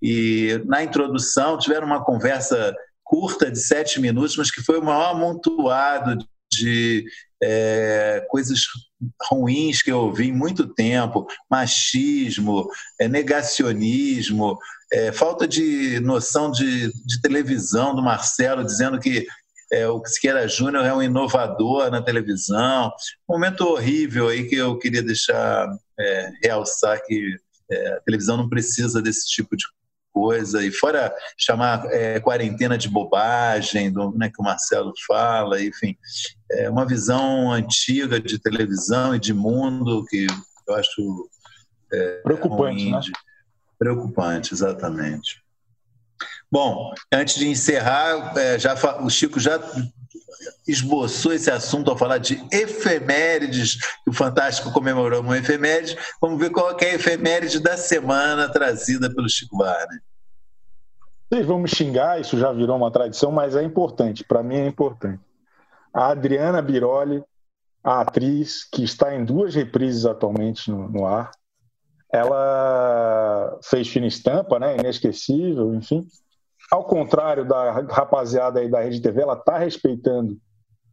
E 0.00 0.62
na 0.64 0.82
introdução 0.82 1.58
tiveram 1.58 1.86
uma 1.86 2.02
conversa 2.02 2.74
curta 3.04 3.50
de 3.50 3.58
sete 3.58 4.00
minutos, 4.00 4.34
mas 4.38 4.50
que 4.50 4.62
foi 4.62 4.78
o 4.78 4.82
maior 4.82 5.10
amontoado 5.10 6.26
de 6.50 7.04
é, 7.42 8.24
coisas 8.28 8.60
ruins 9.30 9.82
que 9.82 9.90
eu 9.92 9.98
ouvi 10.00 10.32
muito 10.32 10.66
tempo, 10.66 11.26
machismo, 11.50 12.68
é, 13.00 13.08
negacionismo, 13.08 14.58
é, 14.92 15.12
falta 15.12 15.46
de 15.46 16.00
noção 16.00 16.50
de, 16.50 16.90
de, 17.04 17.20
televisão 17.20 17.94
do 17.94 18.02
Marcelo, 18.02 18.64
dizendo 18.64 18.98
que 18.98 19.26
é, 19.72 19.88
o 19.88 20.04
Siqueira 20.06 20.46
Júnior 20.46 20.84
é 20.84 20.94
um 20.94 21.02
inovador 21.02 21.90
na 21.90 22.00
televisão. 22.00 22.92
Um 23.28 23.34
momento 23.34 23.62
horrível 23.62 24.28
aí 24.28 24.48
que 24.48 24.54
eu 24.54 24.78
queria 24.78 25.02
deixar 25.02 25.68
é, 25.98 26.30
realçar 26.42 27.02
que 27.04 27.36
é, 27.70 27.88
a 27.94 28.00
televisão 28.00 28.36
não 28.36 28.48
precisa 28.48 29.02
desse 29.02 29.26
tipo 29.26 29.56
de 29.56 29.64
coisa, 30.16 30.64
e 30.64 30.72
fora 30.72 31.14
chamar 31.36 31.84
é, 31.92 32.18
quarentena 32.18 32.78
de 32.78 32.88
bobagem, 32.88 33.92
do, 33.92 34.12
né, 34.16 34.30
que 34.30 34.40
o 34.40 34.42
Marcelo 34.42 34.94
fala, 35.06 35.62
enfim, 35.62 35.94
é 36.50 36.70
uma 36.70 36.86
visão 36.86 37.52
antiga 37.52 38.18
de 38.18 38.38
televisão 38.38 39.14
e 39.14 39.20
de 39.20 39.34
mundo 39.34 40.06
que 40.08 40.26
eu 40.66 40.74
acho 40.74 41.28
é, 41.92 42.20
preocupante, 42.22 42.90
né? 42.90 43.00
Preocupante, 43.78 44.54
exatamente. 44.54 45.42
Bom, 46.50 46.94
antes 47.12 47.34
de 47.34 47.46
encerrar, 47.46 48.32
é, 48.38 48.58
já 48.58 48.74
o 49.02 49.10
Chico 49.10 49.38
já 49.38 49.60
esboçou 50.66 51.32
esse 51.32 51.50
assunto 51.50 51.90
ao 51.90 51.96
falar 51.96 52.18
de 52.18 52.42
efemérides, 52.52 53.78
o 54.06 54.12
Fantástico 54.12 54.72
comemorou 54.72 55.20
uma 55.20 55.38
efeméride. 55.38 55.96
Vamos 56.20 56.38
ver 56.38 56.50
qual 56.50 56.76
é 56.78 56.90
a 56.90 56.94
efeméride 56.94 57.60
da 57.60 57.76
semana 57.76 58.48
trazida 58.48 59.12
pelo 59.12 59.28
Chico 59.28 59.56
Barney. 59.56 60.00
Vocês 61.28 61.46
vão 61.46 61.58
me 61.58 61.68
xingar, 61.68 62.20
isso 62.20 62.38
já 62.38 62.52
virou 62.52 62.76
uma 62.76 62.90
tradição, 62.90 63.32
mas 63.32 63.56
é 63.56 63.62
importante, 63.62 64.24
para 64.24 64.42
mim 64.42 64.56
é 64.56 64.66
importante. 64.66 65.20
A 65.92 66.08
Adriana 66.08 66.62
Biroli, 66.62 67.22
a 67.82 68.00
atriz 68.00 68.64
que 68.64 68.84
está 68.84 69.14
em 69.14 69.24
duas 69.24 69.54
reprises 69.54 70.06
atualmente 70.06 70.70
no, 70.70 70.88
no 70.88 71.06
ar, 71.06 71.30
ela 72.12 73.58
fez 73.62 73.88
fina 73.88 74.06
estampa, 74.06 74.58
né, 74.58 74.76
inesquecível, 74.76 75.74
enfim. 75.74 76.06
Ao 76.70 76.84
contrário 76.84 77.44
da 77.44 77.70
rapaziada 77.70 78.60
aí 78.60 78.68
da 78.68 78.80
Rede 78.80 79.00
TV, 79.00 79.22
ela 79.22 79.34
está 79.34 79.58
respeitando 79.58 80.36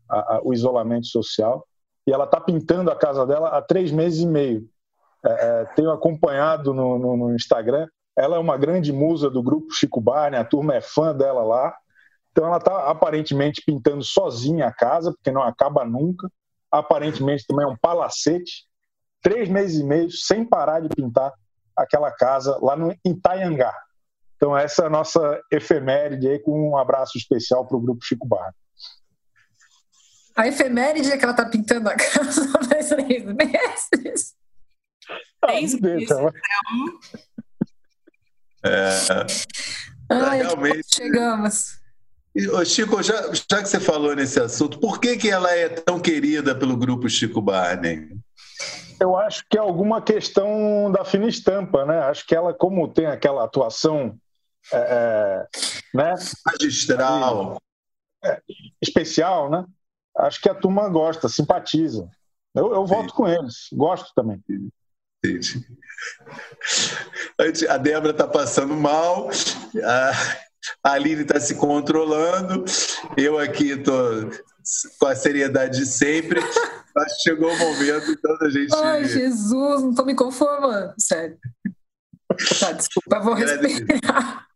a, 0.09 0.35
a, 0.35 0.41
o 0.43 0.53
isolamento 0.53 1.07
social 1.07 1.65
e 2.05 2.11
ela 2.11 2.25
está 2.25 2.39
pintando 2.39 2.91
a 2.91 2.95
casa 2.95 3.25
dela 3.25 3.49
há 3.49 3.61
três 3.61 3.91
meses 3.91 4.19
e 4.21 4.27
meio. 4.27 4.67
É, 5.25 5.29
é, 5.29 5.65
tenho 5.75 5.91
acompanhado 5.91 6.73
no, 6.73 6.99
no, 6.99 7.17
no, 7.17 7.35
Instagram. 7.35 7.87
Ela 8.15 8.35
é 8.35 8.39
uma 8.39 8.57
grande 8.57 8.91
musa 8.91 9.29
do 9.29 9.41
grupo 9.41 9.73
Chico 9.73 9.99
Barney, 9.99 10.39
a 10.39 10.45
turma 10.45 10.75
é 10.75 10.81
fã 10.81 11.15
dela 11.15 11.43
lá. 11.43 11.73
Então 12.31 12.45
ela 12.45 12.57
está 12.57 12.89
aparentemente 12.89 13.63
pintando 13.65 14.03
sozinha 14.03 14.67
a 14.67 14.73
casa, 14.73 15.11
porque 15.11 15.31
não 15.31 15.41
acaba 15.41 15.85
nunca. 15.85 16.29
Aparentemente 16.71 17.45
também 17.47 17.65
é 17.65 17.69
um 17.69 17.77
palacete. 17.77 18.65
Três 19.21 19.47
meses 19.47 19.79
e 19.79 19.83
meio 19.83 20.11
sem 20.11 20.43
parar 20.43 20.81
de 20.81 20.89
pintar 20.89 21.31
aquela 21.75 22.11
casa 22.11 22.59
lá 22.61 22.75
no 22.75 22.93
Itaiangá. 23.05 23.73
Então 24.35 24.57
essa 24.57 24.83
é 24.83 24.85
a 24.87 24.89
nossa 24.89 25.41
efeméride 25.51 26.27
aí 26.27 26.39
com 26.39 26.71
um 26.71 26.77
abraço 26.77 27.17
especial 27.17 27.65
para 27.65 27.77
o 27.77 27.81
grupo 27.81 28.03
Chico 28.03 28.27
Barney. 28.27 28.53
A 30.35 30.47
efeméride 30.47 31.11
é 31.11 31.17
que 31.17 31.23
ela 31.23 31.33
tá 31.33 31.45
pintando 31.45 31.89
a 31.89 31.95
casa 31.95 32.47
faz 32.67 32.89
três 32.89 33.23
meses. 33.25 34.35
Três 35.41 35.79
meses, 35.79 36.03
então. 36.09 36.31
É, 38.65 38.89
Ai, 40.09 40.41
realmente... 40.41 40.87
chegamos. 40.95 41.83
Chico, 42.65 43.03
já, 43.03 43.31
já 43.31 43.61
que 43.61 43.69
você 43.69 43.79
falou 43.79 44.15
nesse 44.15 44.39
assunto, 44.39 44.79
por 44.79 44.99
que, 44.99 45.17
que 45.17 45.29
ela 45.29 45.51
é 45.51 45.69
tão 45.69 45.99
querida 45.99 46.55
pelo 46.55 46.75
grupo 46.75 47.07
Chico 47.07 47.41
Barney? 47.41 48.09
Eu 48.99 49.15
acho 49.17 49.43
que 49.49 49.57
é 49.57 49.61
alguma 49.61 50.01
questão 50.01 50.91
da 50.91 51.05
fina 51.05 51.27
estampa, 51.27 51.85
né? 51.85 51.99
Acho 51.99 52.25
que 52.25 52.33
ela, 52.33 52.53
como 52.53 52.87
tem 52.87 53.05
aquela 53.05 53.43
atuação 53.43 54.17
é, 54.71 54.77
é 54.77 55.47
né? 55.93 56.15
magistral, 56.45 57.61
é, 58.23 58.41
especial, 58.81 59.49
né? 59.49 59.65
acho 60.19 60.41
que 60.41 60.49
a 60.49 60.55
turma 60.55 60.87
gosta, 60.89 61.27
simpatiza. 61.27 62.09
Eu, 62.55 62.73
eu 62.73 62.85
voto 62.85 63.13
com 63.13 63.27
eles, 63.27 63.67
gosto 63.73 64.11
também. 64.15 64.41
Entendi. 65.23 65.65
A 67.69 67.77
Débora 67.77 68.11
está 68.11 68.27
passando 68.27 68.75
mal, 68.75 69.29
a 70.83 70.91
Aline 70.91 71.23
está 71.23 71.39
se 71.39 71.55
controlando, 71.55 72.65
eu 73.17 73.39
aqui 73.39 73.71
estou 73.71 74.29
com 74.99 75.07
a 75.07 75.15
seriedade 75.15 75.79
de 75.79 75.85
sempre. 75.85 76.39
Acho 76.39 77.15
que 77.15 77.21
chegou 77.23 77.51
o 77.51 77.57
momento 77.57 78.11
então 78.11 78.37
da 78.37 78.49
gente. 78.49 78.75
Ai, 78.75 79.05
Jesus, 79.05 79.81
não 79.81 79.89
estou 79.89 80.05
me 80.05 80.13
conformando, 80.13 80.93
sério. 80.99 81.39
Tá, 82.59 82.71
desculpa, 82.71 83.19
vou 83.19 83.33
respirar. 83.33 84.47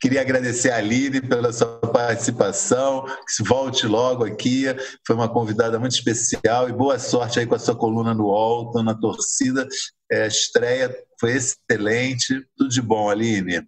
Queria 0.00 0.20
agradecer 0.20 0.70
a 0.70 0.78
Aline 0.78 1.20
pela 1.20 1.52
sua 1.52 1.78
participação, 1.78 3.04
que 3.26 3.32
se 3.32 3.42
volte 3.42 3.86
logo 3.86 4.24
aqui. 4.24 4.64
Foi 5.06 5.16
uma 5.16 5.28
convidada 5.28 5.78
muito 5.78 5.92
especial 5.92 6.68
e 6.68 6.72
boa 6.72 6.98
sorte 6.98 7.38
aí 7.38 7.46
com 7.46 7.54
a 7.54 7.58
sua 7.58 7.76
coluna 7.76 8.14
no 8.14 8.30
Alton, 8.30 8.82
na 8.82 8.94
torcida. 8.94 9.66
É, 10.10 10.24
a 10.24 10.26
estreia 10.26 10.94
foi 11.18 11.32
excelente. 11.32 12.44
Tudo 12.56 12.70
de 12.70 12.82
bom, 12.82 13.10
Aline. 13.10 13.62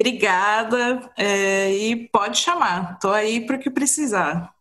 Obrigada 0.00 1.10
é, 1.16 1.72
e 1.72 2.08
pode 2.08 2.38
chamar. 2.38 2.94
Estou 2.94 3.12
aí 3.12 3.44
para 3.44 3.56
o 3.56 3.60
que 3.60 3.70
precisar. 3.70 4.52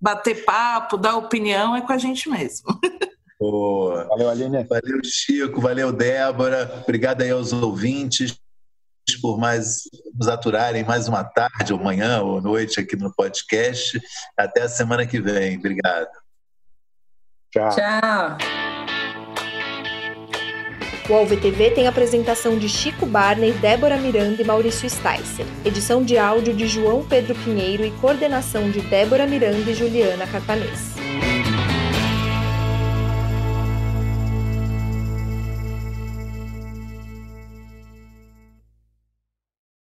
Bater 0.00 0.44
papo, 0.44 0.96
dar 0.96 1.16
opinião 1.16 1.76
é 1.76 1.80
com 1.80 1.92
a 1.92 1.98
gente 1.98 2.28
mesmo. 2.28 2.66
Boa. 3.38 4.04
Valeu, 4.04 4.30
Aline. 4.30 4.64
Valeu, 4.64 5.00
Chico. 5.04 5.60
Valeu, 5.60 5.92
Débora. 5.92 6.80
Obrigado 6.82 7.20
aí 7.20 7.30
aos 7.30 7.52
ouvintes 7.52 8.38
por 9.14 9.38
mais 9.38 9.82
nos 10.14 10.28
aturarem 10.28 10.84
mais 10.84 11.06
uma 11.06 11.22
tarde, 11.22 11.72
ou 11.72 11.78
manhã, 11.78 12.20
ou 12.22 12.40
noite 12.40 12.80
aqui 12.80 12.96
no 12.96 13.14
podcast. 13.14 14.00
Até 14.36 14.62
a 14.62 14.68
semana 14.68 15.06
que 15.06 15.20
vem. 15.20 15.58
Obrigado. 15.58 16.08
Tchau. 17.52 17.70
Tchau. 17.70 18.38
O 21.08 21.14
AlvTV 21.14 21.70
tem 21.70 21.86
apresentação 21.86 22.58
de 22.58 22.68
Chico 22.68 23.06
Barney, 23.06 23.52
Débora 23.52 23.96
Miranda 23.96 24.42
e 24.42 24.44
Maurício 24.44 24.90
Sticer. 24.90 25.46
Edição 25.64 26.02
de 26.02 26.18
áudio 26.18 26.52
de 26.52 26.66
João 26.66 27.06
Pedro 27.06 27.32
Pinheiro 27.44 27.84
e 27.84 27.92
coordenação 27.92 28.68
de 28.72 28.80
Débora 28.80 29.24
Miranda 29.24 29.70
e 29.70 29.74
Juliana 29.74 30.26
Carpanês. 30.26 30.95